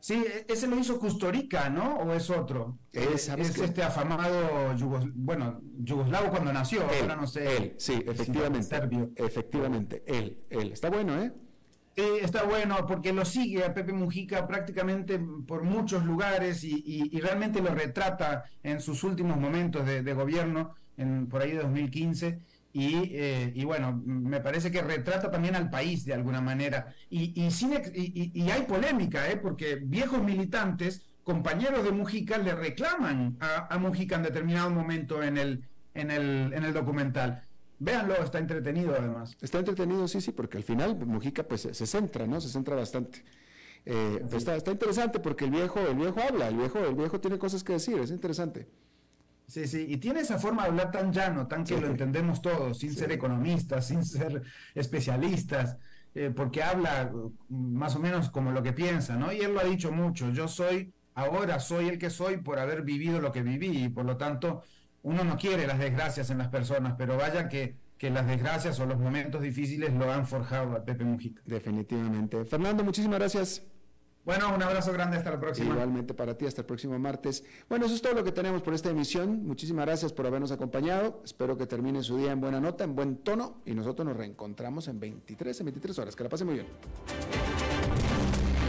Sí, 0.01 0.15
e-, 0.15 0.51
ese 0.51 0.67
lo 0.67 0.77
hizo 0.77 0.99
Custorica, 0.99 1.69
¿no? 1.69 1.99
¿O 1.99 2.11
es 2.11 2.29
otro? 2.29 2.79
Es, 2.91 3.29
este 3.29 3.83
afamado, 3.83 4.75
bueno, 5.13 5.61
yugoslavo 5.77 6.31
cuando 6.31 6.51
nació, 6.51 6.81
ahora 6.81 7.15
no 7.15 7.27
sé. 7.27 7.55
Él, 7.55 7.75
sí, 7.77 8.03
efectivamente. 8.05 8.75
Efectivamente, 9.15 10.03
él, 10.05 10.39
él. 10.49 10.71
Está 10.73 10.89
bueno, 10.89 11.21
¿eh? 11.21 11.31
Sí, 11.95 12.03
está 12.21 12.43
bueno 12.43 12.77
porque 12.87 13.13
lo 13.13 13.25
sigue 13.25 13.63
a 13.63 13.73
Pepe 13.73 13.93
Mujica 13.93 14.47
prácticamente 14.47 15.19
por 15.19 15.63
muchos 15.63 16.03
lugares 16.03 16.63
y, 16.63 17.19
realmente 17.19 17.61
lo 17.61 17.75
retrata 17.75 18.45
en 18.63 18.81
sus 18.81 19.03
últimos 19.03 19.37
momentos 19.37 19.85
de, 19.85 20.01
de 20.01 20.13
gobierno, 20.13 20.73
en, 20.97 21.27
por 21.27 21.41
ahí 21.41 21.51
de 21.51 21.59
2015 21.59 22.39
eh, 22.73 23.51
y, 23.53 23.65
bueno, 23.65 24.01
me 24.05 24.39
parece 24.39 24.71
que 24.71 24.81
retrata 24.81 25.29
también 25.29 25.55
al 25.55 25.69
país 25.69 26.05
de 26.05 26.13
alguna 26.13 26.41
manera. 26.41 26.93
Y, 27.09 27.33
y, 27.41 28.49
hay 28.49 28.61
polémica, 28.63 29.29
¿eh? 29.29 29.37
porque 29.37 29.75
viejos 29.75 30.23
militantes, 30.23 31.01
compañeros 31.23 31.83
de 31.83 31.91
Mujica, 31.91 32.37
le 32.37 32.55
reclaman 32.55 33.37
a, 33.39 33.77
Mujica 33.77 34.15
en 34.15 34.23
determinado 34.23 34.69
momento 34.69 35.21
en 35.21 35.37
el, 35.37 35.63
en 35.93 36.11
el, 36.11 36.53
en 36.53 36.63
el 36.63 36.73
documental. 36.73 37.43
Véanlo, 37.79 38.15
está 38.23 38.39
entretenido 38.39 38.95
además. 38.97 39.35
Está 39.41 39.59
entretenido, 39.59 40.07
sí, 40.07 40.21
sí, 40.21 40.31
porque 40.31 40.57
al 40.57 40.63
final 40.63 40.95
Mujica 41.05 41.43
pues 41.43 41.67
se, 41.71 41.85
centra, 41.85 42.27
¿no? 42.27 42.39
Se 42.39 42.47
centra 42.47 42.75
bastante. 42.75 43.23
Eh, 43.85 44.23
está, 44.31 44.55
está 44.55 44.71
interesante 44.71 45.19
porque 45.19 45.45
el 45.45 45.51
viejo, 45.51 45.79
el 45.79 45.95
viejo 45.95 46.21
habla, 46.21 46.47
el 46.47 46.57
viejo, 46.57 46.77
el 46.79 46.93
viejo 46.93 47.19
tiene 47.19 47.39
cosas 47.39 47.63
que 47.63 47.73
decir, 47.73 47.97
es 47.97 48.11
interesante. 48.11 48.67
Sí, 49.51 49.67
sí, 49.67 49.85
y 49.89 49.97
tiene 49.97 50.21
esa 50.21 50.39
forma 50.39 50.63
de 50.63 50.69
hablar 50.69 50.91
tan 50.91 51.11
llano, 51.11 51.45
tan 51.45 51.65
que 51.65 51.75
lo 51.75 51.87
entendemos 51.87 52.41
todos, 52.41 52.79
sin 52.79 52.95
ser 52.95 53.11
economistas, 53.11 53.85
sin 53.89 54.05
ser 54.05 54.43
especialistas, 54.73 55.75
eh, 56.15 56.31
porque 56.33 56.63
habla 56.63 57.11
mm, 57.49 57.73
más 57.75 57.97
o 57.97 57.99
menos 57.99 58.29
como 58.29 58.53
lo 58.53 58.63
que 58.63 58.71
piensa, 58.71 59.17
¿no? 59.17 59.33
Y 59.33 59.41
él 59.41 59.53
lo 59.53 59.59
ha 59.59 59.65
dicho 59.65 59.91
mucho, 59.91 60.29
yo 60.29 60.47
soy, 60.47 60.93
ahora 61.15 61.59
soy 61.59 61.89
el 61.89 61.97
que 61.97 62.09
soy 62.09 62.37
por 62.37 62.59
haber 62.59 62.83
vivido 62.83 63.19
lo 63.19 63.33
que 63.33 63.41
viví, 63.41 63.83
y 63.83 63.89
por 63.89 64.05
lo 64.05 64.15
tanto 64.15 64.63
uno 65.03 65.25
no 65.25 65.35
quiere 65.35 65.67
las 65.67 65.79
desgracias 65.79 66.29
en 66.29 66.37
las 66.37 66.47
personas, 66.47 66.95
pero 66.97 67.17
vaya 67.17 67.49
que, 67.49 67.75
que 67.97 68.09
las 68.09 68.27
desgracias 68.27 68.79
o 68.79 68.85
los 68.85 68.99
momentos 68.99 69.41
difíciles 69.41 69.93
lo 69.93 70.09
han 70.13 70.27
forjado 70.27 70.77
a 70.77 70.85
Pepe 70.85 71.03
Mujica. 71.03 71.41
Definitivamente. 71.45 72.45
Fernando, 72.45 72.85
muchísimas 72.85 73.19
gracias. 73.19 73.61
Bueno, 74.23 74.53
un 74.53 74.61
abrazo 74.61 74.93
grande, 74.93 75.17
hasta 75.17 75.31
la 75.31 75.39
próxima. 75.39 75.73
Igualmente 75.73 76.13
para 76.13 76.37
ti, 76.37 76.45
hasta 76.45 76.61
el 76.61 76.67
próximo 76.67 76.97
martes. 76.99 77.43
Bueno, 77.67 77.85
eso 77.85 77.95
es 77.95 78.01
todo 78.01 78.13
lo 78.13 78.23
que 78.23 78.31
tenemos 78.31 78.61
por 78.61 78.73
esta 78.73 78.89
emisión. 78.89 79.43
Muchísimas 79.45 79.85
gracias 79.85 80.13
por 80.13 80.27
habernos 80.27 80.51
acompañado. 80.51 81.21
Espero 81.25 81.57
que 81.57 81.65
termine 81.65 82.03
su 82.03 82.17
día 82.17 82.31
en 82.31 82.39
buena 82.39 82.59
nota, 82.59 82.83
en 82.83 82.95
buen 82.95 83.17
tono, 83.17 83.61
y 83.65 83.73
nosotros 83.73 84.07
nos 84.07 84.15
reencontramos 84.15 84.87
en 84.87 84.99
23, 84.99 85.59
en 85.61 85.65
23 85.65 85.99
horas. 85.99 86.15
Que 86.15 86.23
la 86.23 86.29
pasen 86.29 86.47
muy 86.47 86.55
bien. 86.55 86.67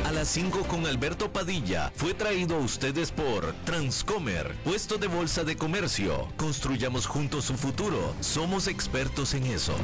A 0.07 0.11
las 0.11 0.29
5 0.29 0.61
con 0.69 0.87
Alberto 0.87 1.33
Padilla 1.33 1.93
fue 1.95 2.15
traído 2.15 2.57
a 2.57 2.59
ustedes 2.59 3.13
por 3.13 3.53
Transcomer, 3.65 4.55
puesto 4.65 4.97
de 4.97 5.07
bolsa 5.07 5.45
de 5.45 5.57
comercio. 5.57 6.29
Construyamos 6.37 7.07
juntos 7.07 7.45
su 7.45 7.55
futuro. 7.55 8.15
Somos 8.21 8.69
expertos 8.69 9.35
en 9.35 9.45
eso. 9.45 9.75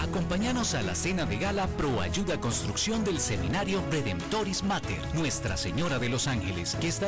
Acompáñanos 0.00 0.74
a 0.74 0.82
la 0.82 0.94
cena 0.94 1.24
de 1.24 1.38
gala 1.38 1.66
Pro 1.66 2.00
Ayuda 2.00 2.40
Construcción 2.40 3.04
del 3.04 3.20
Seminario 3.20 3.82
Redemptoris 3.90 4.64
Mater, 4.64 5.00
Nuestra 5.14 5.56
Señora 5.56 5.98
de 5.98 6.08
los 6.08 6.26
Ángeles, 6.26 6.76
que 6.80 6.88
está 6.88 7.06